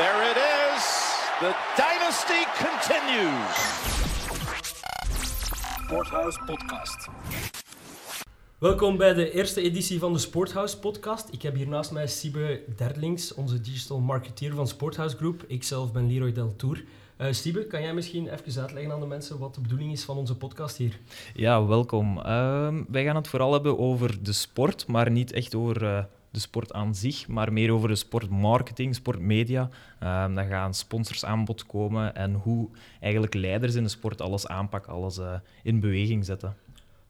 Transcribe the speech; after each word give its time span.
There 0.00 0.30
it 0.30 0.36
is. 0.36 0.84
The 1.40 1.52
dynasty 1.76 2.42
continues. 2.64 3.56
Sporthouse 5.84 6.40
Podcast. 6.46 7.08
Welkom 8.58 8.96
bij 8.96 9.14
de 9.14 9.32
eerste 9.32 9.60
editie 9.60 9.98
van 9.98 10.12
de 10.12 10.18
Sporthouse 10.18 10.78
podcast. 10.78 11.28
Ik 11.32 11.42
heb 11.42 11.54
hier 11.54 11.68
naast 11.68 11.92
mij 11.92 12.06
Siebe 12.06 12.62
Derlings, 12.76 13.34
onze 13.34 13.60
digital 13.60 13.98
marketeer 13.98 14.54
van 14.54 14.68
Sporthouse 14.68 15.16
Group. 15.16 15.44
Ikzelf 15.46 15.92
ben 15.92 16.12
Leroy 16.12 16.32
Deltour. 16.32 16.84
Uh, 17.18 17.26
Siebe, 17.30 17.66
kan 17.66 17.82
jij 17.82 17.94
misschien 17.94 18.28
even 18.28 18.62
uitleggen 18.62 18.92
aan 18.92 19.00
de 19.00 19.06
mensen 19.06 19.38
wat 19.38 19.54
de 19.54 19.60
bedoeling 19.60 19.92
is 19.92 20.04
van 20.04 20.16
onze 20.16 20.36
podcast 20.36 20.76
hier? 20.76 20.98
Ja, 21.34 21.64
welkom. 21.64 22.18
Uh, 22.18 22.74
wij 22.88 23.04
gaan 23.04 23.16
het 23.16 23.28
vooral 23.28 23.52
hebben 23.52 23.78
over 23.78 24.22
de 24.22 24.32
sport, 24.32 24.86
maar 24.86 25.10
niet 25.10 25.32
echt 25.32 25.54
over 25.54 25.82
uh, 25.82 26.04
de 26.30 26.38
sport 26.38 26.72
aan 26.72 26.94
zich, 26.94 27.28
maar 27.28 27.52
meer 27.52 27.72
over 27.72 27.88
de 27.88 27.94
sportmarketing, 27.94 28.94
sportmedia. 28.94 29.68
Uh, 30.02 30.34
dan 30.34 30.46
gaan 30.46 30.74
sponsors 30.74 31.24
aan 31.24 31.44
bod 31.44 31.66
komen 31.66 32.14
en 32.14 32.34
hoe 32.34 32.68
eigenlijk 33.00 33.34
leiders 33.34 33.74
in 33.74 33.82
de 33.82 33.88
sport 33.88 34.20
alles 34.20 34.46
aanpakken, 34.46 34.92
alles 34.92 35.18
uh, 35.18 35.34
in 35.62 35.80
beweging 35.80 36.24
zetten. 36.24 36.56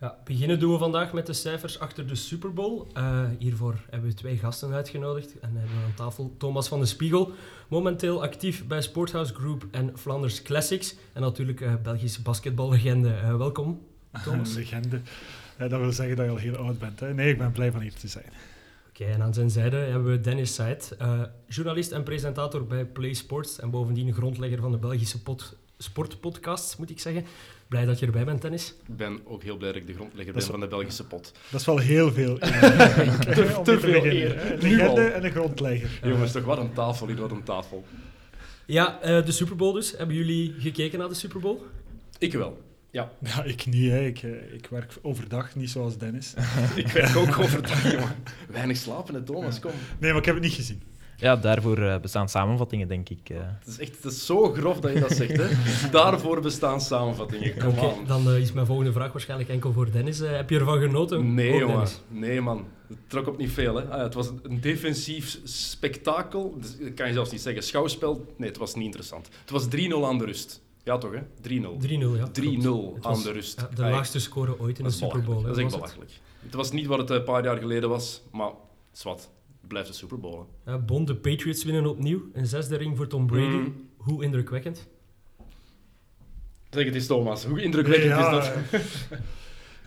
Ja, 0.00 0.18
beginnen 0.24 0.58
doen 0.58 0.72
we 0.72 0.78
vandaag 0.78 1.12
met 1.12 1.26
de 1.26 1.32
cijfers 1.32 1.78
achter 1.78 2.06
de 2.06 2.14
Super 2.14 2.52
Bowl. 2.52 2.86
Uh, 2.96 3.22
hiervoor 3.38 3.74
hebben 3.90 4.10
we 4.10 4.16
twee 4.16 4.36
gasten 4.36 4.72
uitgenodigd 4.72 5.38
en 5.38 5.56
hebben 5.56 5.76
we 5.76 5.84
aan 5.84 5.94
tafel 5.94 6.34
Thomas 6.38 6.68
van 6.68 6.80
de 6.80 6.86
Spiegel, 6.86 7.32
momenteel 7.68 8.22
actief 8.22 8.66
bij 8.66 8.82
Sporthouse 8.82 9.34
Group 9.34 9.66
en 9.70 9.98
Flanders 9.98 10.42
Classics. 10.42 10.94
En 11.12 11.20
natuurlijk 11.20 11.60
uh, 11.60 11.74
Belgische 11.82 12.22
basketballegende. 12.22 13.08
Uh, 13.08 13.36
welkom, 13.36 13.80
Thomas. 14.24 14.54
Legende. 14.60 15.00
dat 15.58 15.70
wil 15.70 15.92
zeggen 15.92 16.16
dat 16.16 16.24
je 16.24 16.32
al 16.32 16.38
heel 16.38 16.56
oud 16.56 16.78
bent. 16.78 17.00
Hè? 17.00 17.14
Nee, 17.14 17.30
ik 17.30 17.38
ben 17.38 17.52
blij 17.52 17.72
van 17.72 17.80
hier 17.80 17.94
te 17.94 18.08
zijn. 18.08 18.32
Oké, 19.00 19.08
okay, 19.08 19.20
en 19.20 19.26
aan 19.26 19.34
zijn 19.34 19.50
zijde 19.50 19.76
hebben 19.76 20.10
we 20.10 20.20
Dennis 20.20 20.54
Seid, 20.54 20.96
journalist 21.48 21.92
en 21.92 22.02
presentator 22.02 22.66
bij 22.66 22.84
Play 22.84 23.12
Sports 23.12 23.58
en 23.58 23.70
bovendien 23.70 24.12
grondlegger 24.12 24.60
van 24.60 24.70
de 24.70 24.78
Belgische 24.78 25.22
pot 25.22 25.56
sportpodcasts, 25.78 26.76
moet 26.76 26.90
ik 26.90 27.00
zeggen. 27.00 27.24
Blij 27.68 27.84
dat 27.84 27.98
je 27.98 28.06
erbij 28.06 28.24
bent, 28.24 28.42
Dennis. 28.42 28.74
Ik 28.86 28.96
ben 28.96 29.20
ook 29.24 29.42
heel 29.42 29.56
blij 29.56 29.72
dat 29.72 29.80
ik 29.80 29.86
de 29.86 29.94
grondlegger 29.94 30.32
ben 30.32 30.42
van 30.42 30.60
de 30.60 30.68
Belgische 30.68 31.06
pot. 31.06 31.32
Dat 31.50 31.60
is 31.60 31.66
wel 31.66 31.78
heel 31.78 32.12
veel. 32.12 32.38
te, 32.38 33.60
te 33.64 33.80
veel 33.80 34.04
eer. 34.04 34.52
Een 34.52 34.58
legende 34.58 35.04
en 35.04 35.24
een 35.24 35.30
grondlegger. 35.30 36.00
Uh, 36.04 36.10
Jongens, 36.10 36.32
toch 36.32 36.44
wat 36.44 36.58
een 36.58 36.72
tafel, 36.72 37.06
hier 37.06 37.16
wat 37.16 37.30
een 37.30 37.42
tafel. 37.42 37.84
Ja, 38.66 38.98
uh, 39.04 39.24
de 39.24 39.32
Super 39.32 39.56
Bowl 39.56 39.72
dus. 39.72 39.96
Hebben 39.96 40.16
jullie 40.16 40.54
gekeken 40.58 40.98
naar 40.98 41.08
de 41.08 41.14
Super 41.14 41.40
Bowl? 41.40 41.58
Ik 42.18 42.32
wel. 42.32 42.69
Ja. 42.90 43.10
ja, 43.34 43.42
ik 43.44 43.66
niet. 43.66 43.90
Hè. 43.90 44.00
Ik, 44.00 44.22
uh, 44.22 44.54
ik 44.54 44.66
werk 44.66 44.98
overdag, 45.02 45.54
niet 45.54 45.70
zoals 45.70 45.98
Dennis. 45.98 46.34
ik 46.74 46.88
werk 46.88 47.16
ook 47.16 47.38
overdag, 47.38 47.82
jongen. 47.92 48.16
Weinig 48.48 48.76
slapen, 48.76 49.14
hè, 49.14 49.22
Thomas, 49.22 49.58
kom. 49.58 49.72
Nee, 49.98 50.10
maar 50.10 50.20
ik 50.20 50.26
heb 50.26 50.34
het 50.34 50.44
niet 50.44 50.54
gezien. 50.54 50.82
Ja, 51.16 51.36
daarvoor 51.36 51.78
uh, 51.78 51.98
bestaan 51.98 52.28
samenvattingen, 52.28 52.88
denk 52.88 53.08
ik. 53.08 53.30
Uh. 53.30 53.38
Het, 53.58 53.68
is 53.68 53.78
echt, 53.78 53.96
het 54.02 54.12
is 54.12 54.26
zo 54.26 54.52
grof 54.52 54.80
dat 54.80 54.92
je 54.92 55.00
dat 55.00 55.12
zegt. 55.12 55.36
Hè? 55.36 55.48
daarvoor 55.90 56.40
bestaan 56.40 56.80
samenvattingen. 56.80 57.58
Kom 57.58 57.68
okay, 57.68 57.90
aan. 57.90 58.06
Dan 58.06 58.28
uh, 58.28 58.40
is 58.40 58.52
mijn 58.52 58.66
volgende 58.66 58.92
vraag 58.92 59.12
waarschijnlijk 59.12 59.50
enkel 59.50 59.72
voor 59.72 59.90
Dennis. 59.90 60.18
heb 60.18 60.50
je 60.50 60.58
ervan 60.58 60.80
genoten? 60.80 61.34
Nee, 61.34 61.58
jongen. 61.58 61.66
Dennis? 61.66 62.00
Nee, 62.08 62.40
man. 62.40 62.66
Het 62.88 62.98
trok 63.06 63.26
op 63.26 63.38
niet 63.38 63.50
veel. 63.50 63.76
Hè? 63.76 63.84
Ah, 63.84 64.02
het 64.02 64.14
was 64.14 64.30
een 64.42 64.60
defensief 64.60 65.38
spektakel. 65.44 66.58
Dus, 66.60 66.78
dat 66.78 66.94
kan 66.94 67.06
je 67.06 67.12
zelfs 67.12 67.30
niet 67.30 67.40
zeggen. 67.40 67.62
Schouwspel. 67.62 68.34
Nee, 68.36 68.48
het 68.48 68.58
was 68.58 68.74
niet 68.74 68.84
interessant. 68.84 69.28
Het 69.40 69.50
was 69.50 69.64
3-0 69.64 69.68
aan 70.04 70.18
de 70.18 70.24
rust. 70.24 70.60
Ja, 70.90 70.98
toch, 70.98 71.12
hè? 71.12 71.20
3-0. 71.20 71.22
3-0, 71.22 71.88
ja. 72.16 72.28
3-0 72.28 73.00
aan 73.00 73.22
de 73.22 73.32
rust. 73.32 73.60
Ja, 73.60 73.68
de 73.74 73.82
laagste 73.82 74.20
score 74.20 74.60
ooit 74.60 74.78
in 74.78 74.84
de 74.84 74.90
Super 74.90 75.22
Bowl. 75.22 75.42
Dat 75.42 75.56
is 75.56 75.62
echt 75.62 75.74
belachelijk. 75.74 76.10
Het? 76.10 76.20
het 76.42 76.54
was 76.54 76.72
niet 76.72 76.86
wat 76.86 76.98
het 76.98 77.10
een 77.10 77.24
paar 77.24 77.44
jaar 77.44 77.56
geleden 77.56 77.88
was, 77.88 78.22
maar 78.32 78.50
zwart 78.92 79.28
blijft 79.68 79.88
de 79.88 79.94
Super 79.94 80.20
Bowl. 80.20 80.46
Ja, 80.66 80.78
bon, 80.78 81.04
de 81.04 81.16
Patriots 81.16 81.64
winnen 81.64 81.86
opnieuw. 81.86 82.22
Een 82.32 82.46
zesde 82.46 82.76
ring 82.76 82.96
voor 82.96 83.06
Tom 83.06 83.26
Brady. 83.26 83.56
Mm. 83.56 83.88
Hoe 83.96 84.24
indrukwekkend? 84.24 84.88
Zeg 86.70 86.84
het 86.84 86.94
eens, 86.94 87.06
Thomas. 87.06 87.44
Hoe 87.44 87.62
indrukwekkend 87.62 88.10
nee, 88.10 88.18
ja, 88.18 88.40
is 88.40 88.50
dat? 88.70 88.80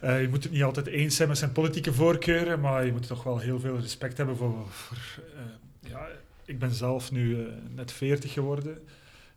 uh, 0.03 0.21
je 0.23 0.27
moet 0.29 0.43
het 0.43 0.51
niet 0.51 0.63
altijd 0.63 0.87
eens 0.87 1.15
zijn 1.15 1.27
met 1.27 1.37
zijn 1.37 1.51
politieke 1.51 1.93
voorkeuren, 1.93 2.59
maar 2.59 2.85
je 2.85 2.91
moet 2.91 3.07
toch 3.07 3.23
wel 3.23 3.37
heel 3.37 3.59
veel 3.59 3.79
respect 3.79 4.17
hebben 4.17 4.37
voor... 4.37 4.53
voor 4.69 4.97
uh, 5.17 5.89
ja, 5.89 6.07
ik 6.45 6.59
ben 6.59 6.71
zelf 6.71 7.11
nu 7.11 7.37
uh, 7.37 7.47
net 7.75 7.91
40 7.91 8.33
geworden. 8.33 8.77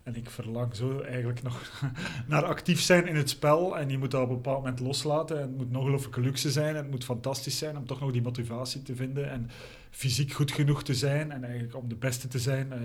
En 0.06 0.17
ik 0.17 0.31
verlang 0.31 0.75
zo 0.75 1.00
eigenlijk 1.00 1.43
nog 1.43 1.83
naar 2.28 2.44
actief 2.44 2.81
zijn 2.81 3.06
in 3.06 3.17
het 3.17 3.31
spel. 3.31 3.78
En 3.78 3.89
je 3.89 3.99
moet 3.99 4.11
dat 4.11 4.22
op 4.22 4.28
een 4.28 4.34
bepaald 4.34 4.59
moment 4.59 4.81
loslaten. 4.81 5.37
En 5.37 5.43
het 5.43 5.56
moet 5.56 6.17
een 6.17 6.22
luxe 6.22 6.50
zijn. 6.50 6.69
En 6.69 6.83
het 6.83 6.91
moet 6.91 7.05
fantastisch 7.05 7.59
zijn 7.59 7.77
om 7.77 7.87
toch 7.87 8.00
nog 8.00 8.12
die 8.12 8.22
motivatie 8.22 8.83
te 8.83 8.95
vinden. 8.95 9.31
En 9.31 9.50
fysiek 9.97 10.33
goed 10.33 10.53
genoeg 10.53 10.83
te 10.83 10.95
zijn. 10.95 11.33
En 11.33 11.45
eigenlijk 11.45 11.77
om 11.77 11.89
de 11.89 11.95
beste 11.95 12.29
te 12.29 12.39
zijn 12.39 12.67
uh, 12.73 12.79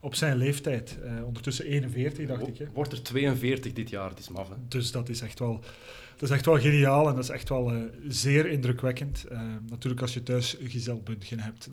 op 0.00 0.14
zijn 0.14 0.36
leeftijd. 0.36 0.98
Uh, 1.04 1.24
ondertussen 1.24 1.64
41, 1.64 2.26
dacht 2.26 2.48
ik. 2.48 2.58
Hè. 2.58 2.64
Wordt 2.72 2.92
er 2.92 3.02
42 3.02 3.72
dit 3.72 3.90
jaar, 3.90 4.08
het 4.08 4.18
is 4.18 4.28
maf. 4.28 4.48
Hè? 4.48 4.54
Dus 4.68 4.90
dat 4.90 5.08
is 5.08 5.20
echt 5.20 5.38
wel... 5.38 5.60
Dat 6.16 6.28
is 6.28 6.34
echt 6.36 6.46
wel 6.46 6.58
geniaal 6.58 7.08
en 7.08 7.14
dat 7.14 7.24
is 7.24 7.30
echt 7.30 7.48
wel 7.48 7.74
uh, 7.74 7.82
zeer 8.08 8.46
indrukwekkend. 8.46 9.24
Uh, 9.32 9.40
natuurlijk 9.68 10.02
als 10.02 10.14
je 10.14 10.22
thuis 10.22 10.56
Giselle 10.62 11.00
Bundchen 11.00 11.40
hebt, 11.40 11.68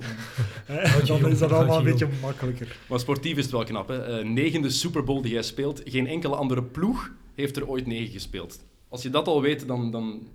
dan, 1.08 1.20
dan 1.22 1.32
is 1.32 1.40
dat 1.40 1.52
allemaal 1.52 1.78
een 1.78 1.84
beetje 1.84 2.08
makkelijker. 2.22 2.78
Maar 2.90 3.00
sportief 3.00 3.38
is 3.38 3.44
het 3.44 3.52
wel 3.52 3.64
knap. 3.64 3.88
Hè? 3.88 4.24
negende 4.24 4.70
Super 4.70 5.04
Bowl 5.04 5.22
die 5.22 5.34
jij 5.34 5.42
speelt, 5.42 5.82
geen 5.86 6.08
enkele 6.08 6.36
andere 6.36 6.64
ploeg 6.64 7.12
heeft 7.36 7.58
er 7.58 7.68
ooit 7.68 7.88
negen 7.88 8.12
gespeeld. 8.12 8.66
Als 8.90 9.02
je 9.02 9.10
dat 9.10 9.28
al 9.28 9.42
weet, 9.42 9.68
dan, 9.68 9.92
dan 9.92 10.28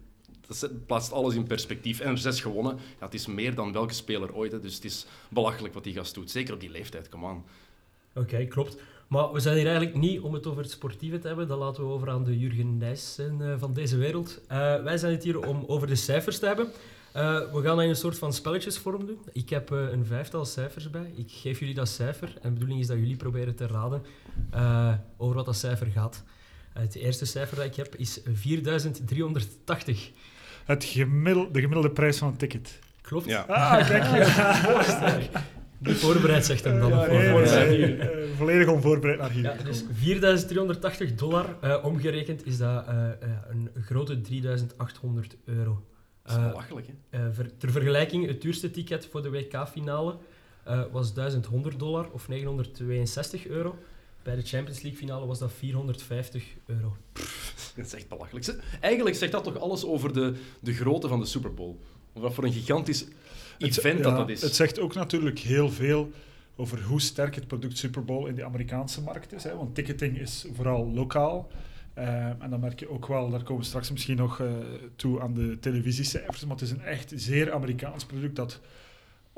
dat 0.49 0.87
plaatst 0.87 1.13
alles 1.13 1.35
in 1.35 1.47
perspectief. 1.47 2.01
En 2.01 2.11
er 2.11 2.19
zes 2.19 2.41
gewonnen, 2.41 2.77
ja, 2.99 3.05
het 3.05 3.15
is 3.15 3.27
meer 3.27 3.55
dan 3.55 3.73
welke 3.73 3.95
speler 3.95 4.35
ooit. 4.35 4.63
Dus 4.63 4.75
het 4.75 4.85
is 4.85 5.07
belachelijk 5.29 5.75
wat 5.75 5.85
die 5.85 5.95
gast 5.95 6.15
doet. 6.15 6.31
Zeker 6.31 6.55
op 6.55 6.61
die 6.61 6.71
leeftijd, 6.71 7.09
come 7.09 7.27
on. 7.27 7.43
Oké, 8.15 8.45
klopt. 8.45 8.77
Maar 9.09 9.33
we 9.33 9.41
zijn 9.41 9.57
hier 9.57 9.67
eigenlijk 9.67 9.97
niet 9.97 10.21
om 10.21 10.35
het 10.35 10.47
over 10.47 10.63
het 10.63 10.71
sportieve 10.71 11.19
te 11.19 11.27
hebben. 11.27 11.49
Dat 11.49 11.59
laten 11.59 11.87
we 11.87 11.91
over 11.91 12.11
aan 12.11 12.25
de 12.25 12.39
Jurgen 12.39 12.79
Nijssen 12.79 13.39
uh, 13.41 13.55
van 13.59 13.73
deze 13.73 13.97
wereld. 13.97 14.41
Uh, 14.43 14.83
wij 14.83 14.99
zijn 14.99 15.13
het 15.13 15.23
hier 15.23 15.47
om 15.47 15.65
over 15.67 15.87
de 15.87 15.95
cijfers 15.95 16.39
te 16.39 16.47
hebben. 16.47 16.67
Uh, 16.67 17.53
we 17.53 17.63
gaan 17.63 17.77
dat 17.77 17.87
een 17.87 17.97
soort 17.97 18.19
van 18.19 18.33
spelletjesvorm 18.33 19.07
doen. 19.07 19.19
Ik 19.33 19.49
heb 19.49 19.71
een 19.71 20.07
vijftal 20.07 20.45
cijfers 20.45 20.91
bij. 20.91 21.13
Ik 21.15 21.31
geef 21.31 21.59
jullie 21.59 21.75
dat 21.75 21.89
cijfer. 21.89 22.29
En 22.29 22.49
de 22.49 22.51
bedoeling 22.51 22.81
is 22.81 22.87
dat 22.87 22.97
jullie 22.99 23.17
proberen 23.17 23.55
te 23.55 23.67
raden 23.67 24.03
over 25.17 25.35
wat 25.35 25.47
dat 25.47 25.57
cijfer 25.57 25.87
gaat. 25.87 26.25
het 26.73 26.95
eerste 26.95 27.25
cijfer 27.25 27.57
dat 27.57 27.67
ik 27.67 27.75
heb 27.75 27.97
is 27.97 28.21
4380. 28.33 30.11
Het 30.69 30.85
gemiddel, 30.85 31.53
de 31.53 31.61
gemiddelde 31.61 31.91
prijs 31.91 32.19
van 32.19 32.29
een 32.29 32.37
ticket. 32.37 32.79
Klopt. 33.01 33.27
Ja. 33.27 33.41
Ah, 33.41 33.89
kijk 33.89 34.05
hier. 34.05 35.31
Niet 35.79 35.97
voorbereid, 35.97 36.45
zegt 36.45 36.65
hem 36.65 36.81
dan. 36.81 36.93
Uh, 36.93 37.45
ja, 37.47 37.65
nee, 37.65 37.79
nee, 37.79 37.97
uh, 37.97 38.37
volledig 38.37 38.69
onvoorbereid 38.69 39.19
naar 39.19 39.31
hier. 39.31 39.43
Ja, 39.43 39.57
dus 39.63 39.85
4.380 41.11 41.15
dollar 41.15 41.57
uh, 41.65 41.85
omgerekend 41.85 42.47
is 42.47 42.59
dat 42.59 42.85
een 43.49 43.71
grote 43.85 44.21
3.800 44.21 44.41
euro. 45.45 45.85
Dat 46.23 46.37
is 46.37 46.43
belachelijk, 46.43 46.87
hè? 47.11 47.33
Ver, 47.33 47.57
ter 47.57 47.71
vergelijking, 47.71 48.27
het 48.27 48.43
duurste 48.43 48.71
ticket 48.71 49.09
voor 49.11 49.23
de 49.23 49.31
WK-finale 49.31 50.17
was 50.93 51.15
1100 51.15 51.79
dollar 51.79 52.11
of 52.11 52.29
962 52.29 53.47
euro. 53.47 53.79
Bij 54.23 54.35
de 54.35 54.43
Champions 54.43 54.83
League-finale 54.83 55.27
was 55.27 55.39
dat 55.39 55.53
450 55.53 56.45
euro. 56.67 56.97
Pff, 57.13 57.38
dat 57.83 57.87
is 57.87 57.95
echt 57.95 58.09
belachelijk. 58.09 58.55
Eigenlijk 58.81 59.17
zegt 59.17 59.33
dat 59.33 59.45
toch 59.45 59.59
alles 59.59 59.85
over 59.85 60.13
de, 60.13 60.35
de 60.61 60.73
grootte 60.73 61.09
van 61.09 61.21
de 61.21 61.27
Super 61.27 61.55
Bowl. 61.55 61.77
Wat 62.13 62.35
voor 62.35 62.45
een 62.45 62.53
gigantisch 62.53 63.07
event 63.59 63.95
het, 63.95 64.03
dat 64.03 64.17
dat 64.17 64.29
is. 64.29 64.43
Het 64.43 64.55
zegt 64.55 64.81
ook 64.81 64.95
natuurlijk 64.95 65.39
heel 65.39 65.71
veel 65.71 66.11
over 66.57 66.83
hoe 66.83 67.01
sterk 67.01 67.35
het 67.35 67.47
product 67.47 67.79
Super 67.79 68.05
Bowl 68.05 68.27
in 68.27 68.35
de 68.35 68.45
Amerikaanse 68.45 69.03
markt 69.03 69.33
is. 69.33 69.45
Hè? 69.45 69.57
Want 69.57 69.75
ticketing 69.75 70.19
is 70.19 70.47
vooral 70.55 70.91
lokaal. 70.93 71.51
Uh, 71.99 72.27
en 72.27 72.51
dan 72.51 72.61
merk 72.61 72.81
je 72.81 72.91
ook 72.91 73.07
wel, 73.07 73.31
daar 73.31 73.43
komen 73.43 73.63
we 73.63 73.69
straks 73.69 73.91
misschien 73.91 74.17
nog 74.17 74.39
uh, 74.39 74.49
toe 74.97 75.21
aan 75.21 75.35
de 75.35 75.59
televisiecijfers, 75.61 76.45
maar 76.45 76.57
het 76.57 76.65
is 76.65 76.71
een 76.71 76.81
echt 76.81 77.13
zeer 77.17 77.53
Amerikaans 77.53 78.05
product 78.05 78.37
dat 78.37 78.61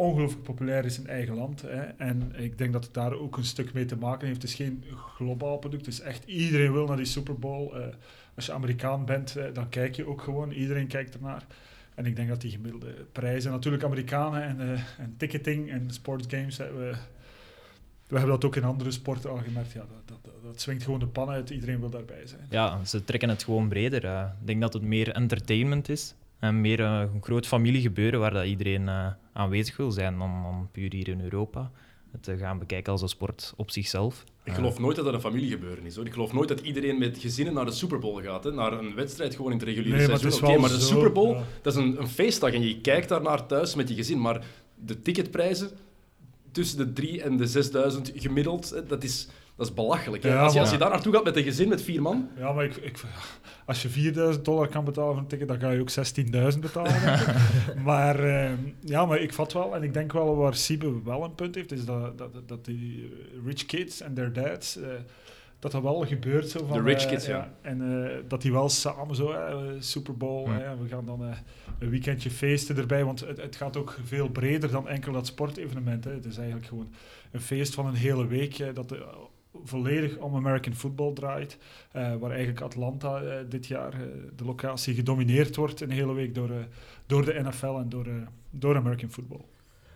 ongelooflijk 0.00 0.42
populair 0.42 0.84
is 0.84 0.98
in 0.98 1.06
eigen 1.06 1.34
land. 1.34 1.62
Hè. 1.62 1.80
En 1.80 2.32
ik 2.36 2.58
denk 2.58 2.72
dat 2.72 2.84
het 2.84 2.94
daar 2.94 3.12
ook 3.12 3.36
een 3.36 3.44
stuk 3.44 3.72
mee 3.72 3.84
te 3.84 3.96
maken 3.96 4.26
heeft. 4.26 4.42
Het 4.42 4.50
is 4.50 4.56
geen 4.56 4.84
globaal 5.16 5.58
product, 5.58 5.86
het 5.86 5.94
is 5.94 6.00
echt 6.00 6.24
iedereen 6.24 6.72
wil 6.72 6.86
naar 6.86 6.96
die 6.96 7.06
Super 7.06 7.38
Bowl. 7.38 7.76
Uh, 7.76 7.86
als 8.34 8.46
je 8.46 8.52
Amerikaan 8.52 9.04
bent, 9.04 9.36
dan 9.52 9.68
kijk 9.68 9.96
je 9.96 10.06
ook 10.06 10.22
gewoon, 10.22 10.50
iedereen 10.50 10.86
kijkt 10.86 11.14
ernaar. 11.14 11.46
En 11.94 12.06
ik 12.06 12.16
denk 12.16 12.28
dat 12.28 12.40
die 12.40 12.50
gemiddelde 12.50 13.06
prijzen, 13.12 13.50
natuurlijk 13.50 13.84
Amerikanen 13.84 14.42
en, 14.42 14.60
uh, 14.60 14.80
en 14.98 15.14
ticketing 15.16 15.70
en 15.70 15.90
sportsgames, 15.90 16.56
we, 16.56 16.94
we 18.06 18.16
hebben 18.18 18.28
dat 18.28 18.44
ook 18.44 18.56
in 18.56 18.64
andere 18.64 18.90
sporten 18.90 19.30
al 19.30 19.36
gemerkt. 19.36 19.72
Ja, 19.72 19.80
dat, 20.06 20.18
dat, 20.22 20.32
dat 20.42 20.60
swingt 20.60 20.84
gewoon 20.84 21.00
de 21.00 21.06
pan 21.06 21.28
uit, 21.28 21.50
iedereen 21.50 21.80
wil 21.80 21.90
daarbij 21.90 22.26
zijn. 22.26 22.46
Ja, 22.50 22.84
ze 22.84 23.04
trekken 23.04 23.28
het 23.28 23.44
gewoon 23.44 23.68
breder. 23.68 24.04
Ik 24.04 24.46
denk 24.46 24.60
dat 24.60 24.72
het 24.72 24.82
meer 24.82 25.08
entertainment 25.12 25.88
is 25.88 26.14
en 26.40 26.60
meer 26.60 26.80
uh, 26.80 27.00
een 27.14 27.22
groot 27.22 27.46
familiegebeuren 27.46 28.20
waar 28.20 28.32
dat 28.32 28.44
iedereen 28.44 28.82
uh, 28.82 29.06
aanwezig 29.32 29.76
wil 29.76 29.90
zijn 29.90 30.18
dan, 30.18 30.42
dan 30.42 30.68
puur 30.72 30.92
hier 30.92 31.08
in 31.08 31.20
Europa. 31.20 31.70
Het 32.12 32.28
uh, 32.28 32.38
gaan 32.38 32.58
bekijken 32.58 32.92
als 32.92 33.02
een 33.02 33.08
sport 33.08 33.52
op 33.56 33.70
zichzelf. 33.70 34.24
Ik 34.44 34.52
geloof 34.52 34.78
nooit 34.78 34.96
dat 34.96 35.04
dat 35.04 35.14
een 35.14 35.20
familiegebeuren 35.20 35.84
is. 35.84 35.96
Hoor. 35.96 36.06
Ik 36.06 36.12
geloof 36.12 36.32
nooit 36.32 36.48
dat 36.48 36.60
iedereen 36.60 36.98
met 36.98 37.18
gezinnen 37.18 37.54
naar 37.54 37.64
de 37.64 37.72
Super 37.72 37.98
Bowl 37.98 38.22
gaat. 38.22 38.44
Hè. 38.44 38.52
Naar 38.52 38.72
een 38.72 38.94
wedstrijd 38.94 39.34
gewoon 39.34 39.52
in 39.52 39.58
het 39.58 39.66
reguliere 39.66 39.96
nee, 39.96 40.06
seizoen. 40.06 40.30
Maar, 40.30 40.50
okay, 40.50 40.60
maar 40.60 40.70
de 40.70 40.80
zo, 40.80 40.86
Super 40.86 41.12
Bowl, 41.12 41.34
ja. 41.34 41.44
dat 41.62 41.76
is 41.76 41.78
een, 41.82 42.00
een 42.00 42.08
feestdag 42.08 42.52
en 42.52 42.62
je 42.62 42.80
kijkt 42.80 43.08
daar 43.08 43.22
naar 43.22 43.46
thuis 43.46 43.74
met 43.74 43.88
je 43.88 43.94
gezin. 43.94 44.20
Maar 44.20 44.44
de 44.74 45.02
ticketprijzen, 45.02 45.70
tussen 46.52 46.78
de 46.78 46.92
3 46.92 47.22
en 47.22 47.36
de 47.36 47.46
6000 47.46 48.12
gemiddeld. 48.14 48.72
Eh, 48.72 48.82
Dat 48.88 49.04
is, 49.04 49.28
dat 49.60 49.68
is 49.68 49.74
belachelijk. 49.74 50.22
hè. 50.22 50.28
Ja, 50.28 50.40
als, 50.42 50.52
je, 50.52 50.58
maar- 50.58 50.60
als 50.66 50.70
je 50.70 50.78
daar 50.80 50.90
naartoe 50.90 51.12
gaat 51.14 51.24
met 51.24 51.36
een 51.36 51.42
gezin 51.42 51.68
met 51.68 51.82
vier 51.82 52.02
man, 52.02 52.28
Ja, 52.36 52.52
maar 52.52 52.64
ik, 52.64 52.76
ik, 52.76 53.00
als 53.66 53.82
je 53.82 53.88
4000 53.88 54.44
dollar 54.44 54.68
kan 54.68 54.84
betalen 54.84 55.12
voor 55.12 55.22
een 55.22 55.26
ticket, 55.28 55.48
dan 55.48 55.60
ga 55.60 55.70
je 55.70 55.80
ook 55.80 55.90
16.000 56.54 56.58
betalen. 56.60 57.24
maar, 57.90 58.24
eh, 58.24 58.50
ja, 58.80 59.06
maar 59.06 59.18
ik 59.20 59.32
vat 59.32 59.52
wel, 59.52 59.74
en 59.74 59.82
ik 59.82 59.92
denk 59.92 60.12
wel 60.12 60.36
waar 60.36 60.54
Siebe 60.54 61.02
wel 61.04 61.24
een 61.24 61.34
punt 61.34 61.54
heeft, 61.54 61.72
is 61.72 61.84
dat, 61.84 62.18
dat, 62.18 62.30
dat 62.46 62.64
die 62.64 63.04
eh, 63.04 63.46
rich 63.46 63.66
kids 63.66 64.00
en 64.00 64.14
their 64.14 64.32
dads, 64.32 64.76
eh, 64.76 64.88
dat 65.58 65.72
dat 65.72 65.82
wel 65.82 66.06
gebeurt. 66.06 66.48
Zo 66.50 66.66
van, 66.66 66.76
De 66.76 66.82
rich 66.90 67.02
eh, 67.04 67.08
kids, 67.10 67.26
ja. 67.26 67.52
En 67.60 68.10
dat 68.28 68.42
die 68.42 68.52
wel 68.52 68.68
samen 68.68 69.16
zo, 69.16 69.34
Super 69.78 70.16
Bowl, 70.16 70.50
we 70.82 70.88
gaan 70.88 71.06
dan 71.06 71.20
een 71.78 71.90
weekendje 71.90 72.30
feesten 72.30 72.76
erbij, 72.76 73.04
want 73.04 73.20
het, 73.20 73.40
het 73.40 73.56
gaat 73.56 73.76
ook 73.76 73.98
veel 74.04 74.28
breder 74.28 74.70
dan 74.70 74.88
enkel 74.88 75.12
dat 75.12 75.26
sportevenement. 75.26 76.04
Hè. 76.04 76.10
Het 76.12 76.24
is 76.24 76.36
eigenlijk 76.36 76.66
gewoon 76.66 76.92
een 77.32 77.40
feest 77.40 77.74
van 77.74 77.86
een 77.86 77.94
hele 77.94 78.26
week, 78.26 78.74
dat 78.74 78.88
de, 78.88 79.06
volledig 79.64 80.16
om 80.16 80.34
American 80.34 80.74
football 80.74 81.12
draait. 81.12 81.58
eh, 81.92 82.16
waar 82.16 82.30
eigenlijk 82.30 82.60
Atlanta 82.60 83.22
eh, 83.22 83.44
dit 83.48 83.66
jaar 83.66 83.92
eh, 83.94 84.00
de 84.36 84.44
locatie 84.44 84.94
gedomineerd 84.94 85.56
wordt 85.56 85.80
een 85.80 85.90
hele 85.90 86.12
week 86.12 86.34
door, 86.34 86.50
eh, 86.50 86.56
door 87.06 87.24
de 87.24 87.40
NFL 87.42 87.66
en 87.78 87.88
door, 87.88 88.06
eh, 88.06 88.12
door 88.50 88.76
American 88.76 89.10
football. 89.10 89.40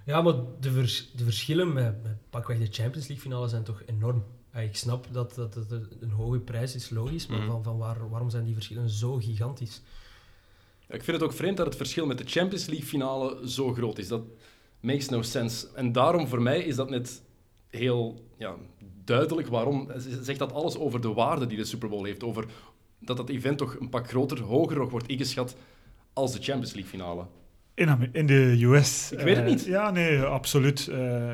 Ja, 0.04 0.22
maar 0.22 0.34
de, 0.60 0.70
vers- 0.72 1.12
de 1.12 1.24
verschillen 1.24 1.72
met, 1.72 2.02
met 2.02 2.16
pakweg 2.30 2.58
de 2.58 2.66
Champions 2.70 3.06
League 3.08 3.24
finale 3.24 3.48
zijn 3.48 3.62
toch 3.62 3.82
enorm. 3.86 4.24
Ja, 4.52 4.60
ik 4.60 4.76
snap 4.76 5.06
dat, 5.12 5.34
dat 5.34 5.54
het 5.54 5.70
een 6.00 6.10
hoge 6.10 6.38
prijs 6.38 6.74
is, 6.74 6.90
logisch, 6.90 7.26
maar 7.26 7.38
Mhm. 7.38 7.46
van, 7.50 7.62
van 7.62 7.78
waar, 7.78 8.08
waarom 8.10 8.30
zijn 8.30 8.44
die 8.44 8.54
verschillen 8.54 8.88
zo 8.90 9.14
gigantisch? 9.16 9.82
Ik 10.88 11.02
vind 11.04 11.16
het 11.16 11.26
ook 11.26 11.32
vreemd 11.32 11.56
dat 11.56 11.66
het 11.66 11.76
verschil 11.76 12.06
met 12.06 12.18
de 12.18 12.24
Champions 12.26 12.66
League 12.66 12.86
finale 12.86 13.48
zo 13.48 13.72
groot 13.74 13.98
is. 13.98 14.08
Dat 14.08 14.22
makes 14.80 15.08
no 15.08 15.22
sense. 15.22 15.66
En 15.74 15.92
daarom 15.92 16.26
voor 16.28 16.42
mij 16.42 16.60
is 16.60 16.76
dat 16.76 16.90
net 16.90 17.22
heel 17.70 18.24
ja, 18.36 18.54
duidelijk 19.04 19.48
waarom. 19.48 19.90
Zegt 20.20 20.38
dat 20.38 20.52
alles 20.52 20.78
over 20.78 21.00
de 21.00 21.12
waarde 21.12 21.46
die 21.46 21.56
de 21.56 21.64
Super 21.64 21.88
Bowl 21.88 22.04
heeft. 22.04 22.24
Over 22.24 22.44
dat 22.98 23.16
dat 23.16 23.28
event 23.28 23.58
toch 23.58 23.76
een 23.80 23.88
pak 23.88 24.08
groter, 24.08 24.40
hoger 24.40 24.76
nog 24.76 24.90
wordt 24.90 25.08
ingeschat 25.08 25.56
als 26.12 26.32
de 26.32 26.42
Champions 26.42 26.72
League 26.72 26.90
finale. 26.90 27.24
In, 27.74 28.08
in 28.12 28.26
de 28.26 28.58
US. 28.60 29.12
Ik 29.12 29.18
weet 29.18 29.36
het 29.36 29.44
eh, 29.44 29.50
niet. 29.50 29.64
Ja, 29.64 29.90
nee, 29.90 30.22
absoluut. 30.22 30.88
Eh, 30.88 31.32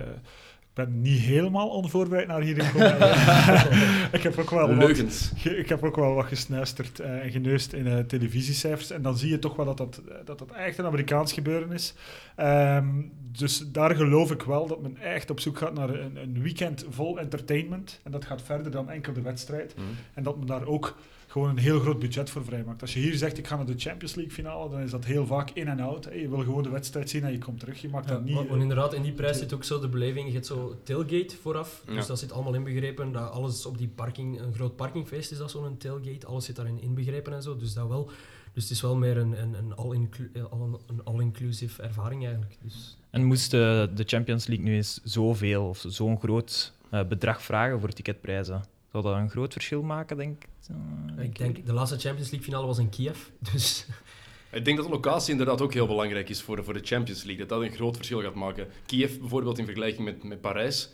ik 0.70 0.76
ben 0.76 1.00
niet 1.00 1.20
helemaal 1.20 1.68
onvoorbereid 1.68 2.26
naar 2.26 2.40
hierin 2.40 2.64
gekomen. 2.64 3.08
ik, 4.18 4.22
heb 4.22 4.38
ook 4.38 4.50
wel 4.50 4.68
wat, 4.68 4.76
Leugens. 4.76 5.32
ik 5.44 5.68
heb 5.68 5.84
ook 5.84 5.96
wel 5.96 6.14
wat 6.14 6.26
gesnuisterd 6.26 7.00
eh, 7.00 7.24
en 7.24 7.30
geneust 7.30 7.72
in 7.72 7.86
eh, 7.86 7.98
televisiecijfers. 7.98 8.90
En 8.90 9.02
dan 9.02 9.16
zie 9.16 9.30
je 9.30 9.38
toch 9.38 9.56
wel 9.56 9.64
dat 9.64 9.76
dat, 9.76 10.00
dat, 10.24 10.38
dat 10.38 10.50
echt 10.50 10.78
een 10.78 10.84
Amerikaans 10.84 11.32
gebeuren 11.32 11.72
is. 11.72 11.94
Ehm, 12.36 12.88
dus 13.32 13.70
daar 13.72 13.96
geloof 13.96 14.30
ik 14.30 14.42
wel 14.42 14.66
dat 14.66 14.82
men 14.82 14.96
echt 14.96 15.30
op 15.30 15.40
zoek 15.40 15.58
gaat 15.58 15.74
naar 15.74 15.90
een, 15.90 16.16
een 16.16 16.42
weekend 16.42 16.84
vol 16.88 17.18
entertainment. 17.18 18.00
En 18.02 18.10
dat 18.10 18.24
gaat 18.24 18.42
verder 18.42 18.70
dan 18.70 18.90
enkel 18.90 19.12
de 19.12 19.22
wedstrijd. 19.22 19.74
En 20.14 20.22
dat 20.22 20.38
men 20.38 20.46
daar 20.46 20.66
ook 20.66 20.96
gewoon 21.30 21.48
een 21.48 21.58
heel 21.58 21.80
groot 21.80 21.98
budget 21.98 22.30
voor 22.30 22.44
vrijmaakt. 22.44 22.80
Als 22.80 22.94
je 22.94 23.00
hier 23.00 23.14
zegt, 23.16 23.38
ik 23.38 23.46
ga 23.46 23.56
naar 23.56 23.66
de 23.66 23.74
Champions 23.76 24.14
League 24.14 24.32
finale, 24.34 24.70
dan 24.70 24.80
is 24.80 24.90
dat 24.90 25.04
heel 25.04 25.26
vaak 25.26 25.50
in 25.50 25.68
en 25.68 25.80
out. 25.80 26.04
hè. 26.04 26.10
Je 26.10 26.28
wil 26.28 26.38
gewoon 26.38 26.62
de 26.62 26.68
wedstrijd 26.70 27.10
zien 27.10 27.24
en 27.24 27.32
je 27.32 27.38
komt 27.38 27.60
terug. 27.60 27.80
Je 27.80 27.88
maakt 27.88 28.08
Ja, 28.08 28.14
dat 28.14 28.24
niet... 28.24 28.34
want- 28.34 28.48
want 28.48 28.62
inderdaad, 28.62 28.94
in 28.94 29.02
die 29.02 29.12
prijs 29.12 29.38
zit 29.38 29.52
ook 29.54 29.64
zo 29.64 29.80
de 29.80 29.88
beleving. 29.88 30.26
Je 30.26 30.32
hebt 30.32 30.46
zo 30.46 30.76
tailgate 30.82 31.36
vooraf, 31.42 31.82
Ja. 31.86 31.94
dus 31.94 32.06
dat 32.06 32.18
zit 32.18 32.32
allemaal 32.32 32.54
inbegrepen. 32.54 33.12
Dat 33.12 33.30
alles 33.30 33.66
op 33.66 33.78
die 33.78 33.88
parking, 33.88 34.40
een 34.40 34.54
groot 34.54 34.76
parkingfeest 34.76 35.30
is 35.32 35.38
dat 35.38 35.50
zo'n 35.50 35.76
tailgate. 35.76 36.26
Alles 36.26 36.44
zit 36.44 36.56
daarin 36.56 36.80
inbegrepen 36.80 37.32
en 37.32 37.42
zo, 37.42 37.56
dus 37.56 37.74
dat 37.74 37.88
wel. 37.88 38.10
Dus 38.52 38.62
het 38.62 38.72
is 38.72 38.80
wel 38.80 38.96
meer 38.96 39.16
een, 39.16 39.42
een, 39.42 39.54
een 39.54 39.72
eh, 40.32 40.42
all- 40.50 40.78
een 40.86 41.04
all-inclusive 41.04 41.82
ervaring 41.82 42.22
eigenlijk. 42.24 42.56
Dus, 42.62 42.98
En 43.10 43.24
moest 43.24 43.50
de, 43.50 43.90
de 43.94 44.04
Champions 44.06 44.46
League 44.46 44.64
nu 44.66 44.74
eens 44.74 45.00
zoveel 45.04 45.68
of 45.68 45.84
zo'n 45.88 46.18
groot 46.20 46.72
eh, 46.90 47.04
bedrag 47.08 47.42
vragen 47.42 47.80
voor 47.80 47.88
ticketprijzen? 47.88 48.62
Zou 48.92 49.02
dat 49.04 49.16
een 49.16 49.30
groot 49.30 49.52
verschil 49.52 49.82
maken, 49.82 50.16
denk 50.16 50.42
ik? 50.42 50.48
Eh, 51.16 51.24
ik 51.24 51.38
denk, 51.38 51.66
de 51.66 51.72
laatste 51.72 51.98
Champions 51.98 52.30
League 52.30 52.48
finale 52.48 52.66
was 52.66 52.78
in 52.78 52.88
Kiev, 52.88 53.18
dus 53.52 53.86
Ik 54.52 54.64
denk 54.64 54.76
dat 54.76 54.86
de 54.86 54.92
locatie 54.92 55.30
inderdaad 55.30 55.60
ook 55.60 55.72
heel 55.74 55.86
belangrijk 55.86 56.28
is 56.28 56.42
voor, 56.42 56.64
voor 56.64 56.74
de 56.74 56.80
Champions 56.84 57.22
League. 57.24 57.46
Dat 57.46 57.58
dat 57.58 57.68
een 57.68 57.74
groot 57.76 57.96
verschil 57.96 58.20
gaat 58.22 58.34
maken. 58.34 58.66
Kiev 58.86 59.18
bijvoorbeeld 59.18 59.58
in 59.58 59.64
vergelijking 59.64 60.04
met, 60.04 60.22
met 60.24 60.40
Parijs. 60.40 60.90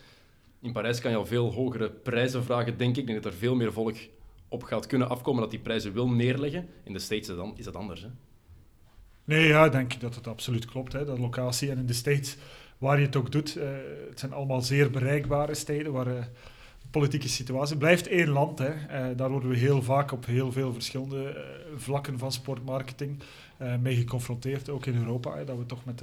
In 0.63 0.73
Parijs 0.73 1.01
kan 1.01 1.11
je 1.11 1.17
al 1.17 1.27
veel 1.27 1.53
hogere 1.53 1.91
prijzen 1.91 2.45
vragen, 2.45 2.77
denk 2.79 2.91
ik. 2.91 3.01
Ik 3.01 3.07
denk 3.07 3.23
dat 3.23 3.33
er 3.33 3.39
veel 3.39 3.55
meer 3.55 3.73
volk 3.73 3.97
op 4.49 4.63
gaat 4.63 4.87
kunnen 4.87 5.09
afkomen 5.09 5.41
dat 5.41 5.51
die 5.51 5.61
prijzen 5.61 5.93
wil 5.93 6.09
neerleggen. 6.09 6.69
In 6.85 6.93
de 6.93 6.99
States 6.99 7.29
is 7.29 7.37
dat- 7.37 7.53
is 7.57 7.65
dat 7.65 7.77
anders. 7.77 8.03
Hè? 8.03 8.09
Nee, 9.25 9.47
ja, 9.49 9.65
ik 9.65 9.73
denk 9.73 10.01
dat 10.01 10.15
het 10.15 10.27
absoluut 10.27 10.65
klopt. 10.65 10.93
Hè. 10.93 11.05
De 11.05 11.19
locatie 11.19 11.71
en 11.71 11.79
in 11.79 11.87
de 11.87 11.93
States, 11.93 12.37
waar 12.79 12.99
je 13.01 13.07
het 13.07 13.17
ook 13.17 13.33
doet, 13.33 13.57
eh, 13.57 13.69
het 14.09 14.19
zijn 14.21 14.33
allemaal 14.33 14.61
zeer 14.63 14.91
bereikbare 14.91 15.55
steden 15.55 15.93
waar 15.93 16.07
eh, 16.07 16.25
politieke 16.99 17.29
situatie... 17.29 17.77
Blijft 17.77 18.07
één 18.07 18.29
land, 18.29 18.59
hè. 18.59 18.69
Eh, 18.69 19.17
daar 19.17 19.31
worden 19.31 19.49
we 19.49 19.57
heel 19.57 19.83
vaak 19.83 20.13
op 20.13 20.27
heel 20.27 20.53
veel 20.53 20.73
verschillende 20.73 21.29
eh, 21.29 21.43
vlakken 21.77 22.19
van 22.19 22.33
sportmarketing 22.33 23.19
eh, 23.57 23.77
mee 23.77 23.97
geconfronteerd, 23.97 24.69
ook 24.69 24.87
in 24.87 24.97
Europa. 24.97 25.37
Hè, 25.37 25.45
dat 25.45 25.59
we 25.59 25.67
toch 25.67 25.85
met 25.85 26.03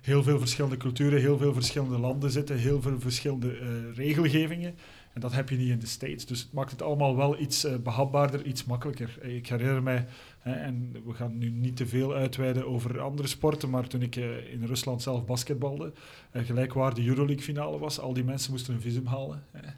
heel 0.00 0.22
veel 0.22 0.38
verschillende 0.38 0.76
culturen, 0.76 1.20
heel 1.20 1.38
veel 1.38 1.52
verschillende 1.54 1.98
landen 1.98 2.30
zitten, 2.30 2.56
heel 2.56 2.82
veel 2.82 3.00
verschillende 3.00 3.56
regelgevingen. 3.94 4.74
En 5.12 5.20
dat 5.20 5.32
heb 5.32 5.48
je 5.48 5.56
niet 5.56 5.68
in 5.68 5.78
de 5.78 5.86
States. 5.86 6.26
Dus 6.26 6.40
het 6.40 6.52
maakt 6.52 6.70
het 6.70 6.82
allemaal 6.82 7.16
wel 7.16 7.38
iets 7.38 7.64
eh, 7.64 7.76
behapbaarder, 7.76 8.44
iets 8.44 8.64
makkelijker. 8.64 9.18
Ik 9.22 9.48
herinner 9.48 9.82
mij, 9.82 10.06
en 10.42 10.92
we 11.06 11.14
gaan 11.14 11.38
nu 11.38 11.50
niet 11.50 11.76
te 11.76 11.86
veel 11.86 12.14
uitweiden 12.14 12.66
over 12.66 13.00
andere 13.00 13.28
sporten, 13.28 13.70
maar 13.70 13.86
toen 13.86 14.02
ik 14.02 14.16
in 14.16 14.64
Rusland 14.64 15.02
zelf 15.02 15.24
basketbalde, 15.24 15.92
gelijk 16.32 16.72
waar 16.72 16.94
de 16.94 17.06
Euroleague 17.06 17.44
finale 17.44 17.78
was, 17.78 18.00
al 18.00 18.12
die 18.12 18.24
mensen 18.24 18.50
moesten 18.50 18.74
een 18.74 18.80
visum 18.80 19.06
halen. 19.06 19.44
hè. 19.50 19.70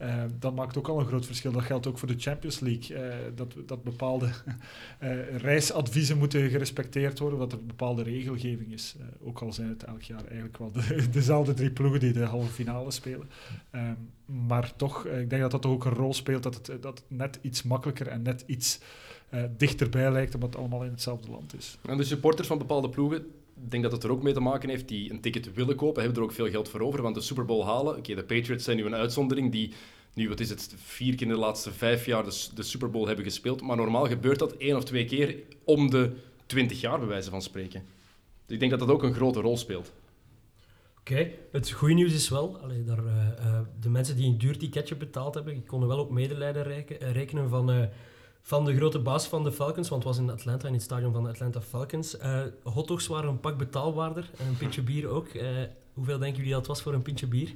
Eh, 0.00 0.22
dat 0.38 0.54
maakt 0.54 0.78
ook 0.78 0.88
al 0.88 1.00
een 1.00 1.06
groot 1.06 1.26
verschil. 1.26 1.52
Dat 1.52 1.62
geldt 1.62 1.86
ook 1.86 1.98
voor 1.98 2.08
de 2.08 2.18
Champions 2.18 2.60
League. 2.60 2.96
eh, 2.96 3.16
dat, 3.34 3.54
dat 3.66 3.82
bepaalde 3.82 4.26
eh, 4.98 5.36
reisadviezen 5.36 6.18
moeten 6.18 6.50
gerespecteerd 6.50 7.18
worden, 7.18 7.38
dat 7.38 7.52
er 7.52 7.66
bepaalde 7.66 8.02
regelgeving 8.02 8.72
is. 8.72 8.96
Ook 9.22 9.40
al 9.40 9.52
zijn 9.52 9.68
het 9.68 9.84
elk 9.84 10.02
jaar 10.02 10.24
eigenlijk 10.24 10.58
wel 10.58 10.72
de, 10.72 11.08
dezelfde 11.10 11.54
drie 11.54 11.70
ploegen 11.70 12.00
die 12.00 12.12
de 12.12 12.24
halve 12.24 12.52
finale 12.52 12.90
spelen. 12.90 13.28
Ehm, 13.70 13.94
maar 14.46 14.76
toch, 14.76 15.06
ik 15.06 15.30
denk 15.30 15.42
dat 15.42 15.50
dat 15.50 15.66
ook 15.66 15.84
een 15.84 15.92
rol 15.92 16.14
speelt, 16.14 16.42
dat 16.42 16.54
het, 16.54 16.82
dat 16.82 16.98
het 16.98 17.18
net 17.18 17.38
iets 17.42 17.62
makkelijker 17.62 18.06
en 18.06 18.22
net 18.22 18.44
iets 18.46 18.80
dichterbij 19.56 20.12
lijkt, 20.12 20.34
omdat 20.34 20.50
het 20.50 20.58
allemaal 20.58 20.84
in 20.84 20.90
hetzelfde 20.90 21.30
land 21.30 21.56
is. 21.56 21.78
En 21.88 21.96
de 21.96 22.04
supporters 22.04 22.48
van 22.48 22.58
bepaalde 22.58 22.88
ploegen, 22.88 23.26
denk 23.68 23.82
dat 23.82 23.92
het 23.92 24.04
er 24.04 24.10
ook 24.10 24.22
mee 24.22 24.32
te 24.32 24.40
maken 24.40 24.68
heeft, 24.68 24.88
die 24.88 25.10
een 25.10 25.20
ticket 25.20 25.54
willen 25.54 25.76
kopen, 25.76 26.02
hebben 26.02 26.20
er 26.20 26.28
ook 26.28 26.34
veel 26.34 26.50
geld 26.50 26.68
voor 26.68 26.80
over. 26.80 27.02
Want 27.02 27.14
de 27.14 27.20
Super 27.20 27.44
Bowl 27.44 27.64
halen, 27.64 27.96
oké, 27.96 28.14
de 28.14 28.24
Patriots 28.24 28.64
zijn 28.64 28.76
nu 28.76 28.84
een 28.84 28.94
uitzondering, 28.94 29.52
die 29.52 29.72
nu, 30.14 30.28
wat 30.28 30.40
is 30.40 30.50
het, 30.50 30.74
vier 30.76 31.14
keer 31.14 31.26
in 31.26 31.32
de 31.32 31.38
laatste 31.38 31.72
vijf 31.72 32.06
jaar 32.06 32.24
de, 32.24 32.46
de 32.54 32.62
Super 32.62 32.90
Bowl 32.90 33.06
hebben 33.06 33.24
gespeeld. 33.24 33.62
Maar 33.62 33.76
normaal 33.76 34.06
gebeurt 34.06 34.38
dat 34.38 34.56
één 34.56 34.76
of 34.76 34.84
twee 34.84 35.04
keer 35.04 35.36
om 35.64 35.90
de 35.90 36.12
twintig 36.46 36.80
jaar, 36.80 36.98
bij 36.98 37.08
wijze 37.08 37.30
van 37.30 37.42
spreken. 37.42 37.82
Dus 38.46 38.54
ik 38.54 38.58
denk 38.58 38.70
dat 38.70 38.80
dat 38.80 38.90
ook 38.90 39.02
een 39.02 39.14
grote 39.14 39.40
rol 39.40 39.56
speelt. 39.56 39.92
Oké, 40.98 41.30
het 41.52 41.70
goede 41.70 41.94
nieuws 41.94 42.12
is 42.12 42.28
wel, 42.28 42.58
daar, 42.86 43.06
eh, 43.06 43.28
eh, 43.28 43.60
de 43.80 43.88
mensen 43.88 44.16
die 44.16 44.26
een 44.26 44.38
duur 44.38 44.58
ticketje 44.58 44.96
betaald 44.96 45.34
hebben, 45.34 45.66
konden 45.66 45.88
wel 45.88 45.98
op 45.98 46.10
medelijden 46.10 46.62
reken- 46.62 47.12
rekenen 47.12 47.48
van, 47.48 47.70
eh, 47.70 47.86
van 48.42 48.64
de 48.64 48.76
grote 48.76 48.98
baas 48.98 49.26
van 49.26 49.44
de 49.44 49.52
Falcons, 49.52 49.88
want 49.88 50.04
het 50.04 50.12
was 50.16 50.22
in 50.22 50.30
Atlanta, 50.30 50.66
in 50.66 50.72
het 50.74 50.82
stadion 50.82 51.12
van 51.12 51.22
de 51.22 51.28
Atlanta 51.28 51.60
Falcons. 51.60 52.18
Eh 52.18 52.40
hotdogs 52.62 53.06
waren 53.06 53.28
een 53.28 53.40
pak 53.40 53.58
betaalbaarder, 53.58 54.30
en 54.38 54.46
een 54.46 54.56
pintje 54.56 54.82
bier 54.82 55.08
ook. 55.08 55.28
Eh, 55.28 55.46
hoeveel 55.94 56.18
denken 56.18 56.36
jullie 56.38 56.52
dat 56.52 56.66
was 56.66 56.82
voor 56.82 56.94
een 56.94 57.02
pintje 57.02 57.26
bier? 57.26 57.50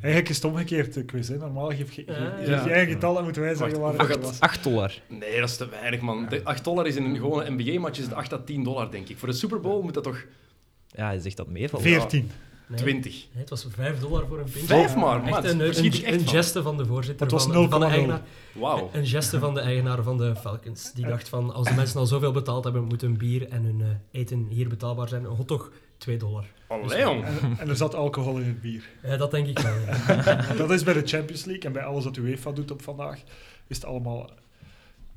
Eigenlijk 0.00 0.28
is 0.28 0.36
het 0.36 0.44
omgekeerd, 0.44 1.04
quiz. 1.04 1.28
Hè. 1.28 1.36
Normaal 1.36 1.68
geef 1.70 1.92
je, 1.92 2.02
Ja, 2.06 2.14
geef 2.36 2.46
ja. 2.48 2.64
je 2.64 2.70
eigen 2.72 2.92
getal 2.92 3.18
en 3.18 3.24
moeten 3.24 3.42
wij 3.42 3.54
zeggen 3.54 3.80
waar 3.80 4.08
het 4.08 4.22
was. 4.24 4.40
8 4.40 4.64
dollar. 4.64 5.00
Nee, 5.08 5.40
dat 5.40 5.48
is 5.48 5.56
te 5.56 5.68
weinig, 5.68 6.00
man. 6.00 6.26
De 6.28 6.44
8 6.44 6.64
dollar 6.64 6.86
is 6.86 6.96
in 6.96 7.04
een 7.04 7.16
gewone 7.16 7.50
NBA-match 7.50 7.98
is 7.98 8.04
het 8.04 8.14
8 8.14 8.32
à 8.32 8.38
10 8.44 8.64
dollar, 8.64 8.90
denk 8.90 9.08
ik. 9.08 9.18
Voor 9.18 9.28
de 9.28 9.34
Super 9.34 9.60
Bowl 9.60 9.82
moet 9.82 9.94
dat 9.94 10.04
toch 10.04 10.24
Ja, 10.88 11.10
je 11.10 11.20
zegt 11.20 11.36
dat 11.36 11.48
meervalt. 11.48 11.82
14. 11.82 12.30
Nee, 12.70 12.78
20. 12.78 13.12
nee, 13.12 13.40
het 13.40 13.50
was 13.50 13.66
5 13.68 13.98
dollar 13.98 14.26
voor 14.26 14.38
een 14.38 14.44
pintje. 14.44 14.66
Vijf 14.66 14.96
maar, 14.96 15.22
Echt 15.22 15.30
man. 15.30 15.44
een, 15.44 15.60
een, 15.60 16.12
een 16.12 16.20
van. 16.20 16.28
geste 16.28 16.62
van 16.62 16.76
de 16.76 16.86
voorzitter 16.86 17.22
Het 17.26 17.34
was 17.34 17.44
van, 17.44 17.70
van 17.70 17.80
de 17.80 17.86
0,0. 17.86 17.90
eigenaar. 17.90 18.22
Wauw. 18.52 18.90
Een 18.92 19.06
geste 19.06 19.38
van 19.38 19.54
de 19.54 19.60
eigenaar 19.60 20.02
van 20.02 20.18
de 20.18 20.36
Falcons. 20.36 20.92
Die 20.92 21.06
dacht 21.06 21.28
van, 21.28 21.54
als 21.54 21.68
de 21.68 21.74
mensen 21.74 22.00
al 22.00 22.06
zoveel 22.06 22.32
betaald 22.32 22.64
hebben, 22.64 22.84
moet 22.84 23.00
hun 23.00 23.16
bier 23.16 23.48
en 23.48 23.62
hun 23.64 23.80
eh, 23.80 24.20
eten 24.20 24.46
hier 24.50 24.68
betaalbaar 24.68 25.08
zijn. 25.08 25.24
Een 25.24 25.30
hotdog, 25.30 25.70
2 25.98 26.16
dollar. 26.16 26.44
Allee, 26.66 27.00
jong. 27.00 27.24
En, 27.24 27.56
en 27.58 27.68
er 27.68 27.76
zat 27.76 27.94
alcohol 27.94 28.36
in 28.38 28.46
het 28.46 28.60
bier. 28.60 28.84
Eh, 29.02 29.18
dat 29.18 29.30
denk 29.30 29.46
ik 29.46 29.58
wel, 29.58 29.74
ja. 29.78 30.34
dat 30.56 30.70
is 30.70 30.82
bij 30.82 30.94
de 30.94 31.06
Champions 31.06 31.44
League 31.44 31.64
en 31.64 31.72
bij 31.72 31.82
alles 31.82 32.04
wat 32.04 32.16
UEFA 32.16 32.52
doet 32.52 32.70
op 32.70 32.82
vandaag, 32.82 33.18
is 33.66 33.76
het 33.76 33.84
allemaal 33.84 34.30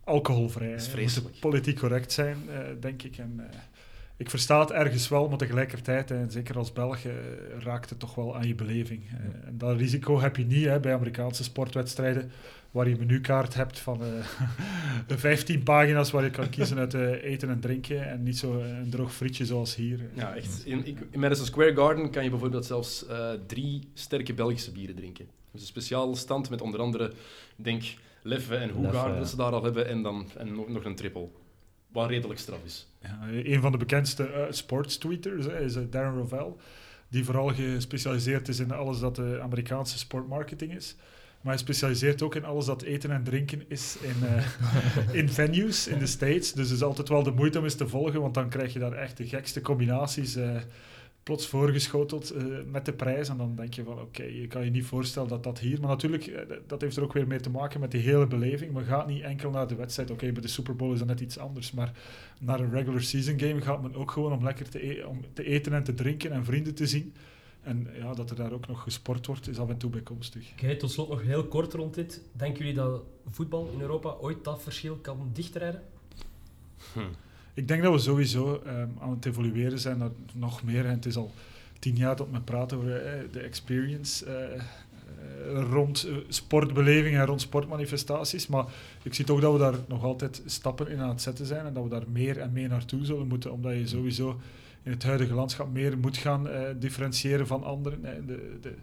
alcoholvrij. 0.04 0.74
is 0.74 0.86
hè. 0.86 0.92
We 0.92 0.98
vreselijk. 0.98 1.24
moeten 1.26 1.50
politiek 1.50 1.80
correct 1.80 2.12
zijn, 2.12 2.38
eh, 2.50 2.60
denk 2.80 3.04
ik. 3.04 3.18
En, 3.18 3.34
eh, 3.52 3.58
ik 4.24 4.30
versta 4.30 4.60
het 4.60 4.72
ergens 4.72 5.08
wel, 5.10 5.30
maar 5.30 5.38
tegelijkertijd, 5.38 6.12
en 6.12 6.32
zeker 6.32 6.58
als 6.58 6.74
Belg, 6.74 6.98
eh, 7.06 7.12
raakt 7.60 7.90
het 7.90 8.00
toch 8.00 8.16
wel 8.16 8.36
aan 8.36 8.48
je 8.48 8.56
beleving. 8.56 9.02
Eh, 9.10 9.48
en 9.48 9.58
dat 9.58 9.78
risico 9.78 10.20
heb 10.20 10.36
je 10.38 10.46
niet 10.46 10.66
hè, 10.66 10.80
bij 10.80 10.94
Amerikaanse 10.94 11.44
sportwedstrijden, 11.44 12.32
waar 12.72 12.88
je 12.88 12.94
een 12.94 13.00
menukaart 13.00 13.54
hebt 13.54 13.80
van 13.80 14.02
eh 14.04 14.08
15 15.18 15.64
pagina's 15.64 16.12
waar 16.12 16.24
je 16.24 16.30
kan 16.30 16.50
kiezen 16.50 16.78
uit 16.78 16.94
eten 17.24 17.50
en 17.50 17.60
drinken 17.60 18.10
en 18.10 18.24
niet 18.24 18.38
zo 18.38 18.60
een 18.62 18.90
droog 18.90 19.14
frietje 19.14 19.46
zoals 19.46 19.76
hier. 19.76 20.00
Ja, 20.14 20.36
echt. 20.36 20.62
In, 20.66 20.86
ik- 20.86 21.06
in 21.10 21.20
Madison 21.20 21.46
Square 21.46 21.76
Garden 21.76 22.10
kan 22.10 22.24
je 22.24 22.30
bijvoorbeeld 22.30 22.66
zelfs 22.66 23.06
eh, 23.08 23.30
drie 23.48 23.88
sterke 23.94 24.34
Belgische 24.34 24.72
bieren 24.72 24.96
drinken. 24.96 25.26
Dus 25.52 25.62
een 25.62 25.68
speciale 25.68 26.16
stand 26.16 26.50
met 26.50 26.62
onder 26.62 26.80
andere, 26.80 27.12
denk, 27.56 27.84
Leffe 28.22 28.56
en 28.56 28.70
Hoegaarden 28.70 28.92
Leffe, 29.02 29.14
ja. 29.14 29.20
dat 29.20 29.30
ze 29.30 29.36
daar 29.36 29.52
al 29.52 29.64
hebben. 29.64 29.88
En 29.88 30.02
dan 30.04 30.28
en 30.38 30.54
nog, 30.56 30.68
nog 30.70 30.84
een 30.86 30.96
triple. 30.96 31.28
Wat 31.94 32.10
redelijk 32.10 32.40
straf 32.40 32.60
is. 32.66 32.88
Ja, 33.00 33.20
een 33.30 33.62
van 33.62 33.72
de 33.72 33.78
bekendste 33.78 34.26
eh, 34.26 34.44
sportstweeters 34.50 35.46
hè, 35.46 35.60
is 35.60 35.76
eh, 35.76 35.84
Darren 35.90 36.18
Rovell, 36.18 36.54
die 37.08 37.26
vooral 37.26 37.54
gespecialiseerd 37.54 38.48
is 38.48 38.60
in 38.60 38.72
alles 38.72 39.00
dat 39.00 39.16
de 39.16 39.40
Amerikaanse 39.42 39.98
sportmarketing 39.98 40.76
is. 40.76 40.96
Maar 41.44 41.54
hij 41.54 41.62
specialiseert 41.62 42.22
ook 42.22 42.36
in 42.36 42.46
alles 42.46 42.66
dat 42.66 42.82
eten 42.82 43.12
en 43.12 43.24
drinken 43.24 43.64
is 43.68 43.98
in, 44.02 44.28
eh, 44.28 45.16
in 45.20 45.30
venues 45.30 45.88
in 45.88 46.00
de 46.00 46.08
States. 46.08 46.54
Dus 46.54 46.68
het 46.68 46.78
is 46.78 46.84
altijd 46.84 47.10
wel 47.10 47.24
de 47.24 47.32
moeite 47.32 47.58
om 47.58 47.64
eens 47.64 47.76
te 47.76 47.88
volgen, 47.88 48.22
want 48.22 48.34
dan 48.34 48.50
krijg 48.50 48.74
je 48.74 48.80
daar 48.80 48.94
echt 48.94 49.18
de 49.18 49.28
gekste 49.28 49.62
combinaties 49.62 50.36
eh, 50.36 50.56
plots 51.24 51.48
voorgeschoteld 51.48 52.30
eh, 52.30 52.46
met 52.66 52.86
de 52.86 52.94
prijs. 52.94 53.30
En 53.30 53.38
dan 53.38 53.56
denk 53.56 53.74
je 53.74 53.84
van, 53.84 54.00
oké, 54.00 54.24
je 54.24 54.48
kan 54.48 54.64
je 54.64 54.72
niet 54.72 54.86
voorstellen 54.86 55.30
dat 55.30 55.44
dat 55.44 55.60
hier... 55.60 55.80
Maar 55.80 55.90
natuurlijk, 55.90 56.26
eh, 56.26 56.58
dat 56.68 56.82
heeft 56.82 56.98
er 56.98 57.04
ook 57.04 57.14
weer 57.14 57.28
mee 57.28 57.40
te 57.40 57.50
maken 57.50 57.80
met 57.80 57.92
die 57.92 58.02
hele 58.02 58.28
beleving. 58.28 58.72
Maar 58.72 58.84
gaat 58.84 59.08
niet 59.08 59.24
enkel 59.24 59.50
naar 59.50 59.68
de 59.68 59.76
wedstrijd. 59.76 60.12
Oké, 60.12 60.32
bij 60.32 60.42
de 60.42 60.48
Super 60.48 60.76
Bowl 60.76 60.94
is 60.94 61.00
dat 61.00 61.08
net 61.08 61.20
iets 61.20 61.38
anders. 61.38 61.72
Maar 61.72 61.92
naar 62.40 62.60
een 62.60 62.72
regular 62.72 63.02
season 63.02 63.40
game 63.40 63.62
gaat 63.62 63.82
men 63.82 63.96
ook 63.96 64.12
gewoon 64.12 64.34
om 64.34 64.44
lekker 64.44 64.70
te, 64.70 64.88
e- 64.88 65.04
om 65.04 65.22
te 65.34 65.44
eten 65.44 65.74
en 65.74 65.84
te 65.84 65.94
drinken 65.94 66.32
en 66.32 66.46
vrienden 66.46 66.76
te 66.76 66.88
zien. 66.88 67.14
En 67.62 67.88
ja, 67.98 68.14
dat 68.14 68.30
er 68.30 68.36
daar 68.36 68.52
ook 68.52 68.68
nog 68.68 68.82
gesport 68.82 69.26
wordt, 69.26 69.48
is 69.48 69.60
af 69.60 69.70
en 69.70 69.78
toe 69.78 69.90
bijkomstig. 69.90 70.52
Oké, 70.52 70.76
tot 70.76 70.92
slot 70.92 71.10
nog 71.10 71.22
heel 71.22 71.48
kort 71.48 71.74
rond 71.74 71.94
dit. 71.94 72.22
Denken 72.32 72.60
jullie 72.60 72.74
dat 72.74 73.02
voetbal 73.30 73.70
in 73.74 73.82
Europa 73.82 74.16
ooit 74.22 74.44
dat 74.44 74.62
verschil 74.62 74.96
kan 74.96 75.30
dichtrijden? 75.34 75.84
Ik 77.54 77.68
denk 77.68 77.84
dat 77.84 77.94
we 77.94 78.00
sowieso 78.00 78.62
ehm, 78.66 78.88
aan 79.00 79.10
het 79.10 79.26
evolueren 79.26 79.80
zijn 79.80 79.98
naar 79.98 80.10
nog 80.34 80.64
meer. 80.64 80.86
En 80.86 80.92
het 80.92 81.06
is 81.06 81.16
al 81.16 81.32
tien 81.80 81.96
jaar 81.96 82.16
dat 82.16 82.32
men 82.32 82.44
praat 82.44 82.74
over 82.74 83.06
eh, 83.06 83.20
de 83.32 83.40
experience 83.40 84.26
eh, 84.26 84.62
eh, 85.44 85.70
rond 85.72 86.04
eh, 86.04 86.16
sportbeleving 86.28 87.16
en 87.16 87.26
rond 87.26 87.42
sportmanifestaties. 87.42 88.48
Maar 88.48 88.66
ik 89.04 89.14
zie 89.14 89.26
toch 89.26 89.40
dat 89.40 89.54
we 89.54 89.60
daar 89.60 89.76
nog 89.88 90.04
altijd 90.04 90.42
stappen 90.46 90.88
in 90.88 91.00
aan 91.00 91.10
het 91.10 91.22
zetten 91.22 91.46
zijn 91.46 91.66
en 91.66 91.74
dat 91.74 91.84
we 91.84 91.90
daar 91.90 92.10
meer 92.12 92.40
en 92.40 92.52
meer 92.52 92.70
naartoe 92.70 93.06
zullen 93.06 93.28
moeten, 93.28 93.52
omdat 93.52 93.74
je 93.74 93.88
sowieso 93.88 94.40
in 94.84 94.92
het 94.92 95.04
huidige 95.04 95.34
landschap 95.34 95.74
meer 95.74 95.98
moet 95.98 96.18
gaan 96.18 96.48
differentiëren 96.80 97.48
van 97.48 97.64
anderen. 97.64 98.02
De, 98.02 98.58
de, 98.62 98.74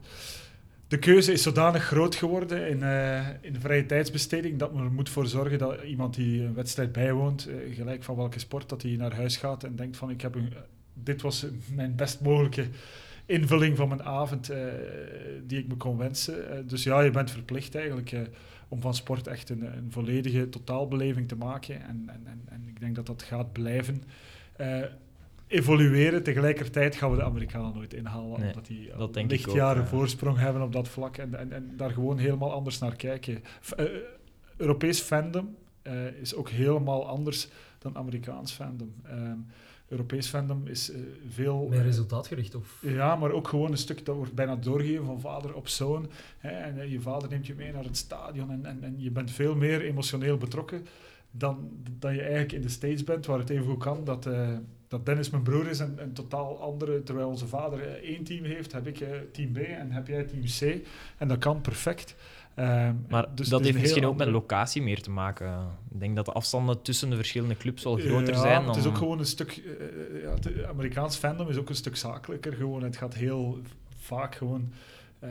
de 0.91 0.99
keuze 0.99 1.33
is 1.33 1.43
zodanig 1.43 1.85
groot 1.85 2.15
geworden 2.15 2.69
in, 2.69 2.83
eh, 2.83 3.29
in 3.41 3.53
de 3.53 3.61
vrije 3.61 3.87
tijdsbesteding 3.87 4.59
dat 4.59 4.75
men 4.75 4.85
er 4.85 4.93
moet 4.93 5.09
voor 5.09 5.27
zorgen 5.27 5.59
dat 5.59 5.83
iemand 5.83 6.15
die 6.15 6.43
een 6.43 6.55
wedstrijd 6.55 6.93
bijwoont, 6.93 7.47
eh, 7.47 7.75
gelijk 7.75 8.03
van 8.03 8.17
welke 8.17 8.39
sport, 8.39 8.69
dat 8.69 8.83
hij 8.83 8.97
naar 8.97 9.15
huis 9.15 9.37
gaat 9.37 9.65
en 9.65 9.77
denkt 9.77 9.97
van 9.97 10.11
ik 10.11 10.21
heb 10.21 10.39
dit 10.95 11.23
was 11.23 11.47
mijn 11.75 11.97
best 11.97 12.21
mogelijke 12.21 12.67
invulling 13.27 13.77
van 13.77 13.89
mijn 13.89 14.03
avond 14.03 14.51
eh, 14.51 14.65
die 15.47 15.59
ik 15.59 15.69
me 15.69 15.77
kon 15.77 15.97
wensen. 15.97 16.67
Dus 16.67 16.83
ja, 16.83 17.01
je 17.01 17.11
bent 17.11 17.31
verplicht 17.31 17.75
eigenlijk 17.75 18.17
om 18.69 18.81
van 18.81 18.95
sport 18.95 19.27
echt 19.27 19.51
een, 19.51 19.77
een 19.77 19.93
volledige 19.93 20.49
totaalbeleving 20.49 21.29
te 21.29 21.37
maken 21.37 21.75
en, 21.75 22.05
en, 22.07 22.23
en, 22.27 22.41
en 22.49 22.65
ik 22.69 22.81
denk 22.81 22.95
dat 22.95 23.07
dat 23.07 23.23
gaat 23.23 23.53
blijven. 23.53 24.03
Eh, 25.51 25.59
evolueren. 25.59 26.23
Tegelijkertijd 26.23 26.97
gaan 26.97 27.11
we 27.11 27.17
de 27.17 27.23
Amerikanen 27.25 27.75
nooit 27.75 27.95
inhalen, 27.95 28.41
Nee, 28.41 28.49
omdat 28.49 28.67
die 28.67 28.91
dat 28.99 29.15
denk 29.15 29.31
ik 29.31 29.39
ook, 29.39 29.47
lichtjaren 29.47 29.83
ja. 29.83 29.89
voorsprong 29.89 30.39
hebben 30.39 30.63
op 30.63 30.73
dat 30.73 30.89
vlak 30.89 31.17
en, 31.17 31.35
en, 31.35 31.53
en 31.53 31.73
daar 31.77 31.91
gewoon 31.91 32.19
helemaal 32.19 32.53
anders 32.53 32.79
naar 32.79 32.97
kijken. 32.97 33.43
F- 33.63 33.73
eh, 33.73 33.87
Europees 34.57 35.01
fandom 35.01 35.57
eh, 35.83 36.07
is 36.21 36.35
ook 36.35 36.49
helemaal 36.51 37.07
anders 37.09 37.49
dan 37.79 37.97
Amerikaans 37.97 38.53
fandom. 38.53 38.95
Ehm, 39.05 39.39
Europees 39.89 40.27
fandom 40.27 40.67
is 40.67 40.91
eh, 40.91 41.01
veel... 41.29 41.67
Meer 41.71 41.79
eh, 41.79 41.85
resultaatgericht? 41.85 42.55
Of... 42.55 42.79
ja, 42.83 43.17
maar 43.17 43.31
ook 43.31 43.49
gewoon 43.49 43.71
een 43.71 43.77
stuk 43.77 44.05
dat 44.07 44.17
wordt 44.17 44.35
bijna 44.35 44.57
doorgegeven 44.57 45.05
van 45.05 45.21
vader 45.21 45.55
op 45.55 45.69
zoon. 45.69 46.11
Hè, 46.39 46.49
en 46.51 46.81
eh, 46.81 46.93
je 46.93 47.01
vader 47.01 47.29
neemt 47.29 47.47
je 47.47 47.55
mee 47.55 47.73
naar 47.73 47.85
het 47.85 47.97
stadion 47.97 48.51
en, 48.51 48.65
en, 48.67 48.83
en 48.83 48.95
je 48.97 49.11
bent 49.11 49.31
veel 49.31 49.55
meer 49.57 49.81
emotioneel 49.81 50.37
betrokken 50.37 50.87
dan 51.31 51.71
dat 51.99 52.15
je 52.15 52.21
eigenlijk 52.21 52.53
in 52.53 52.61
de 52.61 52.69
States 52.69 53.05
bent, 53.05 53.27
waar 53.27 53.39
het 53.39 53.51
even 53.51 53.65
goed 53.67 53.79
kan 53.83 54.05
dat, 54.05 54.27
eh, 54.27 54.49
dat 54.91 55.07
Dennis 55.07 55.31
mijn 55.31 55.43
broer 55.43 55.69
is 55.69 55.79
en 55.81 55.95
een 55.97 56.13
totaal 56.13 56.61
andere, 56.61 57.03
terwijl 57.03 57.29
onze 57.29 57.47
vader 57.47 57.81
eh, 57.81 58.09
één 58.11 58.25
team 58.25 58.45
heeft, 58.45 58.73
heb 58.73 58.87
ik 58.87 59.01
eh, 59.01 59.09
team 59.33 59.53
B 59.53 59.57
en 59.57 59.91
heb 59.93 60.07
jij 60.07 60.25
team 60.25 60.43
C. 60.81 60.87
En 61.19 61.29
dat 61.29 61.39
kan 61.39 61.61
perfect. 61.61 62.15
Ehm, 62.55 62.95
Maar 63.09 63.27
dus 63.35 63.49
dat 63.49 63.65
heeft 63.65 63.79
misschien 63.81 64.07
ook 64.07 64.17
met 64.17 64.29
locatie 64.29 64.83
meer 64.83 65.03
te 65.03 65.11
maken. 65.11 65.69
Ik 65.91 66.01
denk 66.01 66.17
dat 66.17 66.25
de 66.25 66.33
afstanden 66.33 66.83
tussen 66.83 67.11
de 67.11 67.17
verschillende 67.17 67.57
clubs 67.57 67.85
wel 67.85 67.97
groter 67.97 68.35
Ja, 68.35 68.41
zijn. 68.41 68.67
Het 68.67 68.77
is 68.77 68.83
dan- 68.83 68.93
ook 68.93 68.99
gewoon 68.99 69.19
een 69.19 69.27
stuk. 69.27 69.51
eh, 69.81 70.23
ja, 70.23 70.31
het 70.35 70.65
Amerikaans 70.65 71.17
fandom 71.17 71.49
is 71.49 71.57
ook 71.57 71.69
een 71.69 71.75
stuk 71.75 71.97
zakelijker. 71.97 72.53
Gewoon. 72.53 72.83
Het 72.83 72.97
gaat 72.97 73.15
heel 73.15 73.59
vaak 73.99 74.35
gewoon. 74.35 74.73
Eh, 75.21 75.31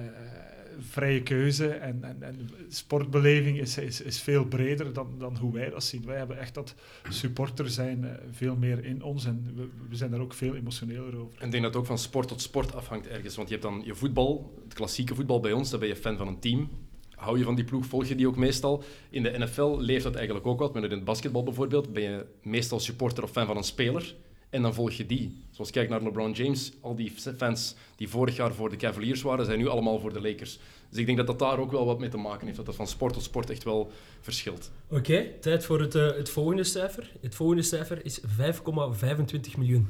vrije 0.80 1.24
keuze 1.24 1.68
en, 1.68 2.04
en, 2.04 2.24
en 2.24 2.50
sportbeleving 2.68 3.60
is, 3.60 3.78
is, 3.78 4.02
is 4.02 4.22
veel 4.22 4.46
breder 4.46 4.94
dan, 4.94 5.08
dan 5.18 5.38
hoe 5.38 5.54
wij 5.54 5.70
dat 5.70 5.84
zien. 5.84 6.06
Wij 6.06 6.18
hebben 6.18 6.40
echt 6.40 6.54
dat 6.54 6.76
supporter 7.10 7.70
zijn 7.70 8.04
eh, 8.04 8.12
veel 8.32 8.56
meer 8.56 8.86
in 8.86 9.04
ons 9.04 9.26
en 9.26 9.54
we, 9.90 9.96
zijn 9.96 10.12
daar 10.12 10.20
ook 10.20 10.34
veel 10.34 10.56
emotioneler 10.56 11.18
over. 11.18 11.40
En 11.40 11.46
ik 11.46 11.52
denk 11.52 11.64
dat 11.64 11.74
het 11.74 11.76
ook 11.76 11.88
van 11.88 11.98
sport 11.98 12.28
tot 12.28 12.42
sport 12.42 12.76
afhangt 12.76 13.08
ergens. 13.08 13.36
Want 13.36 13.50
je 13.50 13.56
hebt 13.56 13.68
dan 13.68 13.82
je 13.86 13.96
voetbal, 13.96 14.60
het 14.64 14.74
klassieke 14.74 15.16
voetbal 15.16 15.40
bij 15.40 15.52
ons, 15.52 15.70
dan 15.70 15.80
ben 15.80 15.90
je 15.90 15.96
fan 15.96 16.18
van 16.18 16.28
een 16.28 16.40
team. 16.40 16.70
Hou 17.16 17.38
je 17.38 17.44
van 17.44 17.56
die 17.56 17.64
ploeg, 17.64 17.86
volg 17.86 18.06
je 18.06 18.16
die 18.16 18.28
ook 18.28 18.36
meestal. 18.36 18.84
In 19.10 19.24
de 19.24 19.38
NFL 19.38 19.78
leeft 19.78 20.04
dat 20.04 20.16
eigenlijk 20.16 20.48
ook 20.48 20.60
wat. 20.60 20.74
Maar 20.74 20.84
in 20.84 20.92
het 20.92 21.04
basketbal 21.04 21.44
bijvoorbeeld 21.44 21.94
ben 21.94 22.04
je 22.04 22.26
meestal 22.42 22.80
supporter 22.80 23.24
of 23.24 23.32
fan 23.32 23.46
van 23.46 23.58
een 23.58 23.64
speler. 23.64 24.16
En 24.50 24.62
dan 24.62 24.74
volg 24.74 24.92
je 24.92 25.06
die. 25.06 25.44
Zoals 25.52 25.72
kijk 25.72 25.90
naar 25.90 26.04
LeBron 26.04 26.32
James. 26.32 26.72
Al 26.82 26.96
die 26.96 27.14
fans 27.38 27.76
die 27.96 28.10
vorig 28.10 28.36
jaar 28.36 28.54
voor 28.54 28.70
de 28.70 28.76
Cavaliers 28.76 29.22
waren, 29.22 29.46
zijn 29.46 29.58
nu 29.58 29.68
allemaal 29.68 30.00
voor 30.00 30.14
de 30.14 30.22
Lakers. 30.22 30.60
Dus 30.90 31.00
ik 31.00 31.06
denk 31.06 31.18
dat 31.18 31.28
dat 31.28 31.40
daar 31.40 31.60
ook 31.60 31.72
wel 31.72 31.86
wat 31.86 32.00
mee 32.00 32.10
te 32.10 32.18
maken 32.18 32.46
heeft. 32.46 32.58
Dat 32.58 32.66
dat 32.66 32.76
van 32.76 32.88
sport 32.88 33.14
tot 33.14 33.24
sport 33.24 33.50
echt 33.50 33.64
wel 33.64 33.92
verschilt. 34.22 34.72
Oké, 34.88 35.40
tijd 35.40 35.66
voor 35.66 35.82
het, 35.82 35.96
eh, 35.96 36.16
het 36.16 36.30
volgende 36.30 36.64
cijfer. 36.64 37.12
Het 37.22 37.36
volgende 37.36 37.64
cijfer 37.64 38.06
is 38.06 38.20
5,25 38.26 39.58
miljoen. 39.58 39.90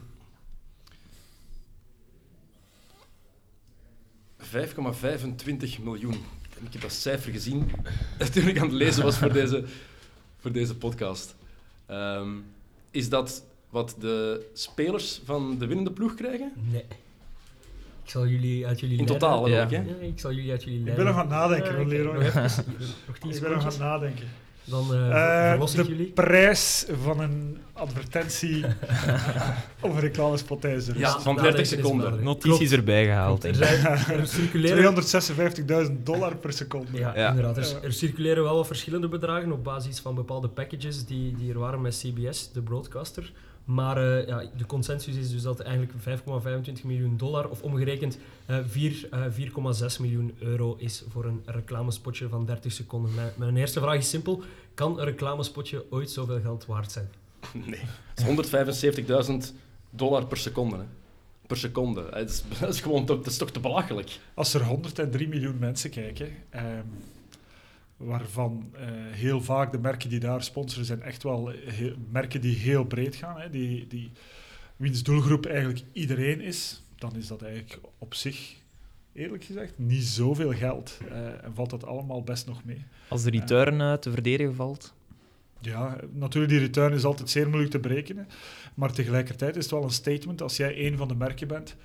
5,25 4.38 5.80
miljoen. 5.84 6.26
Ik 6.66 6.74
heb 6.74 6.82
dat 6.82 6.92
cijfer 6.92 7.32
gezien 7.32 7.72
toen 8.34 8.48
ik 8.48 8.58
aan 8.58 8.68
het 8.68 8.76
lezen 8.76 9.04
was 9.04 9.18
voor 9.18 9.34
deze, 9.34 9.64
voor 10.38 10.52
deze 10.52 10.76
podcast. 10.76 11.36
Ehm, 11.86 12.38
is 12.92 13.10
dat 13.10 13.44
wat 13.70 13.96
de 14.00 14.46
spelers 14.54 15.22
van 15.26 15.58
de 15.60 15.66
winnende 15.66 15.92
ploeg 15.92 16.16
krijgen? 16.16 16.52
Nee. 16.72 16.86
Ik 18.04 18.16
zal 18.16 18.28
jullie 18.28 18.68
uit 18.68 18.80
jullie 18.80 18.98
In 19.00 19.06
totaal 19.06 19.48
Ja. 19.48 19.64
ook, 19.64 19.72
hè? 19.72 19.78
Ja, 19.78 19.84
ik 20.02 20.20
zal 20.20 20.32
jullie 20.34 20.52
uit 20.52 20.64
jullie 20.64 20.80
Ik 20.80 20.86
lijden. 20.86 21.04
ben 21.06 21.14
nog 21.14 21.24
aan 21.24 21.30
het 21.30 21.38
nadenken, 21.40 21.76
hoor, 21.76 21.86
Leroy. 21.86 22.14
Nog, 22.14 22.24
even, 22.24 22.42
nog 23.08 23.18
tien 23.18 23.32
Ik 23.36 23.42
ben 23.42 23.52
nog 23.52 23.62
aan 23.62 23.68
het 23.70 23.80
nadenken. 23.80 24.28
Dan 24.64 24.86
verlos 24.86 25.74
ik 25.76 25.84
de 25.84 25.90
jullie. 25.90 26.06
prijs 26.12 26.86
van 27.04 27.20
een 27.20 27.58
advertentie 27.74 28.66
of 29.82 29.94
een 29.94 30.00
reclamespot 30.00 30.62
tijdens 30.62 30.86
de 30.86 30.92
rust. 30.92 31.04
Ja, 31.06 31.20
van 31.20 31.36
30 31.36 31.36
nadenken 31.36 31.60
is 31.62 31.70
seconden. 31.70 32.24
Notities 32.24 32.58
Klopt. 32.58 32.72
erbij 32.72 33.06
gehaald. 33.06 33.44
Er, 33.44 33.50
ik. 33.50 34.08
er 34.20 34.28
circuleren... 34.28 35.88
256.000 35.98 36.04
dollar 36.04 36.36
per 36.36 36.54
seconde. 36.54 36.98
Ja, 36.98 37.14
Ja. 37.16 37.30
inderdaad. 37.30 37.58
Er, 37.58 37.84
er 37.84 37.94
circuleren 37.94 38.44
wel 38.44 38.56
wat 38.56 38.68
verschillende 38.68 39.08
bedragen 39.08 39.52
op 39.52 39.64
basis 39.64 40.00
van 40.00 40.16
bepaalde 40.16 40.48
packages 40.48 41.06
die, 41.06 41.36
die 41.36 41.52
er 41.52 41.60
waren 41.60 41.82
met 41.82 41.98
CBS, 42.06 42.52
de 42.52 42.62
broadcaster. 42.62 43.32
Maar 43.70 43.98
eh, 43.98 44.28
ja, 44.28 44.44
de 44.58 44.66
consensus 44.66 45.16
is 45.16 45.32
dus 45.32 45.42
dat 45.42 45.58
het 45.58 45.68
eigenlijk 45.68 45.94
5,25 46.80 46.86
miljoen 46.86 47.18
dollar, 47.18 47.50
of 47.50 47.62
omgerekend 47.62 48.18
eh, 48.46 48.58
vier, 48.68 49.08
eh, 49.12 49.26
4,6 49.92 50.00
miljoen 50.00 50.36
euro 50.40 50.76
is 50.78 51.04
voor 51.10 51.26
een 51.26 51.42
reclamespotje 51.46 52.30
van 52.30 52.46
30 52.46 52.72
seconden. 52.72 53.14
Mijn, 53.14 53.32
mijn 53.36 53.58
eerste 53.58 53.80
vraag 53.80 53.98
is 53.98 54.10
simpel. 54.10 54.42
Kan 54.74 55.00
een 55.00 55.06
reclamespotje 55.06 55.86
ooit 55.90 56.12
zoveel 56.12 56.42
geld 56.42 56.66
waard 56.66 56.92
zijn? 56.92 57.10
Nee. 57.66 57.82
Het 58.14 58.52
is 58.84 59.50
175.000 59.52 59.56
dollar 59.90 60.26
per 60.26 60.38
seconde. 60.38 60.76
Hè. 60.76 60.84
Per 61.48 61.58
seconde. 61.58 62.02
Eh, 62.02 62.20
Dat 62.20 62.30
is, 62.30 62.44
dat 62.60 62.74
is 62.74 62.82
gewoon 62.82 63.06
dat 63.06 63.26
is 63.26 63.38
toch 63.38 63.52
te 63.52 63.60
belachelijk. 63.60 64.20
Als 64.34 64.54
er 64.54 64.64
103 64.64 65.28
miljoen 65.28 65.60
mensen 65.60 65.90
kijken, 65.90 66.30
ehm, 66.50 66.86
waarvan 68.00 68.70
eh, 68.74 68.88
heel 69.12 69.42
vaak 69.42 69.72
de 69.72 69.80
merken 69.80 70.10
die 70.10 70.20
daar 70.20 70.44
sponsoren 70.44 70.86
zijn 70.86 71.02
echt 71.02 71.24
wel 71.24 71.48
heel- 71.50 71.96
merken 72.12 72.42
die 72.42 72.56
heel 72.56 72.84
breed 72.86 73.16
gaan, 73.16 73.40
hè, 73.40 73.50
die, 73.50 73.88
die, 73.88 74.12
wiens 74.76 75.04
doelgroep 75.04 75.46
eigenlijk 75.46 75.82
iedereen 75.94 76.42
is, 76.42 76.84
dan 76.96 77.16
is 77.16 77.28
dat 77.28 77.42
eigenlijk 77.42 77.80
op 77.98 78.14
zich, 78.14 78.56
eerlijk 79.14 79.44
gezegd, 79.44 79.74
niet 79.76 80.04
zoveel 80.04 80.54
geld. 80.54 80.98
Eh, 81.10 81.44
en 81.44 81.54
valt 81.54 81.70
dat 81.70 81.86
allemaal 81.86 82.24
best 82.24 82.48
nog 82.48 82.64
mee. 82.64 82.84
Als 83.08 83.24
de 83.24 83.30
return 83.30 83.82
eh, 83.82 83.94
te 83.94 84.12
verdedigen 84.12 84.56
valt. 84.56 84.94
Ja, 85.62 85.98
natuurlijk, 86.14 86.52
die 86.54 86.62
return 86.62 86.94
is 86.94 87.04
altijd 87.04 87.30
zeer 87.30 87.48
moeilijk 87.48 87.72
te 87.72 87.80
berekenen. 87.80 88.28
Maar 88.74 88.92
tegelijkertijd 88.94 89.56
is 89.56 89.64
het 89.64 89.74
wel 89.74 89.84
een 89.84 89.90
statement 89.90 90.42
als 90.42 90.58
jij 90.58 90.86
een 90.88 90.98
van 90.98 91.08
de 91.08 91.16
merken 91.16 91.48
bent 91.48 91.76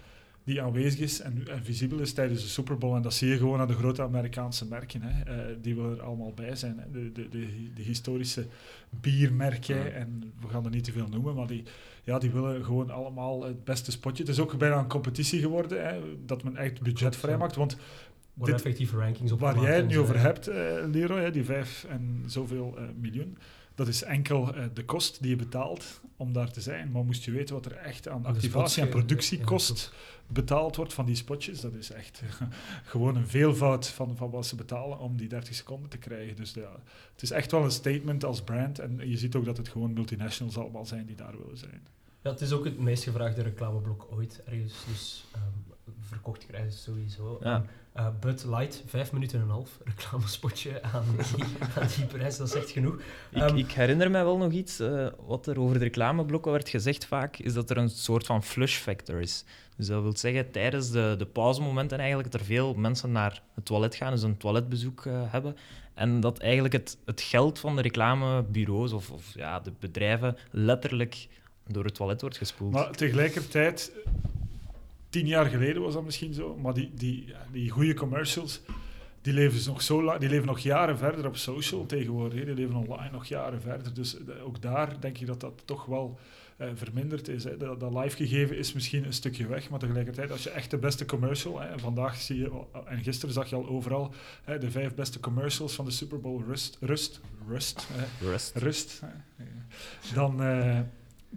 die 0.45 0.63
aanwezig 0.63 1.01
is 1.01 1.21
en, 1.21 1.49
en 1.51 1.65
visibel 1.65 1.99
is 1.99 2.13
tijdens 2.13 2.43
de 2.43 2.49
Super 2.49 2.79
Bowl. 2.79 2.97
En 2.97 3.03
dat 3.03 3.15
zie 3.15 3.29
je 3.29 3.37
gewoon 3.37 3.61
aan 3.61 3.69
de 3.69 3.75
grote 3.75 4.03
Amerikaanse 4.03 4.67
merken. 4.67 5.03
Hè. 5.03 5.23
Eh, 5.23 5.57
die 5.61 5.75
willen 5.75 5.97
er 5.97 6.03
allemaal 6.03 6.33
bij 6.35 6.57
zijn. 6.57 6.79
Hè. 6.79 6.91
De, 6.91 7.13
de, 7.13 7.29
de, 7.29 7.73
de 7.75 7.83
historische 7.83 8.47
biermerken, 8.91 9.95
en 9.95 10.33
we 10.41 10.49
gaan 10.49 10.65
er 10.65 10.71
niet 10.71 10.85
te 10.85 10.93
veel 10.93 11.09
noemen, 11.09 11.35
maar 11.35 11.47
die, 11.47 11.63
ja, 12.05 12.19
die 12.19 12.31
willen 12.31 12.65
gewoon 12.65 12.91
allemaal 12.91 13.43
het 13.43 13.65
beste 13.65 13.91
spotje. 13.91 14.23
Het 14.23 14.33
is 14.33 14.41
ook 14.41 14.59
bijna 14.59 14.79
een 14.79 14.89
competitie 14.89 15.41
geworden, 15.41 15.87
hè, 15.87 16.01
dat 16.27 16.43
men 16.43 16.57
echt 16.57 16.83
budget 16.83 17.17
vrijmaakt. 17.17 17.57
Want 17.57 17.77
Waar 18.35 18.53
effectief 18.53 18.93
rankings 18.93 19.33
op 19.33 19.41
Waar 19.41 19.61
jij 19.61 19.77
het 19.77 19.87
nu 19.87 19.99
over 19.99 20.21
hebt, 20.21 20.47
eh, 20.47 20.57
Leroy, 20.93 21.21
hè, 21.21 21.31
die 21.31 21.45
vijf 21.45 21.87
en 21.89 22.23
zoveel 22.27 22.75
eh, 22.77 22.85
miljoen, 23.01 23.39
dat 23.75 23.89
is 23.89 24.03
enkel 24.03 24.55
eh, 24.55 24.65
de 24.75 24.85
kost 24.85 25.21
die 25.21 25.31
je 25.31 25.37
betaalt 25.37 26.01
om 26.17 26.33
daar 26.33 26.51
te 26.51 26.61
zijn. 26.61 26.91
Maar 26.91 27.05
moest 27.05 27.25
je 27.25 27.31
weten 27.31 27.55
wat 27.55 27.67
er 27.67 27.77
echt 27.77 28.09
aan 28.09 28.25
activatie 28.25 28.83
en 28.83 28.89
productiekost 28.89 29.93
betaald 30.27 30.77
wordt 30.77 30.93
van 30.93 31.07
die 31.07 31.17
spotjes, 31.17 31.61
dat 31.61 31.75
is 31.75 31.91
echt 31.91 32.23
gewoon 32.93 33.17
een 33.17 33.29
veelvoud 33.29 33.89
van, 33.89 34.17
van 34.17 34.31
wat 34.31 34.47
ze 34.47 34.57
betalen 34.57 34.99
om 34.99 35.17
die 35.17 35.29
30 35.29 35.55
seconden 35.55 35.91
te 35.91 35.99
krijgen. 35.99 36.37
Dus 36.37 36.53
ja, 36.53 36.73
het 37.13 37.23
is 37.23 37.31
echt 37.31 37.51
wel 37.51 37.65
een 37.65 37.71
statement 37.71 38.25
als 38.25 38.43
brand. 38.43 38.79
En 38.79 39.09
je 39.09 39.17
ziet 39.17 39.35
ook 39.35 39.45
dat 39.45 39.57
het 39.57 39.69
gewoon 39.69 39.93
multinationals 39.93 40.59
allemaal 40.59 40.87
zijn 40.87 41.07
die 41.07 41.17
daar 41.17 41.39
willen 41.39 41.59
zijn. 41.59 41.87
Ja, 42.23 42.31
het 42.31 42.41
is 42.41 42.53
ook 42.53 42.65
het 42.65 42.79
meest 42.79 43.03
gevraagde 43.03 43.43
reclameblok 43.43 44.07
ooit 44.11 44.41
ergens. 44.45 44.85
Dus 44.89 45.25
ehm, 45.33 45.74
verkocht 46.01 46.47
krijgen 46.47 46.73
ze 46.73 46.79
sowieso. 46.79 47.39
Ja. 47.43 47.55
En, 47.55 47.69
eh, 47.93 48.07
Bud 48.21 48.45
Light, 48.45 48.83
vijf 48.87 49.13
minuten 49.13 49.39
en 49.39 49.45
een 49.45 49.51
half 49.51 49.79
reclamespotje 49.85 50.83
aan 50.83 51.05
die, 51.17 51.45
aan 51.81 51.89
die 51.97 52.07
prijs, 52.07 52.37
dat 52.37 52.47
is 52.47 52.55
echt 52.55 52.71
genoeg. 52.71 52.95
Ik, 53.31 53.43
Ehm, 53.43 53.57
ik 53.57 53.73
herinner 53.73 54.11
mij 54.11 54.25
wel 54.25 54.37
nog 54.37 54.53
iets, 54.53 54.81
eh, 54.81 55.07
wat 55.27 55.47
er 55.47 55.61
over 55.61 55.79
de 55.79 55.85
reclameblokken 55.85 56.53
werd 56.53 56.69
gezegd 56.69 57.07
vaak, 57.07 57.37
is 57.37 57.53
dat 57.53 57.71
er 57.71 57.77
een 57.77 57.91
soort 57.91 58.27
van 58.27 58.43
flush 58.43 58.77
factor 58.77 59.21
is. 59.21 59.45
Dus 59.77 59.87
dat 59.87 60.03
wil 60.03 60.17
zeggen, 60.17 60.51
tijdens 60.51 60.91
de, 60.91 61.15
de 61.19 61.27
pauzemomenten 61.27 61.99
eigenlijk, 61.99 62.31
dat 62.31 62.41
er 62.41 62.47
veel 62.47 62.75
mensen 62.75 63.13
naar 63.13 63.43
het 63.55 63.65
toilet 63.65 63.95
gaan, 63.95 64.13
dus 64.13 64.23
een 64.23 64.37
toiletbezoek 64.37 65.07
eh, 65.07 65.23
hebben. 65.27 65.57
En 65.95 66.21
dat 66.21 66.39
eigenlijk 66.39 66.75
het, 66.75 66.99
het 67.05 67.21
geld 67.21 67.59
van 67.59 67.77
de 67.77 67.83
reclamebureaus 67.83 68.93
of, 68.93 69.11
of 69.11 69.35
ja, 69.35 69.61
de 69.61 69.73
bedrijven 69.79 70.37
letterlijk 70.51 71.29
door 71.67 71.85
het 71.85 71.95
toilet 71.95 72.21
wordt 72.21 72.37
gespoeld. 72.37 72.73
Maar 72.73 72.91
tegelijkertijd, 72.91 73.93
tien 75.15 75.27
jaar 75.27 75.47
geleden 75.47 75.83
was 75.83 75.95
dat 75.95 76.05
misschien 76.05 76.35
zo, 76.35 76.57
maar 76.57 76.75
die, 76.75 76.91
die, 76.95 77.35
die 77.53 77.71
goede 77.71 77.95
commercials, 77.95 78.61
die 79.23 79.33
leven, 79.33 79.73
nog 79.73 79.83
zo 79.83 80.03
lang, 80.03 80.21
die 80.21 80.29
leven 80.29 80.47
nog 80.47 80.59
jaren 80.59 80.99
verder 80.99 81.27
op 81.27 81.37
social 81.37 81.87
tegenwoordig. 81.87 82.39
hè. 82.39 82.45
Die 82.45 82.55
leven 82.55 82.75
online 82.75 83.11
nog 83.11 83.27
jaren 83.27 83.61
verder. 83.61 83.95
Dus 83.95 84.17
eh, 84.17 84.47
ook 84.47 84.63
daar 84.63 85.01
denk 85.01 85.19
ik 85.19 85.27
dat 85.27 85.41
dat 85.41 85.63
toch 85.65 85.85
wel 85.87 86.19
eh, 86.57 86.69
verminderd 86.75 87.29
is. 87.29 87.45
Hè. 87.45 87.57
Dat, 87.57 87.81
dat 87.81 87.95
live 87.95 88.17
gegeven 88.17 88.57
is 88.57 88.73
misschien 88.73 89.05
een 89.05 89.13
stukje 89.13 89.47
weg, 89.47 89.71
maar 89.71 89.79
tegelijkertijd, 89.79 90.31
als 90.31 90.43
je 90.43 90.51
echt 90.51 90.71
de 90.71 90.79
beste 90.79 91.05
commercial, 91.05 91.61
hè, 91.61 91.67
en 91.67 91.81
vandaag 91.81 92.17
zie 92.17 92.39
je, 92.39 92.51
en 92.87 93.03
gisteren 93.03 93.35
zag 93.35 93.49
je 93.51 93.57
al 93.57 93.69
overal, 93.69 94.15
hè, 94.45 94.59
de 94.59 94.71
vijf 94.71 94.95
beste 94.95 95.21
commercials 95.21 95.75
van 95.75 95.85
de 95.85 95.91
Super 95.91 96.21
Bowl 96.21 96.43
rust, 96.47 96.77
rust, 96.81 97.21
rust, 97.49 97.87
hè, 97.93 98.29
Rust. 98.31 98.57
rust, 98.57 99.01
hè, 99.01 99.45
dan, 100.15 100.43
eh, 100.43 100.81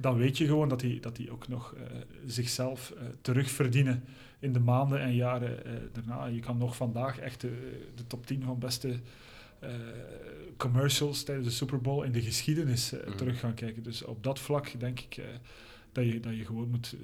dan 0.01 0.17
weet 0.17 0.37
je 0.37 0.45
gewoon 0.45 0.69
dat 0.69 0.79
die, 0.79 0.99
dat 0.99 1.15
die 1.15 1.31
ook 1.31 1.47
nog 1.47 1.73
eh, 1.73 1.81
zichzelf 2.25 2.91
eh, 2.97 3.03
terugverdienen 3.21 4.03
in 4.39 4.53
de 4.53 4.59
maanden 4.59 4.99
en 5.01 5.15
jaren 5.15 5.65
eh, 5.65 5.71
daarna. 5.93 6.25
Je 6.25 6.39
kan 6.39 6.57
nog 6.57 6.75
vandaag 6.75 7.19
echt 7.19 7.41
de, 7.41 7.81
de 7.95 8.07
top 8.07 8.25
10 8.25 8.43
van 8.43 8.59
beste 8.59 8.99
commercials 10.57 11.23
tijdens 11.23 11.47
de 11.47 11.53
Super 11.53 11.81
Bowl 11.81 12.03
in 12.05 12.11
de 12.11 12.21
geschiedenis 12.21 12.91
Mhm. 12.91 13.17
terug 13.17 13.39
gaan 13.39 13.53
kijken. 13.53 13.83
Dus 13.83 14.03
op 14.03 14.23
dat 14.23 14.39
vlak 14.39 14.79
denk 14.79 14.99
ik 14.99 15.21
dat, 15.91 16.05
je, 16.05 16.19
dat 16.19 16.35
je 16.35 16.45
gewoon 16.45 16.69
moet 16.69 16.95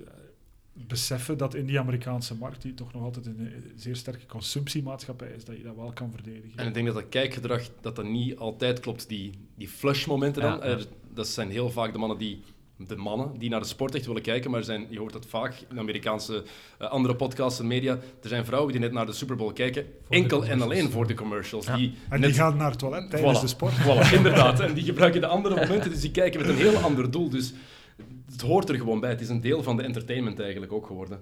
beseffen 0.73 1.37
dat 1.37 1.55
in 1.55 1.65
die 1.65 1.79
Amerikaanse 1.79 2.35
markt, 2.35 2.61
die 2.61 2.73
toch 2.73 2.93
nog 2.93 3.03
altijd 3.03 3.25
een 3.25 3.49
zeer 3.75 3.95
sterke 3.95 4.25
consumptiemaatschappij 4.25 5.29
is, 5.31 5.45
dat 5.45 5.57
je 5.57 5.63
dat 5.63 5.75
wel 5.75 5.91
kan 5.93 6.11
verdedigen. 6.11 6.57
En 6.57 6.67
ik 6.67 6.73
denk 6.73 6.85
dat 6.85 6.95
dat 6.95 7.09
kijkgedrag 7.09 7.69
dat 7.81 7.95
dat 7.95 8.05
niet 8.05 8.37
altijd 8.37 8.79
klopt. 8.79 9.07
Die, 9.09 9.31
die 9.55 9.67
flush-momenten 9.67 10.41
dan, 10.41 10.51
ja. 10.51 10.61
er- 10.63 10.87
dat 11.13 11.27
zijn 11.27 11.49
heel 11.49 11.69
vaak 11.69 11.91
de 11.93 11.97
mannen 11.99 12.17
die 12.17 12.41
de 12.87 12.95
mannen 12.95 13.31
die 13.37 13.49
naar 13.49 13.59
de 13.59 13.65
sport 13.65 13.95
echt 13.95 14.05
willen 14.05 14.21
kijken, 14.21 14.51
maar 14.51 14.63
zijn, 14.63 14.87
je 14.89 14.99
hoort 14.99 15.13
dat 15.13 15.25
vaak 15.25 15.53
in 15.69 15.79
Amerikaanse 15.79 16.43
eh, 16.77 16.89
andere 16.89 17.15
podcasts 17.15 17.59
en 17.59 17.67
media. 17.67 17.93
Er 18.21 18.29
zijn 18.29 18.45
vrouwen 18.45 18.71
die 18.71 18.81
net 18.81 18.91
naar 18.91 19.05
de 19.05 19.11
Super 19.13 19.35
Bowl 19.35 19.53
kijken, 19.53 19.85
enkel 20.09 20.45
en 20.45 20.61
alleen 20.61 20.89
voor 20.91 21.07
de 21.07 21.13
commercials. 21.13 21.65
Ja. 21.65 21.75
Die 21.75 21.93
En 22.09 22.19
net- 22.19 22.29
die 22.29 22.39
gaan 22.39 22.57
naar 22.57 22.69
het 22.69 22.79
toilet 22.79 23.09
tijdens 23.09 23.37
Voilà. 23.37 23.41
de 23.41 23.47
sport. 23.47 23.73
Voilà, 23.73 24.13
inderdaad. 24.17 24.59
En 24.59 24.73
die 24.73 24.83
gebruiken 24.83 25.21
de 25.21 25.27
andere 25.27 25.55
momenten, 25.55 25.89
dus 25.91 26.01
die 26.01 26.11
kijken 26.11 26.39
met 26.39 26.49
een 26.49 26.55
heel 26.55 26.75
ander 26.77 27.11
doel. 27.11 27.29
Dus 27.29 27.53
het 28.31 28.41
hoort 28.41 28.69
er 28.69 28.75
gewoon 28.75 28.99
bij. 28.99 29.09
Het 29.09 29.21
is 29.21 29.29
een 29.29 29.41
deel 29.41 29.63
van 29.63 29.77
de 29.77 29.83
entertainment 29.83 30.39
eigenlijk 30.39 30.71
ook 30.71 30.85
geworden. 30.87 31.21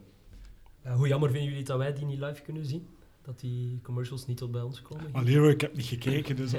Eh, 0.83 0.95
hoe 0.95 1.07
jammer 1.07 1.29
vinden 1.31 1.49
jullie 1.49 1.65
dat 1.65 1.77
wij 1.77 1.93
die 1.93 2.05
niet 2.05 2.19
live 2.19 2.41
kunnen 2.41 2.65
zien? 2.65 2.87
Dat 3.21 3.39
die 3.39 3.79
commercials 3.83 4.25
niet 4.25 4.37
tot 4.37 4.51
bij 4.51 4.61
ons 4.61 4.81
komen? 4.81 5.11
Maar 5.11 5.23
Leroy, 5.23 5.49
ik 5.49 5.61
heb 5.61 5.75
niet 5.75 5.85
gekeken, 5.85 6.35
dus... 6.35 6.51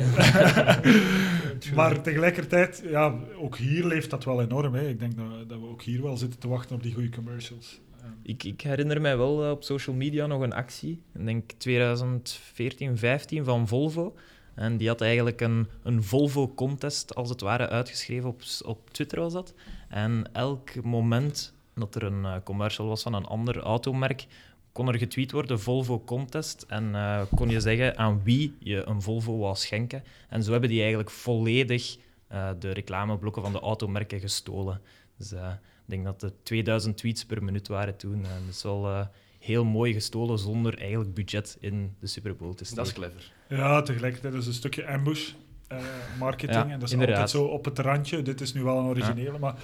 maar 1.75 2.03
tegelijkertijd, 2.03 2.83
ja, 2.85 3.19
ook 3.37 3.57
hier 3.57 3.87
leeft 3.87 4.11
dat 4.11 4.25
wel 4.25 4.43
enorm. 4.43 4.75
Hè. 4.75 4.89
Ik 4.89 4.99
denk 4.99 5.17
dat, 5.17 5.49
dat 5.49 5.61
we 5.61 5.67
ook 5.67 5.83
hier 5.83 6.03
wel 6.03 6.17
zitten 6.17 6.41
te 6.41 6.49
wachten 6.49 6.77
op 6.77 6.83
die 6.83 6.93
goede 6.93 7.11
commercials. 7.11 7.81
Ehm, 8.01 8.11
Ik, 8.23 8.45
ik 8.45 8.61
herinner 8.61 9.01
mij 9.01 9.17
wel 9.17 9.45
eh, 9.45 9.51
op 9.51 9.65
social 9.65 9.97
media 9.97 10.27
nog 10.27 10.41
een 10.41 10.53
actie, 10.53 11.03
ik 11.15 11.25
denk 11.25 11.51
2014, 11.51 12.99
15 12.99 13.45
van 13.45 13.69
Volvo. 13.69 14.15
En 14.55 14.77
die 14.77 14.89
had 14.89 15.01
eigenlijk 15.01 15.41
een, 15.41 15.69
een 15.83 16.03
Volvo-contest, 16.03 17.15
als 17.15 17.29
het 17.29 17.41
ware, 17.41 17.69
uitgeschreven 17.69 18.29
op, 18.29 18.43
op 18.65 18.91
Twitter 18.91 19.21
was 19.21 19.33
dat. 19.33 19.55
En 19.89 20.31
elk 20.33 20.85
moment 20.85 21.55
dat 21.75 21.95
er 21.95 22.03
een 22.03 22.25
eh, 22.25 22.37
commercial 22.45 22.87
was 22.87 23.03
van 23.03 23.15
een 23.15 23.25
ander 23.25 23.59
automerk, 23.59 24.27
kon 24.73 24.89
er 24.89 24.99
getweet 24.99 25.33
worden 25.33 25.61
Volvo 25.61 26.01
Contest. 26.05 26.65
En 26.69 26.95
eh, 26.95 27.23
kon 27.35 27.49
je 27.49 27.61
zeggen 27.61 27.99
aan 27.99 28.21
wie 28.25 28.57
je 28.59 28.87
een 28.87 29.03
Volvo 29.03 29.39
wou 29.39 29.57
schenken. 29.57 30.05
En 30.29 30.43
zo 30.43 30.51
hebben 30.51 30.69
die 30.69 30.81
eigenlijk 30.81 31.11
volledig 31.11 31.97
eh, 32.27 32.51
de 32.59 32.71
reclameblokken 32.71 33.43
van 33.43 33.53
de 33.53 33.61
automerken 33.61 34.21
gestolen. 34.21 34.81
Dus 35.19 35.33
eh, 35.33 35.51
ik 35.53 35.85
denk 35.85 36.05
dat 36.05 36.21
het 36.21 36.45
2000 36.45 36.97
tweets 36.97 37.25
per 37.25 37.45
minuut 37.45 37.69
waren 37.69 37.97
toen. 37.97 38.15
En 38.15 38.45
dat 38.47 38.55
is 38.55 38.63
wel 38.63 39.09
heel 39.39 39.65
mooi 39.65 39.93
gestolen 39.93 40.39
zonder 40.39 40.79
eigenlijk 40.79 41.15
budget 41.15 41.57
in 41.61 41.97
de 42.01 42.07
Super 42.07 42.37
Bowl 42.37 42.55
te 42.55 42.65
steken. 42.65 42.85
Dat 42.85 42.87
is 42.87 42.99
clever. 42.99 43.33
Ja, 43.49 43.83
tegelijkertijd 43.83 44.35
is 44.35 44.47
een 44.47 44.53
stukje 44.53 44.87
ambush 44.87 45.33
eh, 45.73 46.19
marketing. 46.19 46.65
Ja, 46.65 46.71
en 46.71 46.79
dat 46.79 46.83
is 46.83 46.93
inderdaad. 46.93 47.17
altijd 47.19 47.37
zo 47.37 47.45
op 47.45 47.65
het 47.65 47.79
randje. 47.79 48.23
Dit 48.23 48.41
is 48.41 48.53
nu 48.53 48.63
wel 48.63 48.79
een 48.79 48.85
originele, 48.85 49.39
maar 49.39 49.55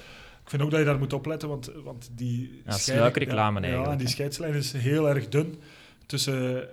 ik 0.49 0.55
vind 0.55 0.67
ook 0.67 0.71
dat 0.71 0.79
je 0.79 0.85
daar 0.85 0.99
moet 0.99 1.13
opletten, 1.13 1.49
want, 1.49 1.71
want 1.83 2.09
die... 2.11 2.61
Ja, 2.65 2.71
sluikreclame 2.71 3.59
ja, 3.59 3.65
eigenlijk, 3.65 3.91
Ja, 3.93 3.97
die 3.97 4.07
scheidslijn 4.07 4.53
is 4.53 4.71
heel 4.71 5.09
erg 5.09 5.27
dun 5.27 5.55
tussen 6.05 6.67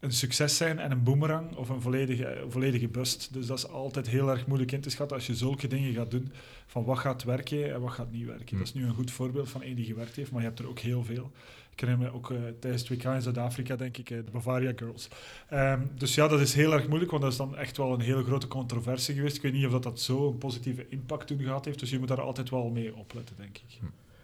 een 0.00 0.12
succes 0.12 0.56
zijn 0.56 0.78
en 0.78 0.90
een 0.90 1.02
boomerang 1.02 1.56
of 1.56 1.68
een 1.68 1.80
volledige, 1.80 2.44
volledige 2.48 2.88
bust. 2.88 3.28
Dus 3.32 3.46
dat 3.46 3.58
is 3.58 3.68
altijd 3.68 4.08
heel 4.08 4.30
erg 4.30 4.46
moeilijk 4.46 4.72
in 4.72 4.80
te 4.80 4.90
schatten 4.90 5.16
als 5.16 5.26
je 5.26 5.34
zulke 5.34 5.66
dingen 5.66 5.94
gaat 5.94 6.10
doen, 6.10 6.32
van 6.66 6.84
wat 6.84 6.98
gaat 6.98 7.24
werken 7.24 7.74
en 7.74 7.80
wat 7.80 7.92
gaat 7.92 8.10
niet 8.10 8.26
werken. 8.26 8.48
Hm. 8.48 8.56
Dat 8.56 8.66
is 8.66 8.74
nu 8.74 8.84
een 8.84 8.94
goed 8.94 9.10
voorbeeld 9.10 9.48
van 9.48 9.62
één 9.62 9.76
die 9.76 9.84
gewerkt 9.84 10.16
heeft, 10.16 10.30
maar 10.30 10.40
je 10.40 10.46
hebt 10.46 10.58
er 10.58 10.68
ook 10.68 10.78
heel 10.78 11.04
veel. 11.04 11.30
Ik 11.72 11.80
herinner 11.80 12.06
me 12.06 12.14
ook 12.14 12.30
eh, 12.30 12.38
tijdens 12.60 12.88
het 12.88 13.02
WK 13.02 13.04
in 13.14 13.22
Zuid-Afrika, 13.22 13.76
denk 13.76 13.96
ik, 13.96 14.10
eh, 14.10 14.18
de 14.24 14.30
Bavaria 14.30 14.72
Girls. 14.76 15.08
Ehm, 15.48 15.80
dus 15.94 16.14
ja, 16.14 16.28
dat 16.28 16.40
is 16.40 16.54
heel 16.54 16.72
erg 16.72 16.86
moeilijk, 16.88 17.10
want 17.10 17.22
dat 17.22 17.32
is 17.32 17.38
dan 17.38 17.56
echt 17.56 17.76
wel 17.76 17.92
een 17.92 18.00
hele 18.00 18.24
grote 18.24 18.48
controversie 18.48 19.14
geweest. 19.14 19.36
Ik 19.36 19.42
weet 19.42 19.52
niet 19.52 19.66
of 19.66 19.72
dat, 19.72 19.82
dat 19.82 20.00
zo 20.00 20.28
een 20.28 20.38
positieve 20.38 20.88
impact 20.88 21.26
toen 21.26 21.38
gehad 21.42 21.64
heeft, 21.64 21.78
dus 21.78 21.90
je 21.90 21.98
moet 21.98 22.08
daar 22.08 22.20
altijd 22.20 22.50
wel 22.50 22.70
mee 22.70 22.96
opletten, 22.96 23.36
denk 23.36 23.56
ik. 23.58 23.78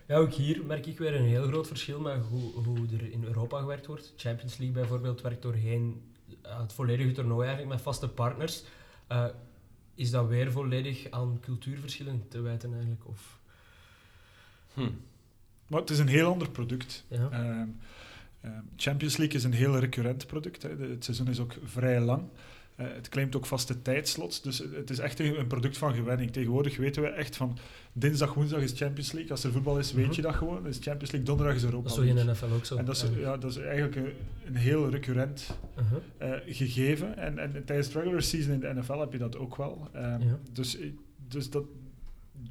Ja, 0.07 0.17
ook 0.17 0.33
hier 0.33 0.65
merk 0.65 0.87
ik 0.87 0.99
weer 0.99 1.15
een 1.15 1.25
heel 1.27 1.47
groot 1.47 1.67
verschil 1.67 2.01
met 2.01 2.23
hoe, 2.31 2.53
hoe 2.65 2.87
er 2.93 3.13
in 3.13 3.25
Europa 3.25 3.59
gewerkt 3.59 3.87
wordt. 3.87 4.13
Champions 4.17 4.57
League 4.57 4.77
bijvoorbeeld 4.77 5.21
werkt 5.21 5.43
doorheen 5.43 6.03
eh, 6.43 6.61
het 6.61 6.73
volledige 6.73 7.13
toernooi 7.13 7.47
eigenlijk 7.47 7.75
met 7.75 7.85
vaste 7.85 8.09
partners. 8.09 8.63
Eh, 9.07 9.27
is 9.95 10.11
dat 10.11 10.29
weer 10.29 10.53
volledig 10.53 11.11
aan 11.11 11.39
cultuurverschillen 11.41 12.29
te 12.29 12.41
wijten 12.41 12.71
eigenlijk? 12.71 13.07
Of, 13.07 13.39
Hm. 14.75 14.91
Maar 15.69 15.81
het 15.81 15.91
is 15.91 15.99
een 15.99 16.09
heel 16.09 16.31
ander 16.33 16.51
product. 16.51 17.05
ja? 17.09 17.29
Ehm, 17.31 17.67
ehm, 18.41 18.53
Champions 18.77 19.17
League 19.17 19.37
is 19.37 19.45
een 19.45 19.53
heel 19.53 19.79
recurrent 19.79 20.27
product. 20.27 20.63
Hè. 20.63 20.77
De- 20.77 20.87
het 20.87 21.05
seizoen 21.05 21.29
is 21.29 21.41
ook 21.41 21.55
vrij 21.65 22.01
lang. 22.01 22.23
Eh, 22.77 22.87
het 22.95 23.09
claimt 23.09 23.37
ook 23.37 23.47
vaste 23.47 23.83
tijdslots. 23.83 24.43
Dus 24.43 24.59
het 24.59 24.91
is 24.91 24.99
echt 24.99 25.21
een 25.21 25.39
een 25.39 25.47
product 25.47 25.79
van 25.79 25.95
gewenning. 25.95 26.31
Tegenwoordig 26.33 26.77
weten 26.77 27.03
we 27.03 27.09
echt 27.09 27.37
van 27.37 27.59
dinsdag, 27.93 28.35
woensdag 28.35 28.61
is 28.61 28.73
Champions 28.77 29.13
League. 29.13 29.31
Als 29.31 29.45
er 29.45 29.53
voetbal 29.53 29.79
is, 29.79 29.93
weet 29.93 30.07
Mhm. 30.07 30.15
je 30.15 30.23
dat 30.23 30.35
gewoon. 30.35 30.67
Is 30.67 30.77
Champions 30.81 31.11
League, 31.11 31.23
donderdag 31.23 31.55
is 31.57 31.65
Europa 31.65 31.89
dat 31.89 31.99
is 31.99 32.05
zo 32.11 32.17
in 32.17 32.27
NFL 32.27 32.45
ook 32.55 32.65
zo. 32.65 32.77
En 32.77 32.85
dat 32.85 32.97
is, 32.97 33.03
Eh, 33.03 33.21
ja, 33.21 33.37
dat 33.37 33.51
is 33.51 33.57
eigenlijk 33.57 33.97
een, 33.97 34.13
een 34.47 34.57
heel 34.57 34.91
recurrent 34.91 35.59
uh-huh. 35.79 36.35
eh, 36.35 36.41
gegeven. 36.55 37.17
En, 37.17 37.39
en 37.39 37.63
tijdens 37.65 37.91
de 37.91 37.99
regular 37.99 38.23
season 38.23 38.53
in 38.53 38.61
de 38.61 38.75
NFL 38.75 38.99
heb 39.01 39.13
je 39.13 39.19
dat 39.19 39.37
ook 39.37 39.57
wel. 39.57 39.89
Ehm, 39.93 40.05
Ja. 40.23 40.39
Dus, 40.53 40.79
dus 41.29 41.51
dat, 41.51 41.65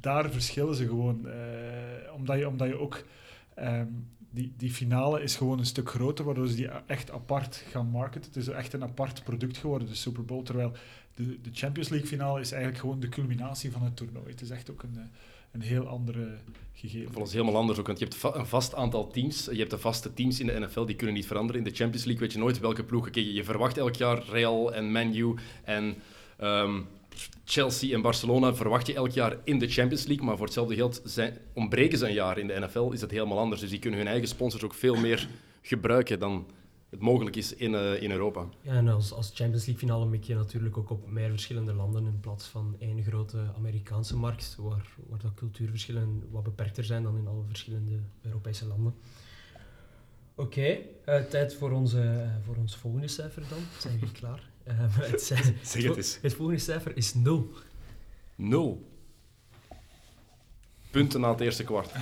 daar 0.00 0.30
verschillen 0.30 0.74
ze 0.74 0.86
gewoon. 0.86 1.28
eh, 1.28 2.14
omdat, 2.14 2.38
je, 2.38 2.48
omdat 2.48 2.68
je 2.68 2.78
ook 2.78 3.04
ehm, 3.54 3.86
die, 4.30 4.52
die 4.56 4.70
finale 4.70 5.22
is 5.22 5.36
gewoon 5.36 5.58
een 5.58 5.66
stuk 5.66 5.90
groter, 5.90 6.24
waardoor 6.24 6.48
ze 6.48 6.56
die 6.56 6.68
echt 6.86 7.10
apart 7.10 7.64
gaan 7.70 7.86
marketen. 7.86 8.32
Het 8.32 8.36
is 8.36 8.48
echt 8.48 8.72
een 8.72 8.82
apart 8.82 9.24
product 9.24 9.56
geworden, 9.56 9.88
de 9.88 9.94
Super 9.94 10.24
Bowl. 10.24 10.42
Terwijl 10.42 10.72
de, 11.14 11.40
de 11.42 11.50
Champions 11.52 11.88
League 11.88 12.08
finale 12.08 12.40
is 12.40 12.52
eigenlijk 12.52 12.80
gewoon 12.80 13.00
de 13.00 13.08
culminatie 13.08 13.72
van 13.72 13.82
het 13.82 13.96
toernooi. 13.96 14.30
Het 14.30 14.40
is 14.40 14.50
echt 14.50 14.70
ook 14.70 14.82
een, 14.82 14.96
eh, 14.96 15.02
een 15.52 15.60
heel 15.60 15.86
andere 15.86 16.36
gegeven. 16.74 17.12
Voor 17.12 17.20
ons 17.20 17.32
helemaal 17.32 17.56
anders 17.56 17.78
ook, 17.78 17.86
want 17.86 17.98
je 17.98 18.04
hebt 18.04 18.36
een 18.36 18.46
vast 18.46 18.74
aantal 18.74 19.10
teams. 19.10 19.44
Je 19.44 19.58
hebt 19.58 19.70
de 19.70 19.78
vaste 19.78 20.14
teams 20.14 20.40
in 20.40 20.46
de 20.46 20.60
NFL, 20.60 20.84
die 20.84 20.96
kunnen 20.96 21.14
niet 21.14 21.26
veranderen. 21.26 21.62
In 21.62 21.68
de 21.70 21.76
Champions 21.76 22.04
League 22.04 22.22
weet 22.22 22.32
je 22.32 22.38
nooit 22.38 22.58
welke 22.58 22.84
ploegen. 22.84 23.12
Kijk, 23.12 23.26
je 23.26 23.44
verwacht 23.44 23.76
elk 23.78 23.94
jaar 23.94 24.22
Real 24.30 24.74
en 24.74 24.92
Man 24.92 25.14
U 25.14 25.34
en 25.64 25.94
ehm, 26.36 26.80
Chelsea 27.44 27.94
en 27.94 28.02
Barcelona 28.02 28.54
verwacht 28.54 28.86
je 28.86 28.94
elk 28.94 29.10
jaar 29.10 29.36
in 29.44 29.58
de 29.58 29.68
Champions 29.68 30.06
League, 30.06 30.26
maar 30.26 30.36
voor 30.36 30.44
hetzelfde 30.44 30.74
geld 30.74 31.00
zijn, 31.04 31.38
ontbreken 31.54 31.98
ze 31.98 32.06
een 32.06 32.12
jaar 32.12 32.38
in 32.38 32.46
de 32.46 32.58
NFL, 32.60 32.90
is 32.90 33.00
dat 33.00 33.10
helemaal 33.10 33.38
anders. 33.38 33.60
Dus 33.60 33.70
die 33.70 33.78
kunnen 33.78 33.98
hun 33.98 34.08
eigen 34.08 34.28
sponsors 34.28 34.62
ook 34.62 34.74
veel 34.74 34.96
meer 34.96 35.28
gebruiken 35.62 36.18
dan 36.18 36.46
het 36.90 37.00
mogelijk 37.00 37.36
is 37.36 37.54
in, 37.54 37.74
eh, 37.74 38.02
in 38.02 38.10
Europa. 38.10 38.46
Ja, 38.60 38.72
en 38.72 38.88
als, 38.88 39.12
als 39.12 39.30
Champions 39.34 39.66
League 39.66 39.86
finale 39.86 40.06
mik 40.06 40.24
je 40.24 40.34
natuurlijk 40.34 40.76
ook 40.76 40.90
op 40.90 41.10
meer 41.10 41.30
verschillende 41.30 41.72
landen 41.72 42.06
in 42.06 42.20
plaats 42.20 42.46
van 42.46 42.76
één 42.78 43.02
grote 43.02 43.52
Amerikaanse 43.56 44.16
markt, 44.16 44.56
waar, 44.58 44.86
waar 45.08 45.18
dat 45.18 45.34
cultuurverschillen 45.34 46.22
wat 46.30 46.42
beperkter 46.42 46.84
zijn 46.84 47.02
dan 47.02 47.18
in 47.18 47.26
alle 47.26 47.42
verschillende 47.46 48.00
Europese 48.22 48.66
landen. 48.66 48.94
Oké, 50.34 50.78
eh, 51.04 51.20
tijd 51.20 51.54
voor, 51.54 51.70
onze, 51.70 52.00
eh, 52.00 52.44
voor 52.44 52.56
ons 52.56 52.76
volgende 52.76 53.08
cijfer 53.08 53.42
dan. 53.48 53.58
Zijn 53.78 53.98
we 54.00 54.12
klaar? 54.12 54.50
Eh, 54.68 54.74
het, 54.78 55.22
Zeg 55.62 55.84
het 55.84 55.96
eens. 55.96 56.18
het 56.22 56.34
volgende 56.34 56.60
cijfer 56.60 56.96
is 56.96 57.14
0. 57.14 57.48
Nul. 58.34 58.90
Punten 60.90 61.20
na 61.20 61.30
het 61.30 61.40
eerste 61.40 61.64
kwart. 61.64 61.90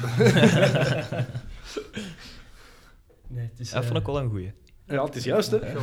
Nee, 3.29 3.49
het 3.51 3.61
is, 3.61 3.71
Dat 3.71 3.83
vond 3.85 3.95
eh, 3.95 4.01
ik 4.01 4.07
wel 4.07 4.19
een 4.19 4.29
goeie. 4.29 4.53
Ja, 4.87 5.05
het 5.05 5.17
is 5.17 5.25
juist, 5.25 5.51
hè? 5.51 5.57
ja. 5.57 5.81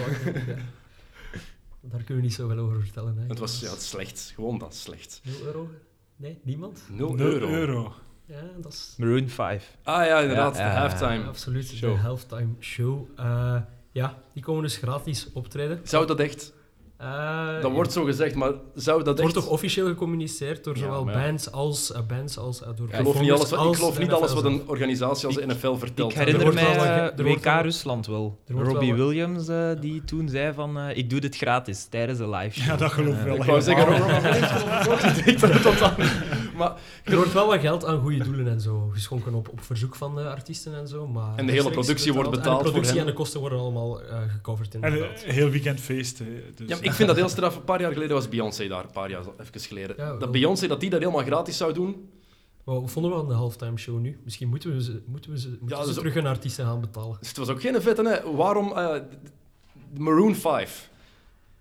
Daar 1.81 2.03
kunnen 2.03 2.15
we 2.15 2.21
niet 2.21 2.33
zoveel 2.33 2.57
over 2.57 2.81
vertellen. 2.81 3.17
Hè. 3.17 3.27
Het 3.27 3.39
was 3.39 3.59
ja, 3.59 3.75
slecht. 3.75 4.31
Gewoon 4.35 4.57
dat 4.57 4.75
slecht. 4.75 5.21
0 5.23 5.45
euro? 5.45 5.69
Nee, 6.15 6.39
niemand? 6.43 6.83
Nul 6.89 7.13
Nul 7.13 7.25
euro. 7.25 7.47
euro. 7.47 7.93
Ja, 8.25 8.41
dat 8.61 8.73
is 8.73 8.93
Maroon 8.97 9.29
5. 9.29 9.77
Ah 9.83 10.05
ja, 10.05 10.19
inderdaad. 10.19 10.57
Ja, 10.57 10.69
de 10.69 10.73
ja, 10.75 10.87
halftime. 10.87 11.23
absoluut 11.23 11.67
show. 11.67 11.93
de 11.95 12.01
halftime 12.01 12.53
show. 12.59 13.07
Eh, 13.15 13.61
ja, 13.91 14.23
die 14.33 14.43
komen 14.43 14.63
dus 14.63 14.77
gratis 14.77 15.31
optreden. 15.33 15.79
Zou 15.83 16.07
dat 16.07 16.19
echt... 16.19 16.53
Eh, 17.03 17.61
Dat 17.61 17.71
wordt 17.71 17.91
zo 17.91 18.03
gezegd, 18.03 18.35
maar 18.35 18.51
zou 18.75 18.97
dat 18.97 19.07
het 19.07 19.19
echt... 19.19 19.31
wordt 19.33 19.33
toch 19.33 19.47
officieel 19.47 19.87
gecommuniceerd 19.87 20.63
door 20.63 20.75
Ja, 20.77 20.81
zowel 20.83 21.03
maar 21.03 21.13
bands 21.23 21.51
als, 21.51 21.91
eh, 21.91 22.01
bands 22.07 22.37
als 22.37 22.61
eh, 22.61 22.67
door 22.75 22.87
Ik 22.87 22.95
geloof 22.95 23.19
niet 23.19 23.31
alles, 23.31 23.49
wat, 23.49 23.69
ik 23.69 23.75
geloof 23.75 23.99
niet 23.99 24.11
alles 24.11 24.33
wat 24.33 24.43
een 24.43 24.61
organisatie 24.65 25.27
als 25.27 25.35
de 25.35 25.45
NFL 25.45 25.73
vertelt. 25.75 26.11
Ik 26.11 26.17
herinner 26.17 26.41
wordt 26.43 26.55
mij 26.55 27.13
wordt 27.15 27.21
WK 27.21 27.43
wel- 27.43 27.61
Rusland 27.61 28.07
wel. 28.07 28.39
wordt 28.47 28.69
Robbie 28.69 28.93
wel 28.95 29.07
Williams 29.07 29.47
die 29.81 30.03
toen 30.05 30.29
zei 30.29 30.53
van 30.53 30.77
ik 30.89 31.09
doe 31.09 31.19
dit 31.19 31.35
gratis 31.35 31.85
tijdens 31.85 32.19
de 32.19 32.29
live 32.29 32.59
show. 32.59 32.69
Ja, 32.69 32.75
dat 32.75 32.91
geloof 32.91 33.15
ik 33.17 33.23
wel. 33.25 33.35
Ik 33.35 33.43
wou 33.43 33.61
zeggen. 33.61 33.85
Robert 33.97 34.21
Williams 34.21 35.41
geloof 35.41 35.59
ik 35.61 35.67
ook 35.67 36.32
Maar 36.55 36.75
Er 37.03 37.15
wordt 37.15 37.33
wel 37.33 37.47
wat 37.47 37.59
geld 37.59 37.85
aan 37.85 37.99
goede 38.01 38.23
doelen 38.23 38.47
en 38.47 38.61
zo 38.61 38.89
geschonken 38.93 39.33
op, 39.33 39.49
op 39.49 39.61
verzoek 39.61 39.95
van 39.95 40.15
de 40.15 40.29
artiesten 40.29 40.75
en 40.75 40.87
zo. 40.87 41.07
Maar 41.07 41.35
En 41.37 41.45
de 41.45 41.51
hele 41.51 41.69
productie 41.69 42.13
wordt 42.13 42.29
En 42.29 42.35
betaald 42.35 42.57
de 42.57 42.63
voor 42.63 42.71
productie 42.71 42.97
hen. 42.97 43.05
en 43.07 43.11
de 43.11 43.17
kosten 43.17 43.39
worden 43.39 43.59
allemaal 43.59 44.01
eh, 44.01 44.21
gecoverd 44.31 44.75
En 44.75 44.81
inderdaad. 44.83 45.23
een 45.23 45.31
heel 45.33 45.49
weekend 45.49 45.79
feest. 45.79 46.19
hè, 46.19 46.25
Dus, 46.55 46.67
ja, 46.69 46.77
ik 46.81 46.91
vind 46.93 47.07
dat 47.07 47.17
heel 47.17 47.29
straf. 47.29 47.55
Een 47.55 47.63
paar 47.63 47.81
jaar 47.81 47.91
geleden 47.93 48.15
was 48.15 48.29
Beyoncé 48.29 48.67
daar, 48.67 48.83
een 48.83 48.91
paar 48.91 49.09
jaar 49.09 49.23
even 49.39 49.59
geleden. 49.59 49.95
Ja, 49.97 50.15
dat 50.17 50.31
Beyoncé 50.31 50.67
dat 50.67 50.79
die 50.79 50.89
dat 50.89 50.99
helemaal 50.99 51.23
gratis 51.25 51.57
zou 51.57 51.73
doen. 51.73 52.09
Wat 52.63 52.91
vonden 52.91 53.11
we 53.11 53.17
aan 53.17 53.27
de 53.27 53.33
halftime 53.33 53.77
show 53.77 53.99
nu? 53.99 54.19
Misschien 54.23 54.47
moeten 54.49 54.73
we 54.75 54.83
ze, 54.83 55.01
moeten 55.05 55.31
we 55.31 55.39
ze, 55.39 55.47
moeten 55.59 55.77
Ja, 55.77 55.81
ze 55.83 55.87
dus- 55.87 55.97
terug 55.97 56.13
hun 56.13 56.25
artiesten 56.25 56.65
gaan 56.65 56.81
betalen. 56.81 57.17
Dus 57.19 57.27
het 57.27 57.37
was 57.37 57.49
ook 57.49 57.61
geen 57.61 57.81
vette, 57.81 58.07
hè. 58.09 58.35
Waarom... 58.35 58.77
eh, 58.77 58.95
Maroon 59.97 60.35
5 60.35 60.89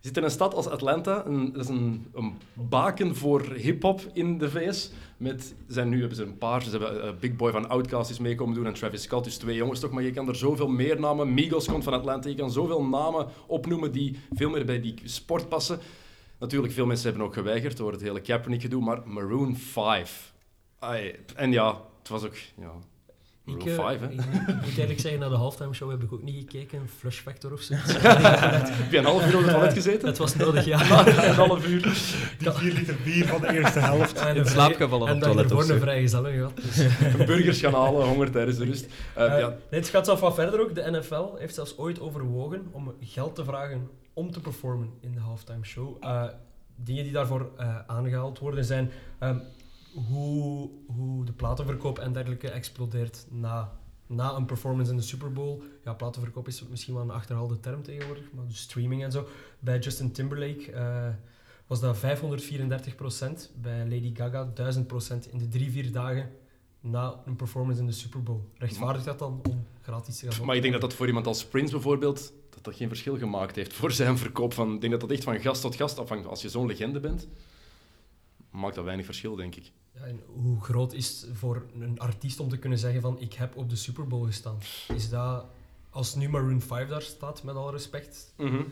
zit 0.03 0.17
in 0.17 0.25
een 0.25 0.31
stad 0.31 0.55
als 0.55 0.67
Atlanta. 0.67 1.27
Een, 1.27 1.53
dat 1.53 1.63
is 1.63 1.69
een, 1.69 2.07
een 2.15 2.39
baken 2.53 3.17
voor 3.17 3.43
hip-hop 3.43 4.01
in 4.13 4.39
de 4.39 4.51
VS. 4.51 4.91
Met, 5.17 5.55
zijn, 5.67 5.89
nu 5.89 5.99
hebben 5.99 6.17
ze 6.17 6.23
een 6.23 6.39
paar. 6.39 6.63
Ze 6.63 6.71
hebben 6.71 7.03
eh, 7.03 7.11
Big 7.21 7.37
Boy 7.37 7.53
van 7.53 7.69
Outkast 7.69 8.11
is 8.11 8.19
meekomen 8.19 8.55
doen 8.55 8.67
en 8.67 8.75
Travis 8.75 9.03
Scott. 9.03 9.25
Dus 9.25 9.37
twee 9.37 9.57
jongens 9.57 9.81
toch. 9.81 9.91
Maar 9.91 10.03
je 10.03 10.11
kan 10.11 10.29
er 10.29 10.37
zoveel 10.37 10.69
meer 10.69 11.01
namen. 11.01 11.35
Migos 11.35 11.67
komt 11.67 11.85
van 11.85 11.93
Atlanta. 11.93 12.29
Je 12.29 12.35
kan 12.35 12.51
zoveel 12.51 12.85
namen 12.85 13.27
opnoemen 13.47 13.93
die 13.93 14.19
veel 14.33 14.51
meer 14.51 14.65
bij 14.65 14.81
die 14.81 14.95
sport 15.05 15.49
passen. 15.49 15.79
Natuurlijk, 16.39 16.73
veel 16.73 16.87
mensen 16.87 17.09
hebben 17.09 17.27
ook 17.27 17.35
geweigerd 17.35 17.77
door 17.77 17.93
het 17.93 18.01
hele 18.01 18.21
Kaepernick-gedoe. 18.21 18.83
Maar 18.83 19.03
Maroon 19.05 19.57
5. 19.57 20.33
Ai, 20.79 21.15
en 21.35 21.53
ja, 21.53 21.81
het 21.99 22.09
was 22.09 22.25
ook... 22.25 22.37
Ja, 22.57 22.73
Ik, 23.45 23.65
eh, 23.65 23.75
5, 23.75 24.01
hè. 24.01 24.09
ik, 24.09 24.21
ik 24.47 24.65
moet 24.65 24.77
eerlijk 24.77 25.01
zeggen, 25.01 25.21
naar 25.21 25.29
de 25.29 25.37
halftime 25.37 25.75
show 25.75 25.91
heb 25.91 26.03
ik 26.03 26.13
ook 26.13 26.23
niet 26.23 26.37
gekeken. 26.37 26.89
Flush 26.99 27.19
Factor 27.19 27.53
of 27.53 27.61
zo. 27.61 27.75
Heb 27.85 28.93
je 28.93 28.99
een 28.99 29.05
half 29.05 29.27
uur 29.27 29.37
op 29.37 29.43
het 29.43 29.51
toilet 29.51 29.73
gezeten? 29.73 30.09
Het 30.09 30.19
was 30.19 30.37
nodig, 30.37 30.65
ja. 30.65 30.81
een 31.29 31.35
half 31.35 31.67
uur. 31.67 31.83
Die 32.39 32.51
vier 32.51 32.73
liter 32.73 32.97
bier 33.05 33.27
van 33.27 33.41
de 33.41 33.53
eerste 33.53 33.79
helft. 33.79 34.19
En 34.19 34.37
In 34.37 34.47
slaap 34.47 34.75
gevallen 34.75 35.03
op 35.03 35.09
En 35.09 35.15
het 35.15 35.25
dan 35.25 35.33
toilet 35.33 35.53
of 35.53 35.69
ervoor 35.69 35.89
een 35.89 36.33
gehad. 36.33 36.57
Dus, 36.57 36.87
Burgers 37.27 37.61
gaan 37.61 37.75
halen, 37.75 38.07
honger 38.07 38.31
tijdens 38.31 38.59
de 38.59 38.65
rust. 38.65 38.87
Eh, 39.15 39.25
eh, 39.25 39.39
ja, 39.39 39.49
nee, 39.49 39.81
het 39.81 39.89
gaat 39.89 40.05
zelfs 40.05 40.21
wat 40.21 40.35
verder 40.35 40.61
ook. 40.61 40.75
De 40.75 40.91
NFL 40.91 41.35
heeft 41.39 41.55
zelfs 41.55 41.79
ooit 41.79 42.01
overwogen 42.01 42.67
om 42.73 42.95
geld 43.01 43.35
te 43.35 43.45
vragen 43.45 43.89
om 44.13 44.31
te 44.31 44.41
performen 44.41 44.91
in 45.01 45.13
de 45.13 45.21
halftime 45.21 45.65
show. 45.65 45.97
Eh, 46.01 46.25
dingen 46.77 47.05
die 47.05 47.13
daarvoor 47.13 47.51
eh, 47.57 47.79
aangehaald 47.87 48.39
worden 48.39 48.65
zijn 48.65 48.91
ehm, 49.19 49.39
hoe, 49.95 50.71
hoe 50.87 51.25
de 51.25 51.33
platenverkoop 51.33 51.99
en 51.99 52.13
dergelijke 52.13 52.51
explodeert 52.51 53.27
na, 53.31 53.73
na 54.07 54.35
een 54.35 54.45
performance 54.45 54.91
in 54.91 54.97
de 54.97 55.03
Super 55.03 55.33
Bowl. 55.33 55.63
Ja, 55.85 55.93
platenverkoop 55.93 56.49
is 56.49 56.69
misschien 56.69 56.95
wel 56.95 57.03
een 57.03 57.11
achterhaalde 57.11 57.61
term 57.61 57.83
tegenwoordig, 57.83 58.25
maar 58.33 58.47
dus 58.47 58.61
streaming 58.61 59.03
en 59.03 59.13
zo. 59.13 59.27
Bij 59.59 59.79
Justin 59.79 60.13
Timberlake 60.13 60.73
eh, 60.73 61.09
was 61.67 61.81
dat 61.81 61.97
534% 61.97 62.01
Bij 63.61 63.89
Lady 63.89 64.15
Gaga 64.15 64.53
1000% 64.53 65.31
in 65.31 65.39
de 65.39 65.49
drie, 65.49 65.71
vier 65.71 65.93
dagen 65.93 66.31
na 66.81 67.23
een 67.25 67.37
performance 67.37 67.81
in 67.81 67.87
de 67.87 67.93
Super 67.93 68.23
Bowl. 68.23 68.41
Rechtvaardigt 68.59 69.05
dat 69.05 69.19
dan 69.19 69.41
om 69.49 69.67
gratis 69.83 70.19
te 70.19 70.33
gaan 70.33 70.47
maar 70.47 70.57
ik 70.57 70.63
denk 70.63 70.73
dat 70.73 70.83
dat 70.83 70.95
voor 70.95 71.07
iemand 71.07 71.27
als 71.27 71.47
Prince 71.47 71.73
bijvoorbeeld 71.73 72.33
dat 72.51 72.65
dat 72.65 72.77
geen 72.77 72.89
verschil 72.89 73.19
gemaakt 73.19 73.57
heeft 73.57 73.73
voor 73.73 73.93
zijn 73.93 74.19
verkoop. 74.19 74.55
Van, 74.55 74.75
ik 74.75 74.81
denk 74.81 74.93
dat 74.93 75.01
dat 75.01 75.11
echt 75.11 75.25
van 75.25 75.41
gast 75.41 75.63
tot 75.63 75.77
gast 75.77 75.99
afhangt. 75.99 76.27
Als 76.27 76.43
je 76.43 76.49
zo'n 76.49 76.67
legende 76.67 77.01
bent, 77.01 77.29
maakt 78.51 78.75
dat 78.75 78.85
weinig 78.85 79.05
verschil, 79.05 79.37
denk 79.37 79.55
ik. 79.55 79.73
Ja, 79.95 80.01
en 80.07 80.21
hoe 80.27 80.61
groot 80.61 80.93
is 80.93 81.21
het 81.21 81.39
voor 81.39 81.67
een 81.81 81.99
artiest 81.99 82.41
om 82.41 82.49
te 82.49 82.59
kunnen 82.59 82.79
zeggen 82.79 83.01
van 83.01 83.21
ik 83.21 83.33
heb 83.33 83.57
op 83.57 83.71
de 83.71 83.77
Super 83.77 84.07
Bowl 84.07 84.27
gestaan? 84.27 84.59
Is 84.95 85.09
dat, 85.09 85.45
als 85.91 86.15
nu 86.15 86.29
Maroon 86.29 86.61
5 86.61 86.89
daar 86.89 87.03
staat, 87.03 87.43
met 87.43 87.55
alle 87.55 87.73
respect, 87.73 88.33
Mhm. 88.37 88.63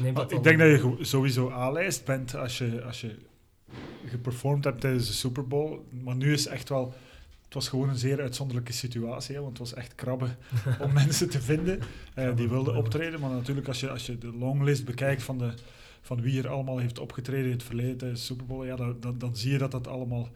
neemt 0.00 0.16
dat 0.16 0.28
dan... 0.28 0.38
ik 0.38 0.44
denk 0.44 0.58
dat 0.58 0.68
je 0.68 1.04
sowieso 1.04 1.50
A-lijst 1.50 2.04
bent 2.04 2.34
als 2.34 2.58
je, 2.58 2.82
als 2.84 3.00
je 3.00 3.16
geperformd 4.06 4.64
hebt 4.64 4.80
tijdens 4.80 5.06
de 5.06 5.12
Super 5.12 5.46
Bowl. 5.48 5.78
Maar 6.02 6.16
nu 6.16 6.32
is 6.32 6.46
echt 6.46 6.68
wel... 6.68 6.94
Het 7.44 7.54
was 7.54 7.68
gewoon 7.70 7.88
een 7.88 7.96
zeer 7.98 8.20
uitzonderlijke 8.20 8.72
situatie, 8.72 9.34
hè, 9.34 9.40
want 9.40 9.58
het 9.58 9.68
was 9.68 9.78
echt 9.78 9.94
krabben 9.94 10.36
om 10.80 10.92
mensen 11.02 11.30
te 11.30 11.40
vinden 11.42 11.80
eh, 12.14 12.36
die 12.36 12.48
wilden 12.48 12.76
optreden. 12.76 13.20
Maar 13.20 13.30
natuurlijk, 13.30 13.68
als 13.68 13.80
je, 13.80 13.90
als 13.90 14.06
je 14.06 14.18
de 14.18 14.32
longlist 14.32 14.84
bekijkt 14.84 15.22
van, 15.22 15.38
de, 15.38 15.52
van 16.02 16.20
wie 16.20 16.42
er 16.42 16.48
allemaal 16.48 16.78
heeft 16.78 16.98
opgetreden 16.98 17.44
in 17.44 17.52
het 17.52 17.62
verleden 17.62 18.18
Super 18.18 18.46
Bowl, 18.46 18.64
ja, 18.64 18.76
dan, 18.76 19.18
dan, 19.18 19.36
zie 19.36 19.52
je 19.52 19.58
dat 19.58 19.70
dat 19.70 19.86
allemaal 19.86 20.28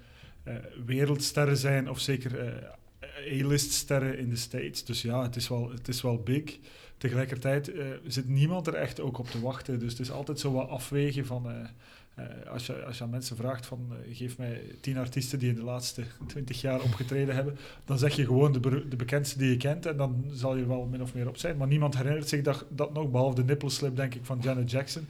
eh, 0.43 0.55
wereldsterren 0.87 1.57
zijn, 1.57 1.91
of 1.91 2.01
zeker 2.01 2.39
eh, 2.39 3.41
A-list-sterren 3.41 4.19
in 4.19 4.29
de 4.29 4.37
States. 4.37 4.85
Dus 4.85 5.03
ja, 5.03 5.23
het 5.23 5.37
is 5.37 5.49
wel, 5.49 5.71
het 5.71 5.89
is 5.89 6.03
wel 6.03 6.23
big. 6.23 6.59
Tegelijkertijd 6.99 7.73
eh, 7.73 7.87
zit 8.07 8.29
niemand 8.29 8.67
er 8.67 8.75
echt 8.75 9.01
ook 9.01 9.19
op 9.19 9.27
te 9.27 9.41
wachten. 9.41 9.79
Dus 9.79 9.91
het 9.91 10.01
is 10.01 10.11
altijd 10.11 10.41
zo 10.41 10.53
wat 10.53 10.69
afwegen 10.69 11.27
van... 11.27 11.69
eh, 12.17 12.51
als, 12.51 12.67
je, 12.67 12.85
als 12.85 12.99
je 12.99 13.05
aan 13.05 13.11
mensen 13.11 13.37
vraagt 13.37 13.67
van 13.67 13.89
eh, 13.91 14.17
geef 14.17 14.39
mij 14.39 14.63
tien 14.81 14.97
artiesten 14.97 15.39
die 15.39 15.49
in 15.49 15.55
de 15.55 15.63
laatste 15.63 16.03
twintig 16.27 16.61
jaar 16.61 16.83
opgetreden 16.83 17.35
hebben, 17.35 17.57
dan 17.85 17.99
zeg 17.99 18.17
je 18.17 18.25
gewoon 18.25 18.53
de, 18.53 18.89
de 18.89 18.97
bekendste 18.97 19.39
die 19.39 19.51
je 19.51 19.57
kent 19.57 19.87
en 19.87 19.97
dan 19.97 20.25
zal 20.31 20.57
je 20.57 20.63
er 20.63 20.69
wel 20.69 20.87
min 20.87 21.03
of 21.03 21.15
meer 21.15 21.29
op 21.29 21.37
zijn. 21.37 21.57
Maar 21.57 21.67
niemand 21.67 21.97
herinnert 21.97 22.29
zich 22.29 22.43
dat, 22.43 22.65
dat 22.69 22.93
nog, 22.93 23.11
behalve 23.11 23.35
de 23.35 23.45
nippelslip 23.45 23.97
denk 23.97 24.15
ik 24.15 24.25
van 24.25 24.39
Janet 24.43 24.71
Jackson. 24.71 25.09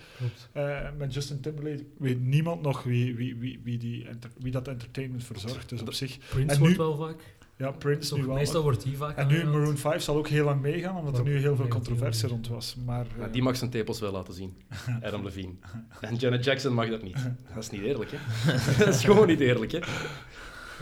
Eh, 0.52 0.78
met 0.98 1.14
Justin 1.14 1.40
Timberlake 1.40 1.84
weet 1.98 2.20
niemand 2.20 2.62
nog 2.62 2.82
wie, 2.82 3.14
wie, 3.14 3.36
wie, 3.36 3.60
wie, 3.62 3.78
die 3.78 4.06
wie 4.38 4.52
dat 4.52 4.68
entertainment 4.68 5.24
verzorgt. 5.24 5.68
Dus 5.68 5.80
op 5.80 5.92
zich, 5.92 6.18
Prince 6.28 6.54
En 6.54 6.60
wordt 6.60 6.76
wel 6.76 6.96
vaak. 6.96 7.34
Ja, 7.56 7.70
Prince 7.70 8.08
Toch, 8.08 8.18
nu 8.18 8.26
wel. 8.26 8.34
meestal 8.34 8.62
wordt 8.62 8.82
die 8.82 8.96
vaak 8.96 9.16
En 9.16 9.26
nu. 9.26 9.44
Maroon 9.44 9.76
5 9.76 10.02
zal 10.02 10.16
ook 10.16 10.28
heel 10.28 10.44
lang 10.44 10.60
meegaan, 10.60 10.96
omdat 10.96 11.18
er 11.18 11.24
nu 11.24 11.38
heel 11.38 11.56
veel 11.56 11.66
natuurlijk. 11.68 12.20
rond 12.22 12.48
was. 12.48 12.76
Maar, 12.84 13.06
Maar 13.18 13.26
eh, 13.26 13.32
die 13.32 13.42
mag 13.42 13.56
zijn 13.56 13.70
tepels 13.70 14.00
wel 14.00 14.12
laten 14.12 14.34
zien. 14.34 14.56
Adam 15.06 15.24
Levine. 15.24 15.52
En 16.00 16.14
Janet 16.16 16.44
Jackson 16.44 16.72
mag 16.72 16.88
dat 16.88 17.02
niet. 17.02 17.18
Dat 17.54 17.62
is 17.62 17.70
niet 17.70 17.82
eerlijk, 17.82 18.10
hè? 18.14 18.18
dat 18.84 18.94
is 18.94 19.04
gewoon 19.04 19.26
niet 19.26 19.40
eerlijk, 19.40 19.72
hè? 19.72 19.78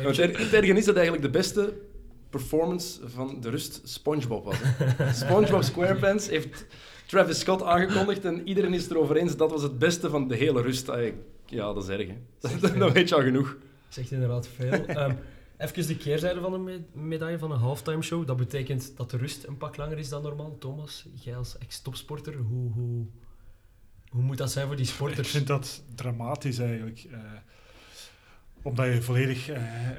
Want 0.02 0.18
er, 0.18 0.38
het 0.38 0.52
ergen 0.52 0.76
is 0.76 0.84
dat 0.84 0.94
eigenlijk 0.94 1.24
de 1.24 1.30
beste 1.30 1.74
performance 2.30 3.00
van 3.08 3.40
de 3.40 3.50
rust 3.50 3.80
SpongeBob 3.84 4.44
was. 4.44 4.56
Hè? 4.62 5.12
SpongeBob 5.12 5.62
SquarePants 5.62 6.28
heeft 6.28 6.66
Travis 7.06 7.38
Scott 7.38 7.62
aangekondigd 7.62 8.24
en 8.24 8.48
iedereen 8.48 8.74
is 8.74 8.90
erover 8.90 9.16
eens 9.16 9.36
dat 9.36 9.50
was 9.50 9.62
het 9.62 9.78
beste 9.78 10.10
van 10.10 10.28
de 10.28 10.34
hele 10.36 10.62
rust. 10.62 10.90
Ja, 11.46 11.72
dat 11.72 11.82
is 11.82 11.88
erg, 11.88 12.06
hè? 12.08 12.68
Dan 12.78 12.92
weet 12.92 13.08
je 13.08 13.14
al 13.14 13.22
genoeg. 13.22 13.56
zegt 13.88 14.10
inderdaad 14.10 14.48
veel. 14.56 14.86
Ehm, 14.86 15.12
Even 15.58 15.86
de 15.86 15.96
keerzijde 15.96 16.40
van 16.40 16.52
de 16.52 16.58
me- 16.58 16.84
medaille 17.02 17.38
van 17.38 17.50
een 17.50 17.58
halftime 17.58 18.02
show. 18.02 18.26
Dat 18.26 18.36
betekent 18.36 18.96
dat 18.96 19.10
de 19.10 19.16
rust 19.16 19.44
een 19.44 19.56
pak 19.56 19.76
langer 19.76 19.98
is 19.98 20.08
dan 20.08 20.22
normaal. 20.22 20.58
Thomas, 20.58 21.06
jij 21.14 21.36
als 21.36 21.58
ex-topsporter, 21.58 22.36
hoe, 22.36 22.72
hoe, 22.72 23.06
hoe 24.08 24.22
moet 24.22 24.38
dat 24.38 24.52
zijn 24.52 24.66
voor 24.66 24.76
die 24.76 24.84
Ik 24.86 24.90
sporters? 24.90 25.30
vind 25.30 25.46
dat 25.46 25.82
dramatisch 25.94 26.58
eigenlijk. 26.58 27.06
eh, 27.10 27.18
omdat 28.62 28.86
je 28.86 29.02
volledig... 29.02 29.48
eh, 29.48 29.90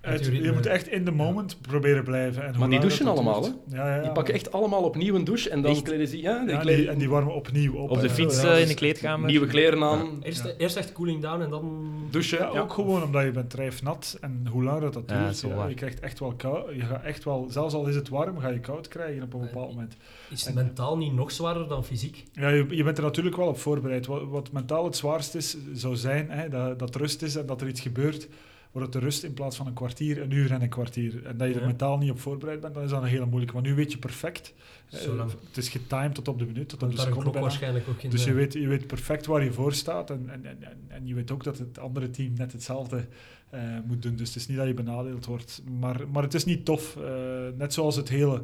uit- 0.00 0.26
je 0.26 0.52
moet 0.52 0.66
echt 0.66 0.88
in 0.88 1.04
the 1.04 1.10
moment 1.10 1.56
proberen 1.60 2.04
blijven. 2.04 2.42
En 2.42 2.48
hoe 2.50 2.58
Maar 2.58 2.68
die 2.68 2.80
douchen 2.80 3.06
allemaal, 3.06 3.40
duurt- 3.40 3.54
Ja, 3.68 3.88
ja, 3.88 3.94
ja, 3.96 4.02
Die 4.02 4.10
pakken 4.12 4.34
echt 4.34 4.52
allemaal 4.52 4.82
opnieuw 4.82 5.14
een 5.14 5.24
douche 5.24 5.50
en 5.50 5.62
dan 5.62 5.70
Echt? 5.70 5.82
kleden 5.82 6.06
ze... 6.08 6.20
Ja, 6.20 6.44
die 6.44 6.54
Ja, 6.54 6.60
kleden 6.60 6.80
die- 6.80 6.90
en 6.90 6.98
die 6.98 7.08
warmen 7.08 7.34
opnieuw 7.34 7.74
op. 7.74 7.90
Op 7.90 8.00
de 8.00 8.06
hè. 8.08 8.14
fiets 8.14 8.42
Ja, 8.42 8.52
eh, 8.54 8.60
in 8.60 8.66
de 8.68 8.74
kleedkamer. 8.74 9.28
nieuwe 9.30 9.46
kleren 9.46 9.82
aan, 9.82 10.22
Eerst, 10.22 10.44
Ja. 10.44 10.50
eerst 10.58 10.76
echt 10.76 10.92
cooling 10.92 11.22
down 11.22 11.42
en 11.42 11.50
dan... 11.50 11.92
douchen. 12.10 12.38
Ja, 12.38 12.50
ja. 12.52 12.60
ook 12.60 12.72
gewoon 12.72 13.02
omdat 13.02 13.24
je 13.24 13.30
bent 13.30 13.50
drijfnat 13.50 14.18
en 14.20 14.46
hoe 14.50 14.62
langer 14.62 14.80
dat, 14.80 14.92
dat 14.92 15.02
Ja, 15.06 15.26
dat 15.26 15.40
duurt, 15.40 15.68
je 15.68 15.74
krijgt 15.74 16.00
echt 16.00 16.18
wel 16.18 16.32
koud. 16.36 16.74
Je 16.74 16.80
gaat 16.82 17.02
echt 17.04 17.24
wel, 17.24 17.46
zelfs 17.50 17.74
al 17.74 17.86
is 17.86 17.94
het 17.94 18.08
warm, 18.08 18.38
ga 18.38 18.48
je 18.48 18.60
koud 18.60 18.88
krijgen 18.88 19.22
op 19.22 19.34
een 19.34 19.40
bepaald 19.40 19.68
moment. 19.70 19.96
Is 20.30 20.44
het 20.44 20.54
mentaal 20.54 20.96
niet 20.96 21.14
nog 21.14 21.30
zwaarder 21.30 21.68
dan 21.68 21.84
fysiek? 21.84 22.24
Ja, 22.32 22.48
je, 22.48 22.66
je 22.70 22.84
bent 22.84 22.98
er 22.98 23.04
natuurlijk 23.04 23.36
wel 23.36 23.46
op 23.48 23.58
voorbereid. 23.58 24.06
Wat, 24.06 24.22
wat 24.28 24.52
mentaal 24.52 24.84
het 24.84 24.96
zwaarst 24.96 25.34
is, 25.34 25.56
zou 25.72 25.96
zijn 25.96 26.30
hè, 26.30 26.48
dat, 26.48 26.78
dat 26.78 26.94
er 26.94 27.00
rust 27.00 27.22
is 27.22 27.36
en 27.36 27.46
dat 27.46 27.60
er 27.60 27.68
iets 27.68 27.80
gebeurt. 27.80 28.28
Wordt 28.72 28.92
het 28.92 29.00
de 29.00 29.06
rust 29.08 29.22
in 29.24 29.34
plaats 29.34 29.56
van 29.56 29.66
een 29.66 29.72
kwartier, 29.74 30.22
een 30.22 30.30
uur 30.30 30.52
en 30.52 30.62
een 30.62 30.68
kwartier. 30.68 31.26
En 31.26 31.36
dat 31.36 31.48
je 31.48 31.54
er 31.54 31.60
Ja. 31.60 31.66
mentaal 31.66 31.98
niet 31.98 32.10
op 32.10 32.20
voorbereid 32.20 32.60
bent, 32.60 32.74
dan 32.74 32.82
is 32.82 32.90
dat 32.90 33.02
een 33.02 33.08
hele 33.08 33.26
moeilijke. 33.26 33.54
Want 33.54 33.66
nu 33.66 33.74
weet 33.74 33.92
je 33.92 33.98
perfect. 33.98 34.54
eh, 34.90 34.98
Zo 34.98 35.14
lang. 35.14 35.30
Het 35.48 35.56
is 35.56 35.68
getimed 35.68 36.14
tot 36.14 36.28
op 36.28 36.38
de 36.38 36.44
minuut, 36.46 36.68
tot 36.68 36.82
op 36.82 36.90
de 36.90 37.00
seconde 37.00 37.30
waarschijnlijk 37.40 37.88
ook 37.88 38.02
in. 38.02 38.10
Dus 38.10 38.24
je 38.24 38.32
weet, 38.32 38.52
je 38.52 38.66
weet 38.68 38.86
perfect 38.86 39.26
waar 39.26 39.44
je 39.44 39.52
voor 39.52 39.72
staat 39.74 40.10
en, 40.10 40.24
en, 40.28 40.44
en, 40.46 40.62
en- 40.62 40.78
en 40.88 41.06
je 41.06 41.14
weet 41.14 41.30
ook 41.30 41.44
dat 41.44 41.58
het 41.58 41.78
andere 41.78 42.10
team 42.10 42.32
net 42.36 42.52
hetzelfde 42.52 43.06
eh, 43.50 43.60
moet 43.86 44.02
doen. 44.02 44.16
Dus 44.16 44.28
het 44.28 44.36
is 44.36 44.46
niet 44.48 44.56
dat 44.56 44.66
je 44.66 44.74
benadeeld 44.74 45.26
wordt. 45.26 45.62
Maar, 45.80 46.00
maar 46.12 46.22
het 46.22 46.34
is 46.34 46.44
niet 46.44 46.64
tof. 46.64 46.96
Eh, 46.96 47.12
net 47.56 47.72
zoals 47.74 47.96
het 47.96 48.08
hele, 48.08 48.42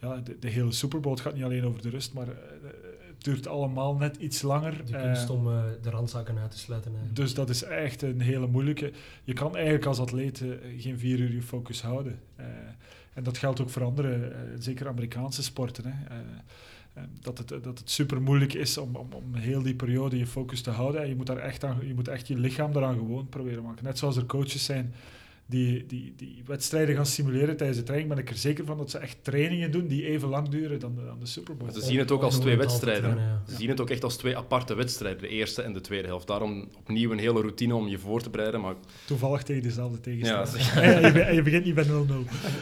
ja, 0.00 0.16
de, 0.16 0.36
de 0.38 0.48
hele 0.48 0.72
Super 0.72 1.00
Bowl. 1.00 1.14
Het 1.14 1.24
gaat 1.24 1.34
niet 1.34 1.44
alleen 1.44 1.64
over 1.64 1.82
de 1.82 1.88
rust, 1.90 2.12
maar 2.12 2.26
duurt 3.24 3.46
allemaal 3.46 3.94
net 3.96 4.16
iets 4.16 4.42
langer. 4.42 4.86
De 4.86 4.96
Eh, 4.96 5.02
kunst 5.02 5.30
om 5.30 5.46
eh, 5.48 5.62
de 5.82 5.90
randzaken 5.90 6.38
uit 6.38 6.50
te 6.50 6.58
sluiten. 6.58 6.90
eigenlijk. 6.90 7.20
dus 7.20 7.34
dat 7.34 7.48
is 7.50 7.62
echt 7.62 8.02
een 8.02 8.20
hele 8.20 8.46
moeilijke. 8.46 8.92
Je 9.24 9.32
kan 9.32 9.54
eigenlijk 9.54 9.86
als 9.86 9.98
atleet 9.98 10.40
eh, 10.40 10.48
geen 10.78 10.98
vier 10.98 11.18
uur 11.18 11.32
je 11.34 11.42
focus 11.42 11.82
houden. 11.82 12.18
Eh, 12.36 12.46
en 13.14 13.22
dat 13.22 13.38
geldt 13.38 13.60
ook 13.60 13.70
voor 13.70 13.84
andere, 13.84 14.14
eh, 14.14 14.38
zeker 14.58 14.88
Amerikaanse 14.88 15.42
sporten. 15.42 15.84
Hè. 15.86 16.14
Eh, 16.14 16.16
eh, 16.92 17.02
dat, 17.20 17.38
het, 17.38 17.48
dat 17.48 17.78
het 17.78 17.90
super 17.90 18.22
moeilijk 18.22 18.52
is 18.54 18.78
om, 18.78 18.96
om, 18.96 19.12
om 19.12 19.34
heel 19.34 19.62
die 19.62 19.74
periode 19.74 20.18
je 20.18 20.26
focus 20.26 20.60
te 20.60 20.70
houden. 20.70 21.02
En 21.02 21.08
je 21.08 21.16
moet, 21.16 21.26
daar 21.26 21.36
echt 21.36 21.64
aan, 21.64 21.78
je 21.86 21.94
moet 21.94 22.08
echt 22.08 22.26
je 22.28 22.38
lichaam 22.38 22.72
daaraan 22.72 22.94
gewoon 22.94 23.28
proberen 23.28 23.62
maken. 23.62 23.84
Net 23.84 23.98
zoals 23.98 24.16
er 24.16 24.26
coaches 24.26 24.64
zijn 24.64 24.94
die, 25.46 25.86
die, 25.86 26.12
die 26.16 26.42
wedstrijden 26.46 26.94
gaan 26.94 27.06
simuleren 27.06 27.56
tijdens 27.56 27.78
de 27.78 27.84
training, 27.84 28.14
ben 28.14 28.22
ik 28.22 28.30
er 28.30 28.36
zeker 28.36 28.64
van 28.64 28.78
dat 28.78 28.90
ze 28.90 28.98
echt 28.98 29.16
trainingen 29.22 29.70
doen 29.70 29.86
die 29.86 30.06
even 30.06 30.28
lang 30.28 30.48
duren 30.48 30.80
dan 30.80 30.94
de, 30.94 31.04
dan 31.04 31.18
de 31.20 31.26
Super 31.26 31.56
Bowl. 31.56 31.72
Ze 31.72 31.80
zien 31.80 31.98
het 31.98 32.10
ook 32.10 32.22
als 32.22 32.38
twee 32.38 32.56
wedstrijden. 32.56 33.02
trainen, 33.02 33.42
ja. 33.46 33.52
Ze 33.52 33.56
zien 33.56 33.68
het 33.68 33.80
ook 33.80 33.90
echt 33.90 34.04
als 34.04 34.16
twee 34.16 34.36
aparte 34.36 34.74
wedstrijden, 34.74 35.22
de 35.22 35.28
eerste 35.28 35.62
en 35.62 35.72
de 35.72 35.80
tweede 35.80 36.06
helft. 36.06 36.26
Daarom 36.26 36.68
opnieuw 36.78 37.12
een 37.12 37.18
hele 37.18 37.40
routine 37.40 37.74
om 37.74 37.88
je 37.88 37.98
voor 37.98 38.22
te 38.22 38.30
bereiden. 38.30 38.60
Maar 38.60 38.74
Toevallig 39.04 39.42
tegen 39.42 39.62
dezelfde 39.62 40.00
tegenstander. 40.00 40.82
Ja, 40.82 41.28
je, 41.36 41.42
begint 41.42 41.64
niet 41.64 41.74
bij 41.74 41.84
0-0. 41.84 41.88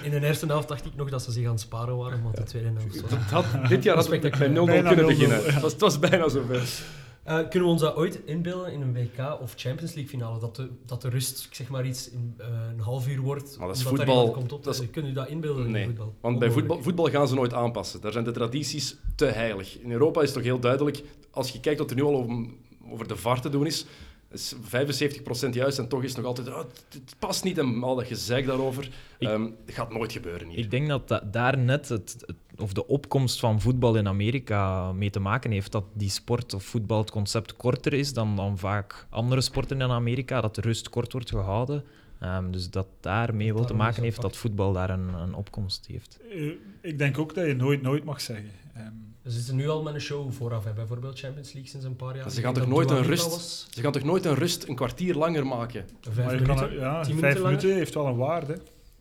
In 0.03 0.11
de 0.11 0.27
eerste 0.27 0.47
helft 0.47 0.69
dacht 0.69 0.87
ik 0.87 0.95
nog 0.97 1.11
dat 1.11 1.23
ze 1.23 1.33
zich 1.33 1.45
aan 1.45 1.53
het 1.53 1.61
sparen 1.61 1.97
waren, 1.97 2.23
want 2.23 2.37
de 2.37 2.43
tweede 2.43 2.69
helft 2.69 3.01
was... 3.01 3.11
dat 3.11 3.19
had, 3.19 3.69
dit 3.69 3.83
jaar 3.83 3.97
had 3.97 4.09
het 4.09 4.21
bij 4.21 4.31
0-0 4.31 4.53
Spectaculair. 4.53 4.65
Bijna 4.67 4.89
kunnen 4.89 5.05
0-0, 5.05 5.09
beginnen. 5.09 5.39
ja. 5.39 5.51
Het, 5.53 5.63
was, 5.63 5.73
het 5.73 5.81
was 5.81 5.99
bijna 5.99 6.29
zover. 6.29 6.83
Eh, 7.25 7.35
kunnen 7.39 7.63
we 7.69 7.75
ons 7.75 7.81
dat 7.81 7.95
ooit 7.97 8.21
inbeelden 8.25 8.73
in 8.73 8.81
een 8.81 8.93
WK 8.93 9.41
of 9.41 9.53
Champions 9.57 9.95
League 9.95 10.09
finale? 10.19 10.39
Dat 10.41 10.57
de, 10.57 10.69
dat 10.87 11.03
de 11.03 11.09
rust, 11.09 11.45
ik 11.45 11.55
zeg 11.55 11.69
maar 11.69 11.87
iets, 11.87 12.11
in, 12.11 12.35
eh, 12.39 12.47
een 12.73 12.81
half 12.81 13.09
uur 13.09 13.21
wordt. 13.21 13.59
Maar 13.59 13.67
dat 13.67 13.77
is 13.77 13.83
voetbal. 13.83 14.31
Komt 14.31 14.53
op, 14.53 14.65
Dat 14.65 14.75
is- 14.81 14.91
Kunnen 14.91 15.11
we 15.15 15.17
dat 15.21 15.29
inbeelden 15.29 15.75
in 15.77 15.85
voetbal? 15.85 16.15
Want 16.21 16.39
bij 16.39 16.51
voetbal, 16.51 16.83
voetbal 16.83 17.11
gaan 17.11 17.29
ze 17.29 17.35
nooit 17.35 17.53
aanpassen. 17.55 18.01
Daar 18.01 18.13
zijn 18.13 18.25
de 18.25 18.31
tradities 18.31 18.97
te 19.17 19.25
heilig. 19.25 19.79
In 19.79 19.91
Europa 19.93 20.21
is 20.21 20.27
het 20.27 20.35
toch 20.37 20.45
heel 20.47 20.59
duidelijk, 20.59 21.03
als 21.31 21.51
je 21.51 21.61
kijkt 21.61 21.79
wat 21.79 21.91
er 21.91 21.97
nu 21.97 22.03
al 22.03 22.15
over, 22.17 22.47
over 22.91 23.09
de 23.09 23.17
VAR 23.17 23.41
te 23.41 23.49
doen 23.49 23.67
is, 23.67 23.87
is 24.31 24.55
75% 24.63 25.55
juist 25.55 25.79
en 25.79 25.89
toch 25.89 26.03
is 26.03 26.09
het 26.09 26.17
nog 26.19 26.27
altijd, 26.27 26.49
oh, 26.49 26.59
het, 26.59 27.15
past 27.19 27.45
niet 27.45 27.59
en 27.59 27.83
al 27.83 27.95
dat 27.97 28.07
gezeik 28.07 28.47
daarover. 28.47 28.85
Ik- 29.19 29.29
Ehm, 29.29 29.43
het 29.67 29.75
gaat 29.75 29.93
nooit 29.93 30.13
gebeuren 30.13 30.49
hier. 30.49 30.59
Ik 30.59 30.71
denk 30.71 30.89
dat 30.89 31.09
da- 31.09 31.29
daar 31.31 31.59
net 31.59 31.89
het, 31.89 32.17
het- 32.27 32.37
of 32.63 32.73
de 32.73 32.87
opkomst 32.87 33.41
van 33.41 33.61
voetbal 33.61 33.95
in 33.97 34.09
Amerika 34.09 34.93
mee 34.93 35.11
te 35.11 35.21
maken 35.21 35.51
heeft. 35.51 35.73
Dat 35.73 35.85
die 35.93 36.11
sport 36.11 36.55
of 36.55 36.65
voetbal 36.65 36.99
het 36.99 37.11
concept 37.11 37.57
korter 37.57 37.93
is 37.93 38.13
dan, 38.13 38.37
dan 38.37 38.59
vaak 38.59 39.07
andere 39.11 39.41
sporten 39.41 39.81
in 39.81 39.91
Amerika. 39.91 40.41
Dat 40.41 40.55
de 40.55 40.61
rust 40.61 40.89
kort 40.89 41.13
wordt 41.13 41.31
gehouden. 41.31 41.85
Ehm, 42.21 42.51
dus 42.51 42.71
dat 42.71 42.87
daarmee 43.01 43.55
wel 43.55 43.65
te 43.65 43.75
maken 43.75 44.03
heeft 44.03 44.21
dat 44.21 44.37
voetbal 44.37 44.73
daar 44.73 44.91
een, 44.91 45.15
een 45.15 45.35
opkomst 45.35 45.87
heeft. 45.87 46.19
Eh, 46.31 46.47
ik 46.81 46.99
denk 46.99 47.19
ook 47.19 47.35
dat 47.35 47.47
je 47.47 47.55
nooit 47.55 47.83
nooit 47.83 48.05
mag 48.05 48.21
zeggen. 48.21 48.51
Ehm, 48.75 48.87
Ze 49.25 49.31
zitten 49.31 49.57
nu 49.57 49.69
al 49.69 49.83
met 49.83 49.95
een 49.95 50.01
show 50.01 50.33
vooraf, 50.33 50.65
hè. 50.65 50.73
bijvoorbeeld 50.73 51.19
Champions 51.19 51.53
League 51.53 51.71
sinds 51.71 51.87
een 51.87 51.97
paar 51.97 52.17
jaar. 52.17 52.31
Ze 52.31 52.41
gaan 52.41 52.55
toch 52.55 52.67
nooit 52.67 52.91
een 52.91 53.03
rust- 53.03 53.69
Ze 53.75 53.81
gaan 53.81 53.93
toch 53.93 54.03
nooit 54.03 54.25
een 54.25 54.35
rust 54.35 54.69
een 54.69 54.75
kwartier 54.75 55.15
langer 55.15 55.47
maken? 55.47 55.85
Vijf 56.01 56.17
maar 56.27 56.35
je 56.39 56.43
kan 56.43 56.55
minuten, 56.57 56.77
er- 56.79 56.85
ja, 56.85 57.03
tien 57.03 57.19
vijf 57.19 57.35
minuten 57.35 57.43
minuten 57.45 57.75
heeft 57.75 57.95
wel 57.95 58.07
een 58.07 58.17
waarde. 58.17 58.59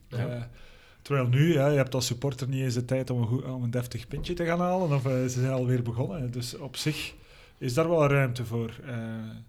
Ja. 0.08 0.17
Eh, 0.28 0.41
terwijl 1.01 1.27
nu, 1.27 1.53
ja, 1.53 1.67
je 1.67 1.77
hebt 1.77 1.95
als 1.95 2.05
supporter 2.05 2.47
niet 2.47 2.63
eens 2.63 2.73
de 2.73 2.85
tijd 2.85 3.09
om 3.09 3.21
een, 3.21 3.27
goed, 3.27 3.43
om 3.43 3.63
een 3.63 3.71
deftig 3.71 4.07
pintje 4.07 4.33
te 4.33 4.45
gaan 4.45 4.59
halen. 4.59 4.91
Of 4.95 5.05
eh, 5.05 5.11
ze 5.11 5.29
zijn 5.29 5.51
alweer 5.51 5.81
begonnen. 5.81 6.31
Dus 6.31 6.57
op 6.57 6.75
zich 6.75 7.13
is 7.57 7.73
daar 7.73 7.89
wel 7.89 8.07
ruimte 8.07 8.45
voor. 8.45 8.79
Eh, 8.85 8.95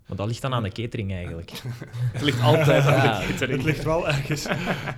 Maar 0.07 0.17
dat 0.17 0.27
ligt 0.27 0.43
dan 0.43 0.55
aan 0.55 0.63
de 0.63 0.73
catering 0.73 1.13
eigenlijk. 1.13 1.51
Het 2.13 2.23
ligt 2.23 2.41
altijd 2.41 2.85
aan 2.87 2.93
Ja, 3.05 3.19
de 3.21 3.27
catering. 3.27 3.59
het 3.59 3.67
ligt 3.67 3.85
wel 3.85 4.09
ergens, 4.09 4.47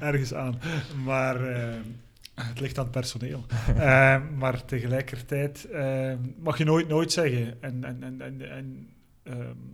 ergens 0.00 0.34
aan. 0.34 0.60
Maar 1.04 1.46
eh, 1.46 1.74
het 2.34 2.60
ligt 2.60 2.78
aan 2.78 2.84
het 2.84 2.92
personeel. 2.92 3.44
Maar 4.38 4.64
tegelijkertijd 4.64 5.68
mag 6.38 6.58
je 6.58 6.64
nooit 6.64 6.88
nooit 6.88 7.12
zeggen. 7.12 7.62
En, 7.62 7.84
en, 7.84 8.02
en, 8.02 8.20
en, 8.20 8.50
en 8.50 8.88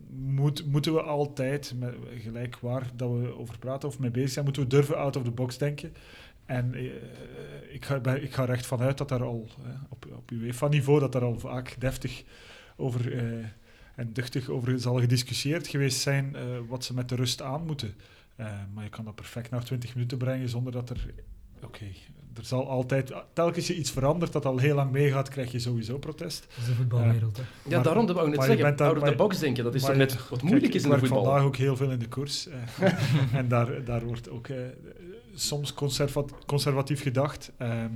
moet, 0.08 0.66
moeten 0.66 0.94
we 0.94 1.02
altijd, 1.02 1.74
met, 1.78 1.94
gelijk 2.18 2.58
waar 2.58 2.90
dat 2.94 3.10
we 3.10 3.38
over 3.38 3.58
praten 3.58 3.88
of 3.88 3.98
mee 3.98 4.10
bezig 4.10 4.30
zijn, 4.30 4.44
moeten 4.44 4.62
we 4.62 4.68
durven 4.68 4.96
out 4.98 5.16
of 5.16 5.22
the 5.22 5.30
box 5.30 5.58
denken. 5.58 5.92
En 6.50 6.74
eh, 6.74 6.84
ik, 7.74 7.84
ga, 7.84 7.98
bij- 8.00 8.20
ik 8.20 8.32
ga 8.34 8.42
er 8.42 8.50
echt 8.50 8.66
vanuit 8.66 8.98
dat 8.98 9.08
daar 9.08 9.22
al 9.22 9.48
op, 9.88 10.06
op 10.16 10.30
UEFA-niveau, 10.30 11.00
dat 11.00 11.12
daar 11.12 11.22
al 11.22 11.38
vaak 11.38 11.76
deftig 11.78 12.22
over 12.76 13.12
eh, 13.18 13.22
en 13.94 14.12
duchtig 14.12 14.48
over 14.48 14.80
zal 14.80 15.00
gediscussieerd 15.00 15.66
geweest 15.68 16.00
zijn 16.00 16.36
eh, 16.36 16.42
wat 16.68 16.84
ze 16.84 16.94
met 16.94 17.08
de 17.08 17.14
rust 17.14 17.42
aan 17.42 17.66
moeten. 17.66 17.94
Eh, 18.36 18.46
maar 18.74 18.84
je 18.84 18.90
kan 18.90 19.04
dat 19.04 19.14
perfect 19.14 19.50
naar 19.50 19.64
20 19.64 19.94
minuten 19.94 20.18
brengen 20.18 20.48
zonder 20.48 20.72
dat 20.72 20.90
er. 20.90 21.06
Oké, 21.64 21.84
er 22.36 22.44
zal 22.44 22.68
altijd. 22.68 23.12
Telkens 23.32 23.66
je 23.66 23.74
iets 23.76 23.90
verandert 23.90 24.32
dat 24.32 24.44
al 24.46 24.58
heel 24.58 24.74
lang 24.74 24.90
meegaat, 24.90 25.28
krijg 25.28 25.52
je 25.52 25.58
sowieso 25.58 25.98
protest. 25.98 26.46
Dat 26.48 26.58
is 26.58 26.64
de 26.66 26.74
voetbalwereld. 26.74 27.36
Hè. 27.36 27.42
Ja, 27.42 27.74
Maar- 27.74 27.82
daarom 27.84 28.06
dat 28.06 28.14
wou 28.16 28.26
ik 28.28 28.32
net 28.36 28.40
maar 28.46 28.56
je 28.56 28.62
zeggen. 28.62 28.86
Out 28.86 29.02
of 29.02 29.08
the 29.08 29.14
box 29.14 29.38
denken, 29.38 29.64
dat 29.64 29.74
is 29.74 29.80
toch 29.80 29.90
je- 29.90 29.96
net 29.96 30.12
wat 30.28 30.28
Kijk, 30.28 30.42
moeilijk 30.42 30.74
is 30.74 30.82
in 30.84 30.88
ik 30.88 30.94
de 30.94 31.00
werk 31.00 31.00
voetbal. 31.12 31.24
vandaag 31.24 31.42
ook 31.44 31.56
heel 31.56 31.76
veel 31.76 31.90
in 31.90 31.98
de 31.98 32.08
koers. 32.08 32.48
en 33.32 33.48
daar, 33.48 33.84
daar 33.84 34.04
wordt 34.04 34.30
ook 34.30 34.48
eh, 34.48 34.56
soms 35.40 35.74
conserva- 35.74 36.24
conservatief 36.46 37.03
gedacht. 37.03 37.53
ehm, 37.57 37.92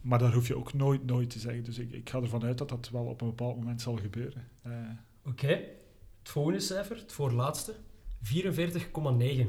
maar 0.00 0.18
daar 0.18 0.32
hoef 0.32 0.46
je 0.46 0.56
ook 0.56 0.72
nooit, 0.72 1.04
nooit 1.06 1.30
te 1.30 1.38
zeggen. 1.38 1.64
Dus 1.64 1.78
ik, 1.78 1.92
ik 1.92 2.10
ga 2.10 2.20
ervan 2.20 2.44
uit 2.44 2.58
dat 2.58 2.68
dat 2.68 2.88
wel 2.92 3.04
op 3.04 3.20
een 3.20 3.26
bepaald 3.28 3.56
moment 3.56 3.80
zal 3.80 3.96
gebeuren. 3.96 4.48
Eh, 4.62 4.72
Oké, 5.24 5.46
het 6.18 6.28
volgende 6.28 6.60
cijfer, 6.60 6.96
het 6.96 7.12
voorlaatste. 7.12 7.74
44,9. 8.22 9.46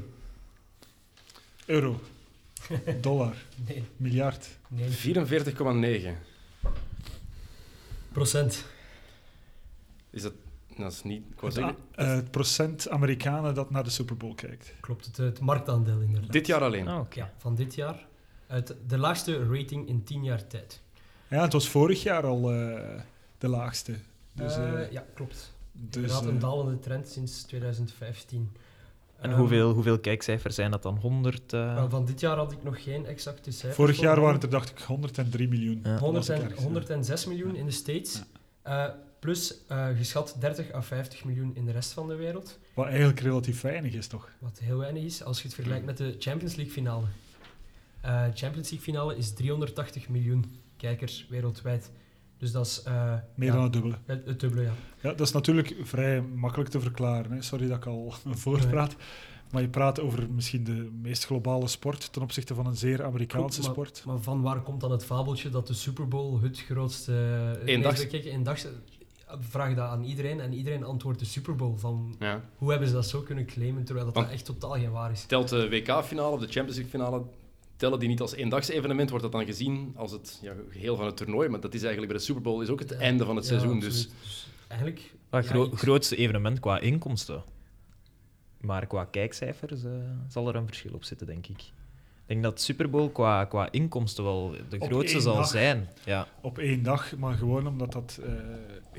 euro, 1.66 2.00
dollar, 3.00 3.36
Nee, 3.66 3.84
miljard. 3.96 4.48
nee. 4.68 4.88
44,9. 4.90 6.16
Procent. 8.12 8.64
Is 10.10 10.22
dat... 10.22 10.32
Dat 10.80 10.92
is 10.92 11.02
niet... 11.02 11.22
Ik 11.32 11.40
Het, 11.40 11.54
zeggen, 11.54 11.76
eh, 11.94 12.06
het 12.14 12.30
procent 12.30 12.88
Amerikanen 12.88 13.54
dat 13.54 13.70
naar 13.70 13.84
de 13.84 13.90
Super 13.90 14.16
Bowl 14.16 14.34
kijkt. 14.34 14.72
Klopt, 14.80 15.06
het, 15.06 15.16
het 15.16 15.40
marktaandeel 15.40 16.00
inderdaad. 16.00 16.32
dit 16.32 16.46
jaar 16.46 16.62
alleen. 16.62 16.90
Oké. 16.98 17.18
Ja, 17.18 17.32
van 17.38 17.54
dit 17.54 17.74
jaar. 17.74 18.06
Uit 18.46 18.74
de 18.86 18.98
laagste 18.98 19.44
rating 19.52 19.88
in 19.88 20.04
10 20.04 20.24
jaar 20.24 20.46
tijd. 20.46 20.80
Ja, 21.28 21.42
het 21.42 21.52
was 21.52 21.68
vorig 21.68 22.02
jaar 22.02 22.26
al 22.26 22.52
eh, 22.52 22.80
de 23.38 23.48
laagste. 23.48 23.94
Dus, 24.32 24.56
Eh, 24.56 24.82
eh, 24.82 24.92
ja, 24.92 25.04
klopt. 25.14 25.52
dus, 25.72 25.94
Inderdaad, 26.02 26.24
een 26.24 26.38
dalende 26.38 26.78
trend 26.78 27.08
sinds 27.08 27.42
2015. 27.42 28.52
En 29.20 29.30
Ehm, 29.30 29.38
hoeveel, 29.38 29.72
hoeveel 29.72 29.98
kijkcijfers 29.98 30.54
zijn 30.54 30.70
dat 30.70 30.82
dan? 30.82 30.96
100? 30.96 31.52
eh? 31.52 31.74
wel, 31.74 31.88
van 31.88 32.04
dit 32.04 32.20
jaar 32.20 32.36
had 32.36 32.52
ik 32.52 32.62
nog 32.62 32.82
geen 32.82 33.06
exacte 33.06 33.50
cijfers. 33.50 33.74
vorig 33.74 33.98
jaar 34.00 34.20
waren 34.20 34.34
het 34.34 34.42
er, 34.42 34.50
dacht 34.50 34.70
ik, 34.70 34.78
103 34.80 35.48
miljoen. 35.48 35.80
Ja. 35.82 35.98
100 35.98 36.12
las 36.12 36.28
ik 36.28 36.34
en, 36.36 36.42
ergens, 36.42 36.58
ja. 36.60 36.66
106 36.66 37.26
miljoen 37.26 37.54
in 37.56 37.64
de 37.66 37.70
States. 37.72 38.22
Eh, 38.62 38.84
plus 39.20 39.54
eh, 39.68 39.86
geschat 39.96 40.36
30 40.38 40.72
à 40.74 40.80
50 40.82 41.24
miljoen 41.24 41.50
in 41.54 41.64
de 41.64 41.72
rest 41.72 41.92
van 41.92 42.08
de 42.08 42.14
wereld. 42.14 42.58
Wat 42.74 42.86
eigenlijk 42.86 43.20
relatief 43.20 43.60
weinig 43.60 43.92
is, 43.92 44.06
toch? 44.06 44.28
Wat 44.38 44.58
heel 44.58 44.78
weinig 44.78 45.02
is 45.02 45.22
als 45.24 45.36
je 45.38 45.44
het 45.44 45.54
vergelijkt 45.54 45.86
met 45.86 45.96
de 45.96 46.16
Champions 46.18 46.54
League 46.54 46.72
finale. 46.74 47.04
Eh 48.00 48.22
Champions 48.34 48.70
League 48.70 48.80
finale 48.80 49.16
is 49.16 49.32
380 49.32 50.08
miljoen 50.08 50.44
kijkers 50.76 51.26
wereldwijd. 51.30 51.90
Dus 52.38 52.52
dat 52.52 52.66
is 52.66 52.82
eh, 52.82 53.14
Meer 53.34 53.48
ja, 53.48 53.54
dan 53.54 53.62
het 53.62 53.72
dubbele. 53.72 53.94
het, 54.06 54.26
het 54.26 54.40
dubbele, 54.40 54.62
ja. 54.62 54.72
Ja, 55.00 55.08
dat 55.10 55.20
is 55.26 55.32
natuurlijk 55.32 55.74
vrij 55.82 56.20
makkelijk 56.20 56.70
te 56.70 56.80
verklaren. 56.80 57.32
Hè. 57.32 57.42
Sorry 57.42 57.68
dat 57.68 57.76
ik 57.76 57.86
al 57.86 58.14
voorpraat. 58.24 58.96
Maar 59.50 59.62
je 59.62 59.68
praat 59.68 60.00
over 60.00 60.30
misschien 60.30 60.64
de 60.64 60.90
meest 61.02 61.24
globale 61.26 61.68
sport 61.68 62.12
ten 62.12 62.22
opzichte 62.22 62.54
van 62.54 62.66
een 62.66 62.76
zeer 62.76 63.04
Amerikaanse 63.04 63.62
sport. 63.62 64.02
Maar 64.06 64.18
van 64.18 64.42
waar 64.42 64.60
komt 64.62 64.80
dan 64.80 64.90
het 64.90 65.04
fabeltje 65.04 65.50
dat 65.50 65.66
de 65.66 65.74
Super 65.74 66.08
Bowl 66.08 66.42
het 66.42 66.60
grootste... 66.60 67.12
Eendags- 67.64 67.98
Nee, 67.98 68.06
kijk, 68.08 68.24
eendags- 68.24 68.66
Vraag 69.38 69.74
dat 69.74 69.88
aan 69.88 70.04
iedereen 70.04 70.40
en 70.40 70.52
iedereen 70.52 70.84
antwoordt 70.84 71.18
de 71.18 71.24
Super 71.24 71.56
Bowl. 71.56 71.76
Van, 71.76 72.16
Ja. 72.18 72.44
hoe 72.56 72.70
hebben 72.70 72.88
ze 72.88 72.94
dat 72.94 73.06
zo 73.06 73.20
kunnen 73.20 73.46
claimen, 73.46 73.84
terwijl 73.84 74.06
dat, 74.06 74.14
Want- 74.14 74.26
dat 74.26 74.36
echt 74.36 74.44
totaal 74.44 74.70
geen 74.72 74.90
waar 74.90 75.10
is? 75.10 75.24
Telt 75.24 75.48
de 75.48 75.68
WK-finale 75.68 76.34
of 76.34 76.40
de 76.40 76.46
Champions 76.48 76.76
League-finale, 76.76 77.22
tellen 77.76 77.98
die 77.98 78.08
niet 78.08 78.20
als 78.20 78.34
eendagsevenement, 78.34 79.08
wordt 79.08 79.24
dat 79.24 79.32
dan 79.32 79.44
gezien 79.44 79.92
als 79.96 80.12
het 80.12 80.38
ja, 80.42 80.52
geheel 80.68 80.96
van 80.96 81.06
het 81.06 81.16
toernooi. 81.16 81.48
Maar 81.48 81.60
dat 81.60 81.74
is 81.74 81.82
eigenlijk 81.82 82.12
bij 82.12 82.20
de 82.20 82.26
Super 82.26 82.42
Bowl 82.42 82.62
is 82.62 82.68
ook 82.68 82.78
het 82.78 82.92
einde 82.92 83.24
van 83.24 83.36
het 83.36 83.44
Ja, 83.48 83.50
seizoen. 83.58 83.80
Dus 83.80 84.08
Dus 84.08 84.46
eigenlijk... 84.68 85.00
Het 85.30 85.44
ja, 85.44 85.50
gro- 85.50 85.64
ik- 85.64 85.78
grootste 85.78 86.16
evenement 86.16 86.60
qua 86.60 86.78
inkomsten. 86.80 87.42
Maar 88.60 88.86
qua 88.86 89.04
kijkcijfers 89.04 89.84
eh, 89.84 89.90
zal 90.28 90.48
er 90.48 90.56
een 90.56 90.66
verschil 90.66 90.92
op 90.94 91.04
zitten, 91.04 91.26
denk 91.26 91.46
ik. 91.46 91.62
Ik 92.30 92.36
denk 92.36 92.42
dat 92.54 92.60
Super 92.60 92.90
Bowl 92.90 93.08
qua, 93.08 93.44
qua 93.44 93.68
inkomsten 93.70 94.24
wel 94.24 94.54
de 94.68 94.76
Op 94.78 94.82
grootste 94.88 95.20
zal 95.20 95.34
dag. 95.34 95.46
zijn. 95.46 95.88
Ja. 96.04 96.26
Op 96.40 96.58
één 96.58 96.82
dag, 96.82 97.16
maar 97.16 97.34
gewoon 97.34 97.66
omdat 97.66 97.92
dat 97.92 98.20
eh, 98.24 98.32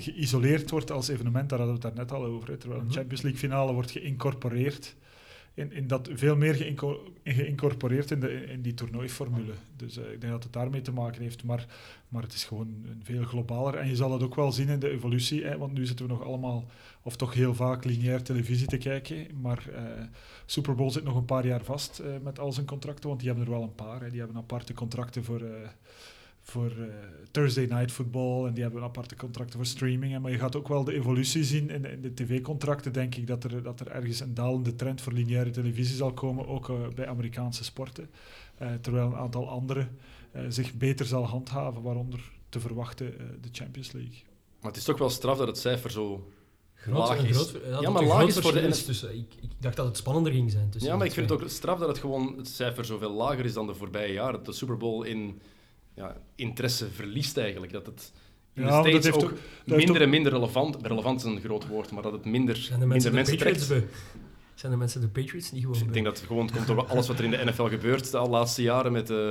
geïsoleerd 0.04 0.70
wordt 0.70 0.91
als 0.91 1.08
evenement, 1.08 1.50
daar 1.50 1.60
hadden 1.60 1.80
we 1.80 1.88
het 1.88 1.96
net 1.96 2.12
al 2.12 2.24
over. 2.26 2.58
Terwijl 2.58 2.80
een 2.82 2.86
Mhm. 2.88 2.96
Champions 2.96 3.22
League 3.22 3.39
finale 3.39 3.74
wordt 3.74 3.91
geïncorporeerd. 3.91 4.96
In, 5.54 5.72
in 5.72 5.88
dat 5.88 6.10
veel 6.14 6.36
meer 6.36 6.56
geïnco- 6.56 7.14
geïncorporeerd 7.24 8.12
in, 8.12 8.20
de, 8.20 8.46
in 8.46 8.62
die 8.62 8.74
toernooiformule. 8.74 9.54
Dus 9.76 9.98
eh, 9.98 10.12
ik 10.12 10.22
denk 10.22 10.34
dat 10.34 10.44
het 10.44 10.54
daarmee 10.54 10.82
te 10.82 10.92
maken 10.92 11.22
heeft. 11.22 11.44
Maar, 11.44 11.66
maar 12.08 12.22
het 12.24 12.34
is 12.34 12.44
gewoon 12.44 12.68
een 12.68 13.02
veel 13.04 13.24
globaler. 13.24 13.76
En 13.76 13.88
je 13.88 13.96
zal 13.96 14.12
het 14.12 14.24
ook 14.24 14.36
wel 14.36 14.52
zien 14.52 14.70
in 14.70 14.80
de 14.80 14.90
evolutie. 14.90 15.44
Hè, 15.44 15.58
want 15.58 15.74
nu 15.74 15.86
zitten 15.86 16.06
we 16.06 16.12
nog 16.12 16.24
allemaal, 16.24 16.70
of 17.02 17.16
toch 17.16 17.34
heel 17.34 17.56
vaak, 17.56 17.84
lineair 17.84 18.24
televisie 18.24 18.68
te 18.68 18.78
kijken. 18.78 19.28
Maar 19.42 19.70
eh 19.76 19.82
Super 20.46 20.76
Bowl 20.76 20.90
zit 20.90 21.04
nog 21.04 21.16
een 21.16 21.26
paar 21.26 21.46
jaar 21.46 21.64
vast 21.64 22.00
eh, 22.00 22.10
met 22.24 22.40
al 22.40 22.54
zijn 22.54 22.66
contracten. 22.66 23.08
Want 23.08 23.20
die 23.20 23.30
hebben 23.30 23.48
er 23.48 23.54
wel 23.54 23.64
een 23.64 23.76
paar. 23.76 24.02
Hè. 24.02 24.10
Die 24.10 24.20
hebben 24.20 24.38
aparte 24.38 24.74
contracten 24.74 25.24
voor... 25.24 25.42
voor 26.52 26.72
eh, 26.72 27.12
Thursday 27.32 27.66
Night 27.66 27.92
Football 27.92 28.46
en 28.46 28.54
die 28.54 28.64
hebben 28.64 28.84
aparte 28.84 29.16
contracten 29.16 29.56
voor 29.56 29.66
streaming. 29.66 30.12
Hè. 30.12 30.20
Maar 30.20 30.32
je 30.32 30.38
gaat 30.38 30.56
ook 30.56 30.68
wel 30.68 30.84
de 30.84 30.94
evolutie 30.94 31.44
zien 31.44 31.70
in, 31.70 31.86
in 31.86 32.02
de 32.02 32.14
tv-contracten, 32.14 32.94
denk 32.94 33.16
ik, 33.16 33.28
dat 33.28 33.44
er, 33.44 33.64
dat 33.64 33.80
er 33.80 33.88
ergens 33.88 34.20
een 34.20 34.34
dalende 34.34 34.76
trend 34.76 35.02
voor 35.02 35.14
lineaire 35.14 35.50
televisie 35.50 35.96
zal 35.96 36.14
komen, 36.14 36.48
ook 36.48 36.70
eh, 36.70 36.76
bij 36.96 37.08
Amerikaanse 37.08 37.64
sporten. 37.64 38.10
Eh, 38.58 38.68
terwijl 38.82 39.08
een 39.08 39.16
aantal 39.16 39.50
andere 39.50 39.88
eh, 40.32 40.42
zich 40.50 40.74
beter 40.74 41.06
zal 41.06 41.26
handhaven, 41.26 41.82
waaronder 41.82 42.20
te 42.50 42.60
verwachten 42.60 43.14
de 43.42 43.50
Champions 43.52 43.92
League. 43.92 44.24
maar 44.60 44.72
het 44.72 44.80
is 44.80 44.84
toch 44.86 44.98
wel 44.98 45.10
straf 45.10 45.38
dat 45.38 45.48
het 45.48 45.58
cijfer 45.58 45.92
zo 45.92 46.32
Groot, 46.74 46.98
laag 46.98 47.24
is. 47.24 47.38
groot, 47.38 47.82
Ja, 47.82 47.90
maar 47.90 48.04
laag 48.04 48.28
is 48.28 48.40
voor 48.40 48.54
de 48.54 48.68
NF 48.68 48.84
tussen. 48.84 49.18
Ik, 49.18 49.34
ik 49.42 49.50
dacht 49.60 49.76
dat 49.76 49.86
het 49.86 49.98
spannender 49.98 50.32
ging 50.32 50.52
zijn. 50.52 50.70
Tussen 50.70 50.92
Ja, 50.92 50.98
maar 50.98 51.06
ik 51.06 51.12
vind 51.12 51.30
het 51.30 51.42
ook 51.42 51.50
straf 51.50 51.80
dat 51.80 51.88
het 51.88 51.98
gewoon 51.98 52.38
het 52.38 52.48
cijfer 52.48 52.86
zoveel 52.86 53.12
lager 53.12 53.46
is 53.46 53.54
dan 53.54 53.68
de 53.68 53.76
voorbije 53.76 54.14
jaren. 54.14 54.34
Dat 54.34 54.46
de 54.46 54.52
Super 54.52 54.78
Bowl 54.78 55.04
in 55.04 55.42
ja, 56.02 56.16
interesse 56.36 56.88
verliest 56.92 57.38
eigenlijk. 57.38 57.72
Dat 57.72 57.86
het 57.86 58.12
in 58.54 58.64
Ja, 58.64 58.82
de 58.82 58.90
States 58.90 59.12
ook 59.24 59.34
minder 59.66 59.96
ook- 59.96 60.02
en 60.02 60.10
minder 60.10 60.32
relevant... 60.32 60.78
Relevant 60.82 61.20
is 61.20 61.26
een 61.26 61.40
groot 61.42 61.68
woord, 61.68 61.92
maar 61.92 62.04
dat 62.04 62.12
het 62.12 62.26
minder, 62.26 62.56
Zijn 62.56 62.80
de 62.80 62.86
minder 62.86 63.14
mensen 63.14 63.38
de 63.38 63.44
mensen 63.46 63.68
trekt. 63.68 63.88
Zijn 64.56 64.72
de 64.72 64.78
mensen 64.78 65.02
de 65.02 65.08
Patriots 65.08 65.52
niet 65.52 65.62
gewoon 65.62 65.78
Ik 65.78 65.84
beu? 65.86 65.94
denk 65.94 66.06
dat 66.06 66.18
het 66.18 66.28
gewoon 66.28 66.50
komt 66.52 66.68
door 66.68 66.86
alles 66.88 67.08
wat 67.08 67.18
er 67.20 67.26
in 67.26 67.32
de 67.32 67.42
NFL 67.46 67.64
gebeurt 67.64 68.12
de 68.12 68.18
al 68.18 68.30
laatste 68.30 68.62
jaren. 68.62 68.92
Met 68.92 69.10
eh, 69.10 69.30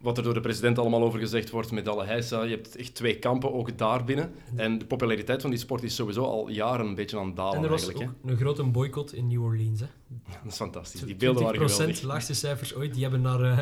wat 0.00 0.18
er 0.18 0.24
door 0.24 0.34
de 0.34 0.40
president 0.40 0.78
allemaal 0.78 1.02
over 1.02 1.18
gezegd 1.20 1.50
wordt 1.50 1.70
met 1.72 1.88
alle 1.88 2.04
heisa. 2.04 2.42
Je 2.42 2.54
hebt 2.54 2.76
echt 2.76 2.94
twee 2.94 3.18
kampen, 3.18 3.52
ook 3.52 3.78
daar 3.78 4.04
binnen. 4.04 4.32
En 4.56 4.78
de 4.78 4.84
populariteit 4.84 5.40
van 5.40 5.50
die 5.50 5.58
sport 5.58 5.82
is 5.82 5.94
sowieso 5.94 6.22
al 6.24 6.48
jaren 6.50 6.86
een 6.86 6.94
beetje 6.94 7.18
aan 7.18 7.26
het 7.26 7.36
dalen 7.36 7.56
En 7.58 7.62
er 7.64 7.68
was 7.70 7.82
eigenlijk. 7.82 8.10
ook 8.24 8.30
een 8.30 8.36
grote 8.36 8.62
boycott 8.64 9.12
in 9.14 9.26
New 9.26 9.42
Orleans. 9.42 9.80
Hè. 9.80 9.86
Hè. 10.24 10.32
Dat 10.42 10.52
is 10.52 10.56
fantastisch. 10.56 11.00
Die 11.00 11.16
beelden 11.16 11.42
waren 11.42 11.60
20% 11.60 11.72
geweldig. 11.72 12.02
laagste 12.02 12.34
cijfers 12.34 12.74
ooit. 12.74 12.92
Die 12.92 13.02
hebben 13.02 13.20
naar 13.20 13.40
eh, 13.42 13.58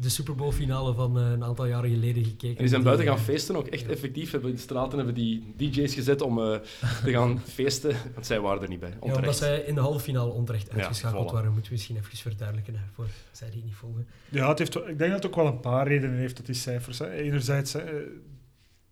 de 0.00 0.08
Super 0.08 0.34
Bowl 0.34 0.50
finale 0.52 0.94
van 0.94 1.18
eh, 1.18 1.30
een 1.30 1.44
aantal 1.44 1.66
jaren 1.66 1.90
geleden 1.90 2.24
gekeken. 2.24 2.48
En 2.48 2.56
die 2.56 2.68
zijn 2.68 2.82
buiten 2.82 3.06
gaan 3.06 3.16
eh, 3.16 3.22
feesten 3.22 3.56
ook. 3.56 3.66
Echt 3.66 3.86
effectief. 3.88 4.30
Hebben 4.30 4.50
in 4.50 4.56
de 4.56 4.62
straten 4.62 4.96
hebben 4.96 5.14
die 5.14 5.54
DJ's 5.56 5.94
gezet 5.94 6.22
om 6.22 6.38
eh, 6.38 6.58
te 7.04 7.10
gaan 7.10 7.40
feesten. 7.54 7.96
Want 8.14 8.26
zij 8.26 8.40
waren 8.40 8.62
er 8.62 8.68
niet 8.68 8.80
bij. 8.80 8.92
Ja, 9.04 9.14
omdat 9.14 9.36
zij 9.36 9.58
in 9.60 9.74
de 9.74 9.80
halve 9.80 10.00
finale 10.00 10.30
onterecht 10.32 10.66
Ja, 10.66 10.74
uitgeschakeld 10.74 11.30
voilà. 11.30 11.32
waren. 11.32 11.52
Moeten 11.52 11.70
we 11.70 11.72
misschien 11.76 11.96
even 11.96 12.16
verduidelijken 12.16 12.74
hè, 12.74 12.80
voor 12.94 13.06
zij 13.32 13.50
die 13.50 13.62
niet 13.64 13.74
volgen. 13.74 14.06
Ja, 14.28 14.48
het 14.48 14.58
heeft, 14.58 14.76
ik 14.76 14.98
denk 14.98 14.98
dat 14.98 15.22
het 15.22 15.26
ook 15.26 15.36
wel 15.36 15.46
een 15.46 15.60
paar 15.60 15.88
redenen 15.88 16.16
heeft, 16.18 16.36
dat 16.36 16.46
die 16.46 16.54
cijfers. 16.54 16.98
Hè. 16.98 17.10
Enerzijds 17.10 17.72
hè, 17.72 17.82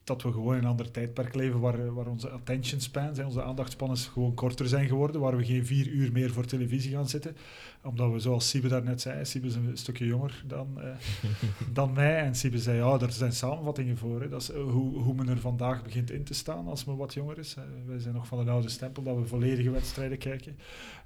dat 0.06 0.22
we 0.22 0.32
gewoon 0.32 0.54
in 0.54 0.62
een 0.62 0.68
ander 0.68 0.90
tijdperk 0.90 1.34
leven 1.34 1.60
waar, 1.60 1.94
waar 1.94 2.06
onze 2.06 2.30
attention 2.30 2.80
spans, 2.80 3.18
onze 3.18 3.42
aandachtspannen 3.42 3.98
gewoon 3.98 4.34
korter 4.34 4.68
zijn 4.68 4.88
geworden, 4.88 5.20
waar 5.20 5.36
we 5.36 5.44
geen 5.44 5.66
vier 5.66 5.86
uur 5.86 6.12
meer 6.12 6.30
voor 6.32 6.44
televisie 6.44 6.92
gaan 6.92 7.08
zitten. 7.08 7.36
Omdat 7.82 8.12
we, 8.12 8.18
zoals 8.18 8.48
Siebe 8.48 8.68
daarnet 8.68 9.00
zei, 9.00 9.24
Siebe 9.24 9.46
is 9.46 9.54
een 9.54 9.70
stukje 9.76 10.06
jonger 10.06 10.44
dan, 10.46 10.80
eh, 10.80 10.88
dan 11.72 11.92
mij. 11.92 12.18
En 12.18 12.34
Siebe 12.34 12.58
zei, 12.58 12.76
ja, 12.76 12.98
er 13.00 13.12
zijn 13.12 13.32
samenvattingen 13.32 13.96
voor. 13.96 14.20
Hè. 14.20 14.28
Dat 14.28 14.42
is 14.42 14.50
eh, 14.50 14.62
hoe, 14.62 15.02
hoe 15.02 15.14
men 15.14 15.28
er 15.28 15.40
vandaag 15.40 15.82
begint 15.82 16.10
in 16.10 16.24
te 16.24 16.34
staan 16.34 16.66
als 16.66 16.84
men 16.84 16.96
wat 16.96 17.14
jonger 17.14 17.38
is. 17.38 17.56
Wij 17.86 17.98
zijn 17.98 18.14
nog 18.14 18.26
van 18.26 18.44
de 18.44 18.50
oude 18.50 18.68
stempel 18.68 19.02
dat 19.02 19.16
we 19.16 19.26
volledige 19.26 19.70
wedstrijden 19.70 20.18
kijken. 20.18 20.56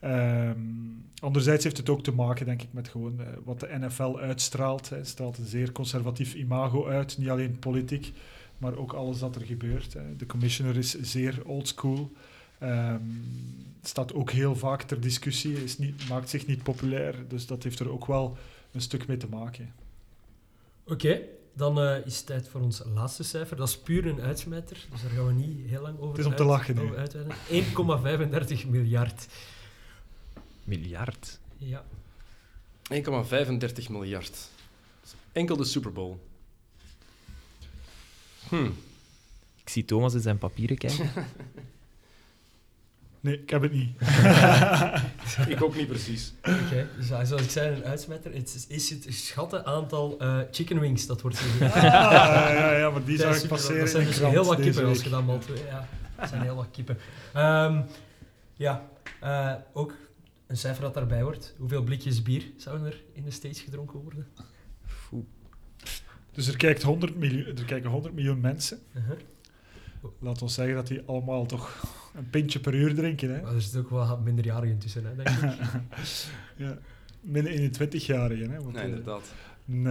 Ehm, 0.01 0.61
anderzijds 1.21 1.65
heeft 1.65 1.77
het 1.77 1.89
ook 1.89 2.03
te 2.03 2.13
maken, 2.13 2.47
denk 2.47 2.63
ik, 2.63 2.73
met 2.73 2.89
gewoon 2.89 3.21
eh, 3.21 3.27
wat 3.45 3.61
de 3.61 3.79
NFL 3.79 4.19
uitstraalt. 4.19 4.89
Hè. 4.89 4.97
Het 4.97 5.09
straalt 5.09 5.39
een 5.39 5.47
zeer 5.47 5.73
conservatief 5.73 6.35
imago 6.35 6.87
uit, 6.87 7.19
niet 7.19 7.29
alleen 7.29 7.59
politiek, 7.59 8.13
maar 8.61 8.77
ook 8.77 8.93
alles 8.93 9.19
dat 9.19 9.37
er 9.37 9.43
gebeurt. 9.45 9.93
Hè. 9.93 10.17
De 10.17 10.27
commissioner 10.27 10.77
is 10.77 11.01
zeer 11.01 11.43
oldschool. 11.45 12.13
Ehm 12.59 13.03
staat 13.83 14.13
ook 14.13 14.31
heel 14.31 14.57
vaak 14.57 14.83
ter 14.83 15.01
discussie, 15.01 15.65
is 15.65 15.79
niet, 15.79 16.09
maakt 16.09 16.29
zich 16.29 16.47
niet 16.47 16.63
populair. 16.63 17.29
Dus 17.29 17.47
dat 17.47 17.63
heeft 17.63 17.79
er 17.79 17.91
ook 17.91 18.07
wel 18.07 18.37
een 18.73 18.81
stuk 18.81 19.07
mee 19.07 19.17
te 19.17 19.29
maken. 19.29 19.75
Oké, 20.85 21.21
dan 21.53 21.81
eh, 21.81 22.07
is 22.07 22.17
het 22.17 22.27
tijd 22.27 22.49
voor 22.49 22.61
ons 22.61 22.83
laatste 22.95 23.25
cijfer. 23.25 23.57
Dat 23.57 23.69
is 23.69 23.79
puur 23.79 24.07
een 24.07 24.21
uitsmijter, 24.21 24.87
dus 24.91 25.03
daar 25.03 25.11
gaan 25.11 25.27
we 25.27 25.33
niet 25.33 25.67
heel 25.67 25.83
lang 25.83 25.99
over 25.99 26.09
Het 26.09 26.19
is 26.19 26.27
om 26.27 26.35
te 26.35 26.45
lachen 26.45 26.75
nu. 26.75 26.83
over 26.83 26.97
uitweiden. 26.97 27.35
1,35 28.63 28.69
miljard. 28.69 29.27
Miljard. 30.65 31.39
Ja. 31.57 31.85
1,35 32.93 33.91
miljard. 33.91 34.49
Enkel 35.33 35.57
de 35.57 35.65
Super 35.65 35.93
Bowl. 35.93 36.17
Hm. 38.51 38.71
Ik 39.63 39.69
zie 39.69 39.85
Thomas 39.85 40.15
in 40.15 40.21
zijn 40.21 40.39
papieren 40.39 40.79
kijken. 40.79 41.11
Nee, 43.23 43.43
ik 43.43 43.51
heb 43.51 43.63
het 43.63 43.73
niet. 43.73 44.01
Ik 45.55 45.63
ook 45.63 45.77
niet 45.77 45.87
precies. 45.87 46.33
Oké, 46.39 46.89
dus 46.97 47.09
ja, 47.09 47.25
zoals 47.25 47.43
ik 47.43 47.51
zei, 47.51 47.77
een 47.77 47.85
uitsmijter. 47.85 48.35
Het 48.35 48.55
is, 48.55 48.67
is 48.67 48.91
het 48.91 49.15
schatte 49.15 49.65
aantal 49.65 50.19
eh, 50.19 50.39
chicken 50.51 50.81
wings 50.81 51.07
dat 51.07 51.21
wordt 51.21 51.39
gezegd. 51.39 51.75
Ah, 51.75 51.83
ja, 51.83 52.77
ja, 52.77 52.91
maar 52.91 53.05
die 53.05 53.15
is 53.15 53.23
ik 53.23 53.33
super, 53.33 53.49
passeren 53.49 53.81
Dat 53.81 53.89
zijn 53.89 54.07
dus 54.07 54.19
heel 54.19 54.45
wat 54.45 54.61
kippen 54.61 54.85
als 54.85 55.03
je 55.03 55.09
dat 55.09 55.25
malt. 55.25 55.47
Ja, 55.67 55.89
dat 56.17 56.29
zijn 56.29 56.43
heel 56.43 56.55
wat 56.55 56.69
kippen. 56.71 56.99
Ehm, 57.35 57.83
ja, 58.55 58.89
eh, 59.21 59.55
ook 59.73 59.95
een 60.47 60.57
cijfer 60.57 60.83
dat 60.83 60.95
daarbij 60.95 61.23
wordt. 61.23 61.55
Hoeveel 61.59 61.83
blikjes 61.83 62.23
bier 62.23 62.45
zouden 62.57 62.87
er 62.87 63.03
in 63.13 63.25
de 63.25 63.31
States 63.31 63.61
gedronken 63.61 63.99
worden? 63.99 64.27
Dus 66.33 66.49
er, 66.49 66.57
kijkt 66.57 66.83
100 66.83 67.17
miljoen, 67.17 67.45
er 67.57 67.65
kijken 67.65 67.91
100 67.91 68.15
miljoen 68.15 68.41
mensen. 68.41 68.79
Uh-huh. 68.95 69.17
Laat 70.19 70.43
ons 70.43 70.55
zeggen 70.55 70.75
dat 70.75 70.87
die 70.87 71.03
allemaal 71.07 71.47
toch 71.47 71.85
een 72.15 72.31
pintje 72.31 72.59
per 72.61 72.75
uur 72.75 72.95
drinken. 72.95 73.35
Hè? 73.35 73.43
Maar 73.43 73.55
er 73.55 73.63
zitten 73.63 73.81
ook 73.81 73.91
wel 73.91 74.07
wat 74.07 74.25
minderjarigen 74.25 74.79
tussen, 74.79 75.05
hè, 75.05 75.15
denk 75.17 75.29
ik. 75.29 75.59
Ja. 76.57 76.79
Min 77.21 77.47
21-jarigen. 77.47 78.51
Hè? 78.51 78.63
Want, 78.63 78.73
Nee, 78.73 78.83
eh, 78.83 78.89
inderdaad. 78.89 79.33
een, 79.69 79.87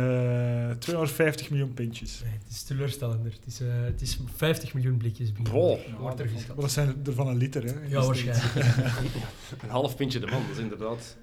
eh, 0.69 0.75
250 0.77 1.49
miljoen 1.49 1.73
pintjes. 1.73 2.21
Nee, 2.23 2.33
het 2.43 2.51
is 2.51 2.63
teleurstellender. 2.63 3.31
Het 3.31 3.45
is, 3.45 3.61
eh, 3.61 3.67
het 3.83 4.01
is 4.01 4.19
50 4.35 4.73
miljoen 4.73 4.97
blikjes 4.97 5.31
bier. 5.31 5.49
Wow. 5.51 5.79
Wordt 5.99 6.19
er 6.19 6.25
maar 6.25 6.33
geschat. 6.35 6.61
dat 6.61 6.71
zijn 6.71 6.95
er 7.05 7.13
van 7.13 7.27
een 7.27 7.37
liter. 7.37 7.63
Hè, 7.63 7.73
Ja, 7.87 8.05
waarschijnlijk. 8.05 8.53
Een 9.63 9.69
half 9.69 9.95
pintje 9.95 10.19
de 10.19 10.25
man, 10.27 10.41
dat 10.47 10.57
is 10.57 10.63
inderdaad 10.63 11.17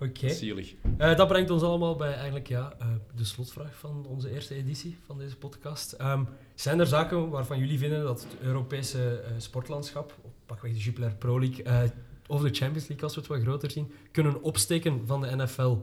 Oké. 0.00 0.28
zielig. 0.28 0.74
Eh, 0.98 1.16
dat 1.16 1.28
brengt 1.28 1.50
ons 1.50 1.62
allemaal 1.62 1.96
bij 1.96 2.14
eigenlijk 2.14 2.48
ja, 2.48 2.74
eh, 2.78 2.86
de 3.14 3.24
slotvraag 3.24 3.76
van 3.78 4.06
onze 4.08 4.30
eerste 4.32 4.54
editie 4.54 4.98
van 5.06 5.18
deze 5.18 5.36
podcast. 5.36 5.92
Ehm, 5.92 6.24
zijn 6.54 6.80
er 6.80 6.86
zaken 6.86 7.28
waarvan 7.28 7.58
jullie 7.58 7.78
vinden 7.78 8.02
dat 8.02 8.22
het 8.22 8.36
Europese 8.40 9.20
eh, 9.20 9.30
sportlandschap, 9.38 10.14
pakweg 10.46 10.72
de 10.72 10.78
Jupiler 10.78 11.14
Pro 11.14 11.40
League, 11.40 11.64
eh, 11.64 11.80
of 12.26 12.40
de 12.42 12.50
Champions 12.54 12.88
League 12.88 13.02
als 13.04 13.14
we 13.14 13.20
het 13.20 13.28
wat 13.30 13.40
groter 13.40 13.70
zien, 13.70 13.92
kunnen 14.12 14.42
opsteken 14.42 15.02
van 15.06 15.20
de 15.20 15.36
NFL 15.36 15.76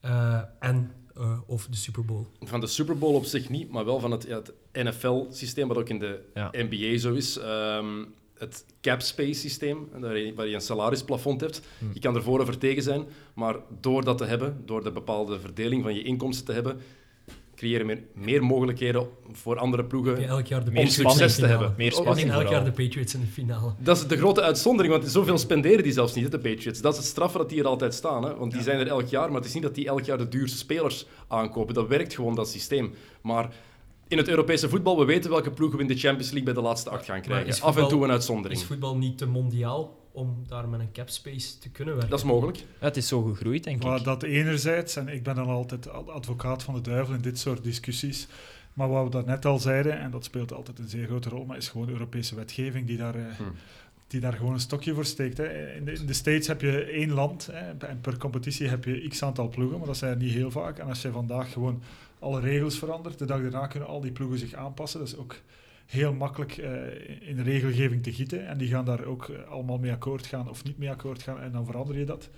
eh, 0.00 0.40
en 0.60 0.92
eh, 1.16 1.38
of 1.46 1.66
de 1.66 1.76
Super 1.76 2.04
Bowl? 2.04 2.26
Van 2.40 2.60
de 2.60 2.66
Super 2.66 2.98
Bowl 2.98 3.14
op 3.14 3.24
zich 3.24 3.48
niet, 3.48 3.70
maar 3.70 3.84
wel 3.84 4.00
van 4.00 4.10
het, 4.10 4.22
ja, 4.22 4.36
het 4.36 4.52
NFL-systeem, 4.72 5.68
wat 5.68 5.76
ook 5.76 5.88
in 5.88 5.98
de 5.98 6.20
Ja. 6.34 6.48
NBA 6.52 6.98
zo 6.98 7.12
is. 7.14 7.38
Ehm, 7.38 8.04
het 8.38 8.64
cap 8.80 9.00
space 9.00 9.40
systeem, 9.40 9.88
waar 9.98 10.18
je, 10.18 10.34
waar 10.34 10.46
je 10.46 10.54
een 10.54 10.60
salarisplafond 10.60 11.40
hebt. 11.40 11.60
Hmm. 11.78 11.90
Je 11.92 12.00
kan 12.00 12.14
er 12.14 12.22
voor 12.22 12.40
of 12.40 12.48
er 12.48 12.58
tegen 12.58 12.82
zijn, 12.82 13.04
maar 13.34 13.56
door 13.80 14.04
dat 14.04 14.18
te 14.18 14.24
hebben, 14.24 14.62
door 14.64 14.84
de 14.84 14.92
bepaalde 14.92 15.40
verdeling 15.40 15.82
van 15.82 15.94
je 15.94 16.02
inkomsten 16.02 16.44
te 16.46 16.52
hebben, 16.52 16.80
creëren 17.56 17.86
meer, 17.86 18.02
meer 18.14 18.44
mogelijkheden 18.44 19.08
voor 19.32 19.58
andere 19.58 19.84
ploegen. 19.84 20.28
Elk 20.28 20.46
jaar 20.46 20.64
de 20.64 20.70
Om 20.70 20.74
Patriots 20.74 20.94
succes 20.94 21.20
in 21.20 21.26
de 21.26 21.32
te 21.32 21.34
finale. 21.40 21.58
hebben. 21.58 21.74
Meer 21.78 21.92
Oh, 21.94 22.00
spanning 22.00 22.26
En 22.26 22.32
elk 22.32 22.42
vooral. 22.42 22.62
jaar 22.62 22.74
de 22.74 22.82
Patriots 22.82 23.14
in 23.14 23.20
de 23.20 23.26
finale. 23.26 23.72
Dat 23.78 23.96
is 23.96 24.06
de 24.06 24.16
grote 24.16 24.42
uitzondering, 24.42 24.94
want 24.94 25.08
zoveel 25.10 25.38
spenderen 25.38 25.82
die 25.82 25.92
zelfs 25.92 26.14
niet, 26.14 26.24
hè, 26.24 26.30
de 26.30 26.38
Patriots. 26.50 26.80
Dat 26.80 26.92
is 26.92 26.98
het 26.98 27.08
straffe 27.08 27.38
dat 27.38 27.48
die 27.48 27.58
er 27.60 27.66
altijd 27.66 27.94
staan. 27.94 28.24
Hè? 28.24 28.36
Want 28.36 28.52
die 28.52 28.62
zijn 28.62 28.78
er 28.80 28.86
elk 28.86 29.06
jaar, 29.06 29.26
maar 29.28 29.36
het 29.40 29.48
is 29.48 29.54
niet 29.54 29.62
dat 29.62 29.74
die 29.74 29.86
elk 29.86 30.04
jaar 30.04 30.18
de 30.18 30.28
duurste 30.28 30.58
spelers 30.58 31.06
aankopen. 31.28 31.74
Dat 31.74 31.88
werkt 31.88 32.14
gewoon, 32.14 32.34
dat 32.34 32.48
systeem. 32.48 32.94
Maar 33.22 33.54
in 34.08 34.18
het 34.18 34.28
Europese 34.28 34.68
voetbal, 34.68 34.98
we 34.98 35.04
weten 35.04 35.30
welke 35.30 35.50
ploegen 35.50 35.76
we 35.78 35.82
in 35.84 35.88
de 35.90 35.96
Champions 35.98 36.30
League 36.30 36.44
bij 36.52 36.62
de 36.62 36.68
laatste 36.68 36.90
acht 36.90 37.04
gaan 37.04 37.20
krijgen. 37.20 37.46
is 37.46 37.62
Af 37.62 37.76
en 37.76 37.88
toe 37.88 38.04
een 38.04 38.10
uitzondering. 38.10 38.60
Is 38.60 38.66
voetbal 38.66 38.96
niet 38.96 39.18
te 39.18 39.26
mondiaal 39.26 39.96
om 40.12 40.44
daar 40.46 40.68
met 40.68 40.80
een 40.80 40.92
cap 40.92 41.08
space 41.08 41.58
te 41.58 41.70
kunnen 41.70 41.94
werken? 41.94 42.10
Dat 42.10 42.18
is 42.18 42.24
mogelijk. 42.24 42.56
Ja, 42.58 42.64
het 42.78 42.96
is 42.96 43.08
zo 43.08 43.22
gegroeid, 43.22 43.64
denk 43.64 43.82
Maar 43.82 43.98
ik. 43.98 44.04
dat 44.04 44.22
enerzijds, 44.22 44.96
en 44.96 45.08
ik 45.08 45.22
ben 45.22 45.34
dan 45.34 45.46
altijd 45.48 45.88
ad- 45.90 46.08
advocaat 46.08 46.62
van 46.62 46.74
de 46.74 46.80
duivel 46.80 47.14
in 47.14 47.20
dit 47.20 47.38
soort 47.38 47.64
discussies. 47.64 48.26
Maar 48.72 48.88
wat 48.88 49.04
we 49.04 49.10
daarnet 49.10 49.44
al 49.44 49.58
zeiden, 49.58 49.98
en 50.00 50.10
dat 50.10 50.24
speelt 50.24 50.52
altijd 50.52 50.78
een 50.78 50.88
zeer 50.88 51.06
grote 51.06 51.28
rol, 51.28 51.44
maar 51.44 51.56
is 51.56 51.68
gewoon 51.68 51.88
Europese 51.88 52.34
wetgeving 52.34 52.86
die 52.86 52.96
daar, 52.96 53.14
eh, 53.14 53.22
Hmm. 53.36 53.52
Die 54.08 54.20
daar 54.20 54.32
gewoon 54.32 54.52
een 54.52 54.60
stokje 54.60 54.94
voor 54.94 55.04
steekt. 55.04 55.36
Hè. 55.36 55.74
In, 55.74 55.84
de, 55.84 55.92
in 55.92 56.06
de 56.06 56.12
States 56.12 56.46
heb 56.46 56.60
je 56.60 56.84
één 56.84 57.10
land 57.10 57.48
hè, 57.52 57.86
en 57.86 58.00
per 58.00 58.18
competitie 58.18 58.68
heb 58.68 58.84
je 58.84 59.08
x 59.08 59.22
aantal 59.22 59.48
ploegen, 59.48 59.78
maar 59.78 59.86
dat 59.86 59.96
zijn 59.96 60.12
er 60.12 60.18
niet 60.18 60.32
heel 60.32 60.50
vaak. 60.50 60.78
En 60.78 60.86
als 60.86 61.02
je 61.02 61.10
vandaag 61.10 61.52
gewoon 61.52 61.82
alle 62.18 62.40
regels 62.40 62.78
verandert, 62.78 63.18
de 63.18 63.24
dag 63.24 63.40
daarna 63.40 63.66
kunnen 63.66 63.88
al 63.88 64.00
die 64.00 64.12
ploegen 64.12 64.38
zich 64.38 64.54
aanpassen. 64.54 65.00
Dat 65.00 65.08
is 65.08 65.16
ook 65.16 65.36
heel 65.86 66.12
makkelijk 66.12 66.56
eh, 66.56 66.70
in 67.28 67.36
de 67.36 67.42
regelgeving 67.42 68.02
te 68.02 68.12
gieten. 68.12 68.46
En 68.46 68.58
die 68.58 68.68
gaan 68.68 68.84
daar 68.84 69.04
ook 69.04 69.28
eh, 69.28 69.48
allemaal 69.50 69.78
mee 69.78 69.92
akkoord 69.92 70.26
gaan 70.26 70.48
of 70.48 70.64
niet 70.64 70.78
mee 70.78 70.90
akkoord 70.90 71.22
gaan. 71.22 71.40
En 71.40 71.52
dan 71.52 71.66
verander 71.66 71.98
je 71.98 72.04
dat. 72.04 72.28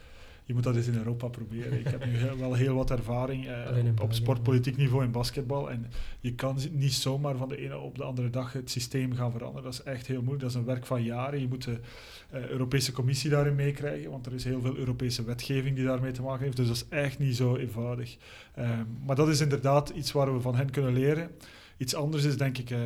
Je 0.51 0.57
moet 0.57 0.65
dat 0.65 0.77
eens 0.77 0.87
in 0.87 0.97
Europa 0.97 1.29
proberen. 1.29 1.79
Ik 1.79 1.87
heb 1.87 2.07
nu 2.07 2.19
wel 2.39 2.55
heel 2.55 2.75
wat 2.75 2.91
ervaring 2.91 3.47
eh, 3.47 4.03
op, 4.03 4.13
sportpolitiek 4.13 4.77
niveau 4.77 5.05
in 5.05 5.11
basketbal. 5.11 5.71
En 5.71 5.87
je 6.21 6.35
kan 6.35 6.59
niet 6.73 6.93
zomaar 6.93 7.37
van 7.37 7.49
de 7.49 7.57
ene 7.57 7.79
op 7.79 7.97
de 7.97 8.05
andere 8.05 8.31
dag 8.31 8.53
het 8.53 8.71
systeem 8.71 9.15
gaan 9.15 9.33
veranderen. 9.33 9.63
Dat 9.63 9.73
is 9.73 9.83
echt 9.83 10.07
heel 10.07 10.23
moeilijk. 10.23 10.41
Dat 10.41 10.51
is 10.51 10.57
een 10.57 10.65
werk 10.65 10.87
van 10.87 11.03
jaren. 11.03 11.41
Je 11.41 11.49
moet 11.49 11.65
de 11.65 11.79
eh, 12.31 12.49
Europese 12.49 12.93
Commissie 12.93 13.31
daarin 13.31 13.55
meekrijgen, 13.55 14.11
want 14.11 14.27
er 14.27 14.33
is 14.33 14.45
heel 14.45 14.61
veel 14.61 14.77
Europese 14.77 15.25
wetgeving 15.25 15.77
die 15.77 15.85
daarmee 15.85 16.13
te 16.13 16.23
maken 16.23 16.45
heeft. 16.45 16.57
Dus 16.57 16.67
dat 16.67 16.77
is 16.77 16.87
echt 16.89 17.19
niet 17.19 17.37
zo 17.37 17.57
eenvoudig. 17.57 18.17
Ehm, 18.55 18.85
maar 19.07 19.17
dat 19.17 19.29
is 19.29 19.41
inderdaad 19.41 19.89
iets 19.89 20.13
waar 20.13 20.35
we 20.35 20.41
van 20.41 20.57
hen 20.57 20.71
kunnen 20.71 20.93
leren. 20.93 21.31
Iets 21.77 21.95
anders 21.95 22.25
is 22.25 22.37
denk 22.37 22.59
ik 22.59 22.71
eh, 22.71 22.79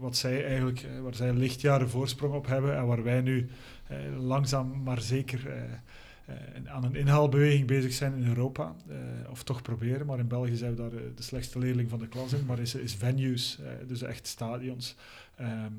wat 0.00 0.16
zij 0.16 0.44
eigenlijk, 0.46 0.86
waar 1.02 1.14
zij 1.14 1.32
lichtjaren 1.32 1.88
voorsprong 1.88 2.34
op 2.34 2.46
hebben 2.46 2.76
en 2.76 2.86
waar 2.86 3.02
wij 3.02 3.20
nu 3.20 3.48
langzaam 4.18 4.82
maar 4.82 5.00
zeker 5.00 5.48
eh, 5.48 5.62
eh, 6.26 6.72
aan 6.72 6.84
een 6.84 6.94
inhaalbeweging 6.96 7.66
bezig 7.66 7.92
zijn 7.92 8.14
in 8.16 8.26
Europa. 8.28 8.74
Eh, 8.88 8.96
of 9.30 9.42
toch 9.42 9.62
proberen, 9.62 10.06
maar 10.06 10.18
in 10.18 10.28
België 10.28 10.56
zijn 10.56 10.70
we 10.70 10.76
daar 10.76 10.92
eh, 10.92 11.00
de 11.14 11.22
slechtste 11.22 11.58
leerling 11.58 11.90
van 11.90 11.98
de 11.98 12.08
klas 12.08 12.32
in. 12.32 12.46
Maar 12.46 12.58
is, 12.58 12.74
is 12.74 12.94
venues, 12.94 13.58
eh, 13.60 13.88
dus 13.88 14.02
echt 14.02 14.26
stadions. 14.26 14.96
Ehm, 15.36 15.72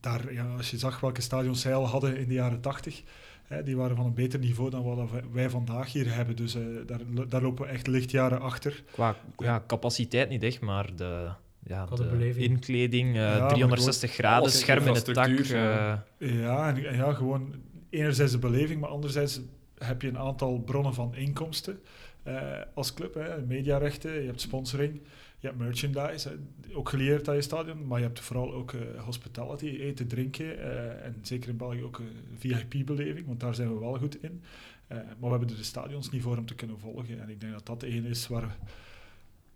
daar, 0.00 0.32
ja, 0.32 0.46
als 0.56 0.70
je 0.70 0.78
zag 0.78 1.00
welke 1.00 1.20
stadions 1.20 1.60
zij 1.60 1.74
al 1.74 1.86
hadden 1.86 2.16
in 2.16 2.28
de 2.28 2.34
jaren 2.34 2.60
tachtig, 2.60 3.02
hè, 3.44 3.62
die 3.62 3.76
waren 3.76 3.96
van 3.96 4.06
een 4.06 4.14
beter 4.14 4.38
niveau 4.38 4.70
dan 4.70 4.82
wat 4.82 5.08
wij- 5.32 5.50
vandaag 5.50 5.92
hier 5.92 6.14
hebben. 6.14 6.36
Dus 6.36 6.54
eh, 6.54 6.62
daar, 6.86 7.00
daar 7.28 7.42
lopen 7.42 7.64
we 7.64 7.70
echt 7.70 7.86
lichtjaren 7.86 8.40
achter. 8.40 8.82
Qua 8.92 9.16
ja, 9.38 9.64
capaciteit 9.66 10.28
niet 10.28 10.42
echt, 10.42 10.60
maar 10.60 10.96
de, 10.96 11.28
ja, 11.66 11.86
de 11.86 11.94
de 11.96 12.04
beleving. 12.08 12.44
inkleding, 12.46 13.08
eh, 13.08 13.22
Ja, 13.22 13.38
maar 13.38 13.48
360 13.48 14.12
graden, 14.12 14.40
alles, 14.40 14.58
scherm 14.58 14.86
in 14.86 14.94
het 14.94 15.06
dak. 15.06 15.26
infrastructuur, 15.26 15.98
eh, 16.18 16.40
ja. 16.40 16.74
En, 16.74 16.96
ja, 16.96 17.12
gewoon 17.12 17.54
enerzijds 17.90 18.32
de 18.32 18.38
beleving, 18.38 18.80
maar 18.80 18.90
anderzijds 18.90 19.40
heb 19.78 20.02
je 20.02 20.08
een 20.08 20.18
aantal 20.18 20.58
bronnen 20.60 20.94
van 20.94 21.14
inkomsten 21.14 21.80
eh, 22.22 22.42
als 22.74 22.94
club. 22.94 23.14
Hè. 23.14 23.40
Mediarechten, 23.46 24.20
je 24.20 24.26
hebt 24.26 24.40
sponsoring, 24.40 25.00
je 25.38 25.46
hebt 25.46 25.58
merchandise, 25.58 26.28
hè, 26.28 26.34
ook 26.74 26.88
gelieerd 26.88 27.28
aan 27.28 27.34
je 27.34 27.42
stadion, 27.42 27.86
maar 27.86 27.98
je 27.98 28.04
hebt 28.04 28.20
vooral 28.20 28.52
ook 28.54 28.72
eh, 28.72 28.80
hospitality, 29.04 29.66
eten, 29.66 30.06
drinken 30.06 30.58
eh, 30.58 31.04
en 31.06 31.16
zeker 31.22 31.48
in 31.48 31.56
België 31.56 31.82
ook 31.82 31.98
een 31.98 32.38
VIP-beleving, 32.38 33.26
want 33.26 33.40
daar 33.40 33.54
zijn 33.54 33.72
we 33.74 33.80
wel 33.80 33.98
goed 33.98 34.22
in. 34.22 34.42
Eh, 34.86 34.96
maar 34.96 35.06
we 35.20 35.28
hebben 35.28 35.48
er 35.48 35.56
de 35.56 35.62
stadions 35.62 36.10
niet 36.10 36.22
voor 36.22 36.36
om 36.36 36.46
te 36.46 36.54
kunnen 36.54 36.78
volgen 36.78 37.20
en 37.22 37.28
ik 37.28 37.40
denk 37.40 37.52
dat 37.52 37.66
dat 37.66 37.82
één 37.82 38.04
is 38.04 38.28
waar, 38.28 38.56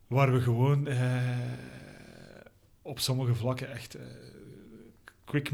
waar 0.07 0.33
we 0.33 0.41
gewoon 0.41 0.87
eh, 0.87 1.23
op 2.91 2.99
sommige 2.99 3.34
vlakken 3.34 3.70
echt... 3.70 3.95
eh, 3.95 4.03
quick, 5.24 5.53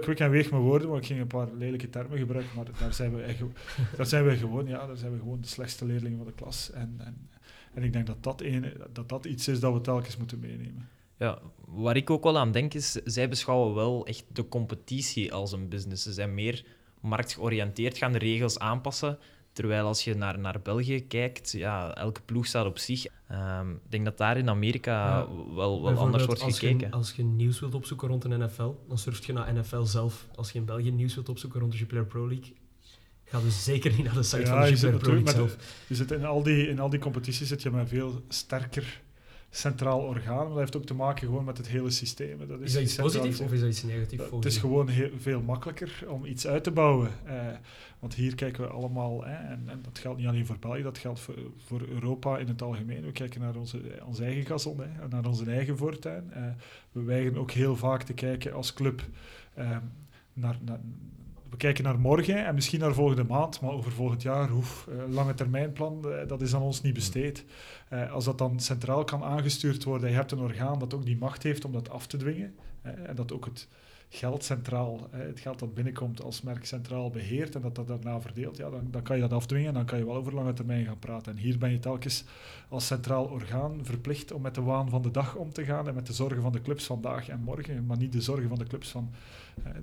quick 0.00 0.20
en 0.20 0.30
weeg 0.30 0.50
mijn 0.50 0.62
woorden, 0.62 0.88
want 0.88 1.00
ik 1.00 1.06
ging 1.06 1.20
een 1.20 1.26
paar 1.26 1.52
lelijke 1.52 1.90
termen 1.90 2.18
gebruiken, 2.18 2.56
maar 2.56 2.64
daar 2.78 2.94
zijn 2.94 3.14
we, 3.14 3.22
echt, 3.22 3.38
daar 3.96 4.06
zijn 4.06 4.24
we 4.24 4.36
gewoon, 4.36 4.66
ja, 4.66 4.86
daar 4.86 4.96
zijn 4.96 5.12
we 5.12 5.18
gewoon 5.18 5.40
de 5.40 5.48
slechtste 5.48 5.84
leerlingen 5.84 6.18
van 6.18 6.26
de 6.26 6.32
klas. 6.32 6.70
En, 6.70 6.94
en, 6.98 7.28
en 7.74 7.82
ik 7.82 7.92
denk 7.92 8.06
dat 8.06 8.22
dat, 8.22 8.40
ene, 8.40 8.76
dat 8.92 9.08
dat 9.08 9.24
iets 9.24 9.48
is 9.48 9.60
dat 9.60 9.72
we 9.72 9.80
telkens 9.80 10.16
moeten 10.16 10.38
meenemen. 10.38 10.88
Ja, 11.16 11.38
waar 11.66 11.96
ik 11.96 12.10
ook 12.10 12.24
wel 12.24 12.38
aan 12.38 12.52
denk 12.52 12.74
is, 12.74 12.92
zij 12.92 13.28
beschouwen 13.28 13.74
wel 13.74 14.06
echt 14.06 14.24
de 14.32 14.48
competitie 14.48 15.32
als 15.32 15.52
een 15.52 15.68
business. 15.68 16.02
Ze 16.02 16.12
zijn 16.12 16.34
meer 16.34 16.64
marktgeoriënteerd, 17.00 17.98
gaan 17.98 18.12
de 18.12 18.18
regels 18.18 18.58
aanpassen. 18.58 19.18
Terwijl 19.52 19.86
als 19.86 20.04
je 20.04 20.14
naar, 20.14 20.38
naar 20.38 20.60
België 20.62 21.06
kijkt, 21.06 21.52
ja, 21.52 21.94
elke 21.94 22.20
ploeg 22.20 22.46
staat 22.46 22.66
op 22.66 22.78
zich. 22.78 23.06
Ehm, 23.28 23.70
ik 23.70 23.90
denk 23.90 24.04
dat 24.04 24.18
daar 24.18 24.36
in 24.36 24.48
Amerika 24.48 25.06
Ja, 25.06 25.26
wel, 25.54 25.82
wel 25.82 25.96
anders 25.96 26.24
wordt 26.24 26.42
als 26.42 26.58
gekeken. 26.58 26.86
Je, 26.86 26.90
als 26.90 27.12
je 27.12 27.24
nieuws 27.24 27.60
wilt 27.60 27.74
opzoeken 27.74 28.08
rond 28.08 28.24
een 28.24 28.40
NFL, 28.40 28.74
dan 28.88 28.98
surft 28.98 29.24
je 29.24 29.32
naar 29.32 29.54
NFL 29.54 29.82
zelf. 29.82 30.26
Als 30.34 30.52
je 30.52 30.58
in 30.58 30.64
België 30.64 30.90
nieuws 30.90 31.14
wilt 31.14 31.28
opzoeken 31.28 31.60
rond 31.60 31.72
de 31.72 31.78
Jupiler 31.78 32.04
Pro 32.04 32.28
League, 32.28 32.52
ga 33.24 33.40
dus 33.40 33.64
zeker 33.64 33.92
niet 33.92 34.04
naar 34.04 34.14
de 34.14 34.22
site 34.22 34.40
Ja, 34.40 34.46
van 34.46 34.60
de 34.60 34.70
Jupiler 34.70 34.98
Pro 34.98 35.12
League 35.12 35.32
zelf. 35.32 35.56
Je 35.86 35.94
zit 35.94 36.10
in, 36.10 36.24
al 36.24 36.42
die, 36.42 36.68
in 36.68 36.80
al 36.80 36.90
die 36.90 37.00
competities 37.00 37.48
zit 37.48 37.62
je 37.62 37.70
met 37.70 37.80
een 37.80 37.88
veel 37.88 38.22
sterker 38.28 39.02
centraal 39.50 40.00
orgaan. 40.00 40.36
Maar 40.36 40.48
dat 40.48 40.58
heeft 40.58 40.76
ook 40.76 40.84
te 40.84 40.94
maken 40.94 41.26
gewoon 41.26 41.44
met 41.44 41.56
het 41.56 41.68
hele 41.68 41.90
systeem. 41.90 42.38
Dat 42.48 42.60
Is 42.60 42.72
dat 42.72 42.82
iets 42.82 42.96
positiefs 42.96 43.40
of 43.40 43.52
is 43.52 43.60
dat 43.60 43.68
iets 43.68 43.82
negatiefs? 43.82 44.30
Het 44.30 44.44
is 44.44 44.56
gewoon 44.56 44.88
heel, 44.88 45.10
veel 45.18 45.40
makkelijker 45.40 46.04
om 46.08 46.24
iets 46.24 46.46
uit 46.46 46.64
te 46.64 46.70
bouwen. 46.70 47.10
Eh, 47.24 47.46
want 47.98 48.14
hier 48.14 48.34
kijken 48.34 48.62
we 48.62 48.68
allemaal, 48.68 49.26
en, 49.26 49.62
en 49.66 49.80
dat 49.82 49.98
geldt 49.98 50.18
niet 50.18 50.26
alleen 50.26 50.46
voor 50.46 50.58
België, 50.58 50.82
dat 50.82 50.98
geldt 50.98 51.20
voor, 51.20 51.34
voor 51.56 51.80
Europa 51.88 52.38
in 52.38 52.48
het 52.48 52.62
algemeen. 52.62 53.04
We 53.04 53.12
kijken 53.12 53.40
naar 53.40 53.56
onze, 53.56 53.80
onze 54.04 54.24
eigen 54.24 54.46
gazon, 54.46 54.80
hè, 54.80 55.02
en 55.02 55.08
naar 55.10 55.26
onze 55.26 55.50
eigen 55.50 55.76
voortuin. 55.76 56.32
Eh, 56.32 56.42
we 56.92 57.02
weigeren 57.02 57.40
ook 57.40 57.50
heel 57.50 57.76
vaak 57.76 58.02
te 58.02 58.14
kijken 58.14 58.52
als 58.52 58.72
club 58.72 59.04
eh, 59.54 59.76
naar, 60.32 60.58
naar, 60.64 60.80
we 61.50 61.56
kijken 61.56 61.84
naar 61.84 61.98
morgen 61.98 62.46
en 62.46 62.54
misschien 62.54 62.80
naar 62.80 62.94
volgende 62.94 63.24
maand, 63.24 63.60
maar 63.60 63.70
over 63.70 63.92
volgend 63.92 64.22
jaar, 64.22 64.48
hoef, 64.48 64.86
eh, 64.86 65.12
lange 65.12 65.34
termijnplan, 65.34 66.12
eh, 66.12 66.28
dat 66.28 66.42
is 66.42 66.54
aan 66.54 66.62
ons 66.62 66.82
niet 66.82 66.94
besteed. 66.94 67.44
Eh, 67.88 68.12
als 68.12 68.24
dat 68.24 68.38
dan 68.38 68.60
centraal 68.60 69.04
kan 69.04 69.22
aangestuurd 69.22 69.84
worden, 69.84 70.08
je 70.08 70.14
hebt 70.14 70.32
een 70.32 70.38
orgaan 70.38 70.78
dat 70.78 70.94
ook 70.94 71.04
die 71.04 71.16
macht 71.16 71.42
heeft 71.42 71.64
om 71.64 71.72
dat 71.72 71.90
af 71.90 72.06
te 72.06 72.16
dwingen, 72.16 72.54
en 72.82 73.14
dat 73.14 73.32
ook 73.32 73.44
het 73.44 73.68
geld 74.08 74.44
centraal, 74.44 75.08
het 75.10 75.40
geld 75.40 75.58
dat 75.58 75.74
binnenkomt 75.74 76.22
als 76.22 76.42
merk 76.42 76.64
centraal 76.64 77.10
beheert 77.10 77.54
en 77.54 77.60
dat 77.60 77.74
dat 77.74 77.86
daarna 77.86 78.20
verdeelt, 78.20 78.56
ja, 78.56 78.70
dan, 78.70 78.88
dan 78.90 79.02
kan 79.02 79.16
je 79.16 79.22
dat 79.22 79.32
afdwingen 79.32 79.68
en 79.68 79.74
dan 79.74 79.84
kan 79.84 79.98
je 79.98 80.04
wel 80.04 80.14
over 80.14 80.34
lange 80.34 80.52
termijn 80.52 80.84
gaan 80.84 80.98
praten. 80.98 81.32
En 81.32 81.38
hier 81.38 81.58
ben 81.58 81.70
je 81.70 81.78
telkens 81.78 82.24
als 82.68 82.86
centraal 82.86 83.24
orgaan 83.24 83.84
verplicht 83.84 84.32
om 84.32 84.42
met 84.42 84.54
de 84.54 84.62
waan 84.62 84.88
van 84.90 85.02
de 85.02 85.10
dag 85.10 85.36
om 85.36 85.52
te 85.52 85.64
gaan 85.64 85.88
en 85.88 85.94
met 85.94 86.06
de 86.06 86.12
zorgen 86.12 86.42
van 86.42 86.52
de 86.52 86.62
clubs 86.62 86.86
vandaag 86.86 87.28
en 87.28 87.40
morgen, 87.40 87.86
maar 87.86 87.96
niet 87.96 88.12
de 88.12 88.20
zorgen 88.20 88.48
van 88.48 88.58
de 88.58 88.66
clubs 88.66 88.90
van... 88.90 89.10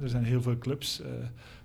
er 0.01 0.09
zijn 0.09 0.23
heel 0.23 0.41
veel 0.41 0.57
clubs 0.57 1.01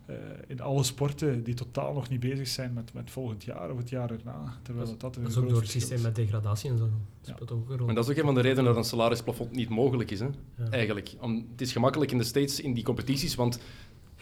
eh, 0.06 0.14
in 0.46 0.60
alle 0.60 0.82
sporten 0.82 1.42
die 1.44 1.54
totaal 1.54 1.92
nog 1.94 2.08
niet 2.08 2.20
bezig 2.20 2.48
zijn 2.48 2.72
met, 2.72 2.92
met 2.92 3.10
volgend 3.10 3.44
jaar 3.44 3.70
of 3.70 3.78
het 3.78 3.88
jaar 3.88 4.10
erna. 4.10 4.58
Terwijl 4.62 4.86
dat, 4.86 5.00
dat, 5.00 5.16
een 5.16 5.22
Dat 5.22 5.30
is 5.30 5.36
ook 5.36 5.42
groot 5.42 5.54
door 5.54 5.62
het 5.62 5.70
systeem 5.70 6.00
met 6.02 6.14
degradatie 6.14 6.70
en 6.70 6.78
zo. 6.78 6.84
Dat 6.84 6.92
Ja. 7.22 7.32
speelt 7.34 7.50
ook 7.52 7.70
een 7.70 7.76
rol. 7.76 7.86
Maar 7.86 7.94
dat 7.94 8.04
is 8.04 8.10
ook 8.10 8.16
een 8.16 8.24
van 8.24 8.34
de 8.34 8.40
redenen 8.40 8.64
dat 8.64 8.76
een 8.76 8.84
salarisplafond 8.84 9.50
niet 9.52 9.68
mogelijk 9.68 10.10
is. 10.10 10.20
Hè? 10.20 10.26
Ja. 10.56 10.70
Eigenlijk. 10.70 11.14
Om, 11.20 11.46
het 11.50 11.60
is 11.60 11.72
gemakkelijk 11.72 12.10
in 12.12 12.18
de 12.18 12.24
States 12.24 12.60
in 12.60 12.74
die 12.74 12.84
competities, 12.84 13.34
want 13.34 13.54
je 13.54 13.60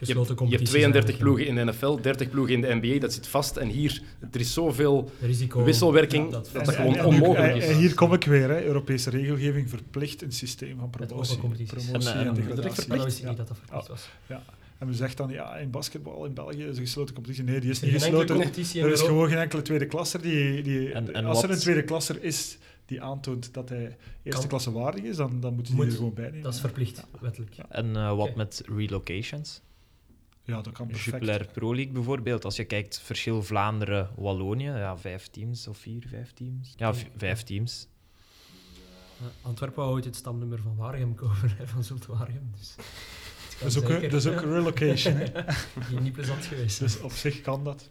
hebt, 0.04 0.08
je 0.18 0.26
hebt 0.26 0.34
competities 0.38 0.68
32 0.70 1.10
eigenlijk, 1.10 1.18
ploegen 1.22 1.46
in 1.46 1.66
de 1.66 1.72
NFL, 1.72 2.00
30 2.02 2.30
ploegen 2.30 2.54
in 2.54 2.60
de 2.60 2.74
NBA, 2.88 2.98
dat 3.00 3.12
zit 3.12 3.26
vast. 3.26 3.56
En 3.56 3.68
hier, 3.68 4.02
er 4.30 4.40
is 4.40 4.52
zoveel 4.52 5.10
ja. 5.20 5.26
Risico. 5.26 5.64
wisselwerking 5.64 6.24
Ja, 6.24 6.30
dat 6.30 6.44
dat- 6.44 6.52
dat 6.64 6.68
En- 6.68 6.74
gewoon 6.74 6.92
en- 6.92 6.98
en 6.98 7.06
onmogelijk 7.06 7.52
en- 7.52 7.56
is. 7.56 7.66
En 7.68 7.76
hier 7.76 7.94
kom 7.94 8.12
ik 8.12 8.24
weer, 8.24 8.48
hè. 8.48 8.64
Europese 8.64 9.10
regelgeving 9.10 9.68
verplicht 9.68 10.22
een 10.22 10.32
systeem 10.32 10.78
van 10.78 10.90
promotie, 10.90 11.36
promotie 11.38 11.66
En, 11.66 12.26
en, 12.26 12.34
degradatie. 12.34 12.88
Dat 12.96 13.18
Ja. 13.18 13.28
niet 13.28 13.36
dat 13.36 13.48
dat 13.48 13.56
verplicht 13.58 13.88
was. 13.88 14.08
En 14.78 14.86
we 14.86 14.94
zeggen 14.94 15.16
dan, 15.16 15.30
ja, 15.30 15.56
in 15.56 15.70
basketbal 15.70 16.24
in 16.24 16.34
België 16.34 16.64
is 16.64 16.76
een 16.76 16.82
gesloten 16.84 17.14
competitie. 17.14 17.44
Nee, 17.44 17.60
die 17.60 17.70
is 17.70 17.80
er 17.82 17.86
niet 17.92 18.02
gesloten. 18.02 18.40
Er 18.40 18.90
is 18.92 19.00
gewoon 19.02 19.28
geen 19.28 19.38
enkele 19.38 19.62
tweede 19.62 19.86
klasser 19.86 20.22
die... 20.22 20.62
die 20.62 20.92
En- 20.92 21.14
en 21.14 21.24
als 21.24 21.42
er 21.42 21.50
een 21.50 21.58
tweede 21.58 21.84
klasser 21.84 22.22
is 22.22 22.58
die 22.84 23.02
aantoont 23.02 23.54
dat 23.54 23.68
hij 23.68 23.96
eerste 24.22 24.40
Kan- 24.40 24.48
klasse 24.48 24.72
waardig 24.72 25.02
is, 25.04 25.16
dan, 25.16 25.40
dan 25.40 25.54
Moet. 25.54 25.68
er 25.68 25.90
gewoon 25.92 26.14
bij 26.14 26.24
nemen. 26.24 26.42
Dat 26.42 26.54
is 26.54 26.60
verplicht, 26.60 27.04
wettelijk. 27.20 27.52
Ja. 27.52 27.64
En 27.68 27.96
eh, 27.96 28.16
wat 28.16 28.34
met 28.34 28.62
relocations? 28.76 29.60
Ja, 30.42 30.60
dat 30.62 30.72
kan 30.72 30.86
perfect. 30.86 31.10
Jupiler 31.12 31.46
Pro 31.52 31.74
League 31.74 31.92
bijvoorbeeld. 31.92 32.44
Als 32.44 32.56
je 32.56 32.64
kijkt, 32.64 33.00
verschil 33.00 33.42
Vlaanderen-Wallonië, 33.42 34.64
ja, 34.64 34.96
vijf 34.98 35.26
teams 35.26 35.66
of 35.68 35.78
vier, 35.78 36.04
vijf 36.08 36.32
teams. 36.32 36.72
Ja, 36.76 36.94
vijf 37.16 37.42
teams. 37.42 37.88
Ja, 39.20 39.26
Antwerpen 39.42 39.78
wou 39.82 39.92
ooit 39.94 40.04
het 40.04 40.16
stamnummer 40.16 40.58
van 40.62 40.76
Waregem 40.76 41.14
kopen, 41.14 41.50
hè, 41.58 41.66
van 41.66 41.84
Zult 41.84 42.06
Waregem. 42.06 42.50
Dus 42.58 42.74
Dat 43.60 43.68
is 43.68 43.76
ook, 43.78 43.82
een- 43.88 43.90
zeker. 43.90 44.10
dat 44.10 44.20
is 44.24 44.26
ook 44.26 44.40
relocation. 44.40 45.14
hè. 45.14 45.24
Die 45.90 46.00
niet 46.00 46.12
plezant 46.12 46.44
geweest. 46.46 46.78
Dus 46.78 47.00
op 47.00 47.12
zich 47.12 47.40
kan 47.40 47.64
dat. 47.64 47.88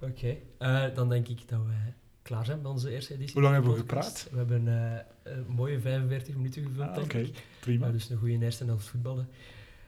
Oké, 0.00 0.36
Eh, 0.58 0.84
dan 0.94 1.08
denk 1.08 1.28
ik 1.28 1.48
dat 1.48 1.60
wij 1.66 1.94
klaar 2.22 2.44
zijn 2.44 2.62
bij 2.62 2.70
onze 2.70 2.90
eerste 2.90 3.14
editie. 3.14 3.32
Hoe 3.32 3.42
lang 3.42 3.54
hebben 3.54 3.72
we 3.72 3.78
gepraat? 3.78 4.28
We 4.30 4.36
hebben 4.36 4.68
eh, 4.68 5.32
een 5.32 5.44
mooie 5.48 5.80
45 5.80 6.34
minuten 6.34 6.62
gevuld, 6.66 6.88
Ah, 6.88 7.02
Oké, 7.02 7.26
prima. 7.60 7.80
Maar 7.80 7.92
dus 7.92 8.10
een 8.10 8.16
goede 8.18 8.38
eerste 8.44 8.64
helft 8.64 8.86
voetballen. 8.88 9.28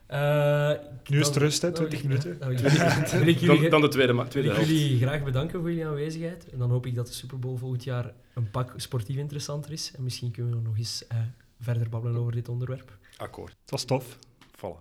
Eh, 0.06 0.70
Nu 1.08 1.20
is 1.20 1.26
het 1.26 1.36
rust, 1.36 1.62
hè, 1.62 1.70
dan 1.70 1.80
wil 1.80 1.88
20 1.88 1.98
ik- 1.98 2.04
minuten. 2.08 2.38
dan 2.38 2.48
wil 2.48 2.56
ik 2.58 2.62
jullie- 2.62 2.78
wil 3.24 3.28
ik 3.28 3.38
jullie- 3.38 3.60
Dan, 3.60 3.70
dan 3.70 3.80
de 3.80 3.88
tweede, 3.88 4.12
ma- 4.12 4.24
tweede 4.26 4.48
wil 4.48 4.58
ik 4.60 4.64
helft. 4.66 4.80
jullie 4.82 4.98
graag 4.98 5.22
bedanken 5.24 5.60
voor 5.60 5.68
jullie 5.68 5.86
aanwezigheid. 5.86 6.50
En 6.50 6.58
dan 6.58 6.70
hoop 6.70 6.86
ik 6.86 6.94
dat 6.94 7.06
de 7.06 7.12
Super 7.12 7.38
Bowl 7.38 7.56
volgend 7.56 7.84
jaar 7.84 8.12
een 8.34 8.50
pak 8.50 8.72
sportief 8.76 9.16
interessanter 9.16 9.72
is. 9.72 9.92
En 9.96 10.02
misschien 10.02 10.30
kunnen 10.30 10.54
we 10.56 10.60
nog 10.62 10.76
eens 10.78 11.06
eh, 11.08 11.18
verder 11.60 11.88
babbelen 11.88 12.20
over 12.20 12.32
dit 12.32 12.48
onderwerp. 12.48 12.98
Akkoord. 13.16 13.56
Het 13.60 13.70
was 13.70 13.84
tof. 13.84 14.18
Vallen. 14.62 14.80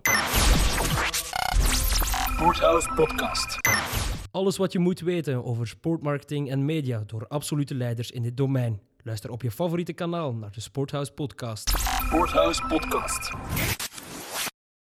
Sporthouse 2.34 2.90
Podcast. 2.96 3.58
Alles 4.32 4.58
wat 4.58 4.72
je 4.72 4.80
moet 4.80 5.00
weten 5.00 5.46
over 5.46 5.68
sportmarketing 5.68 6.50
en 6.50 6.66
media 6.66 7.04
door 7.06 7.28
absolute 7.28 7.76
leiders 7.76 8.12
in 8.12 8.22
dit 8.22 8.38
domein. 8.38 8.82
Luister 9.04 9.30
op 9.30 9.42
je 9.42 9.52
favoriete 9.52 9.94
kanaal 9.94 10.34
naar 10.34 10.52
de 10.52 10.62
Sporthouse 10.62 11.12
Podcast. 11.12 11.70
Sporthouse 12.06 12.62
Podcast. 12.68 13.32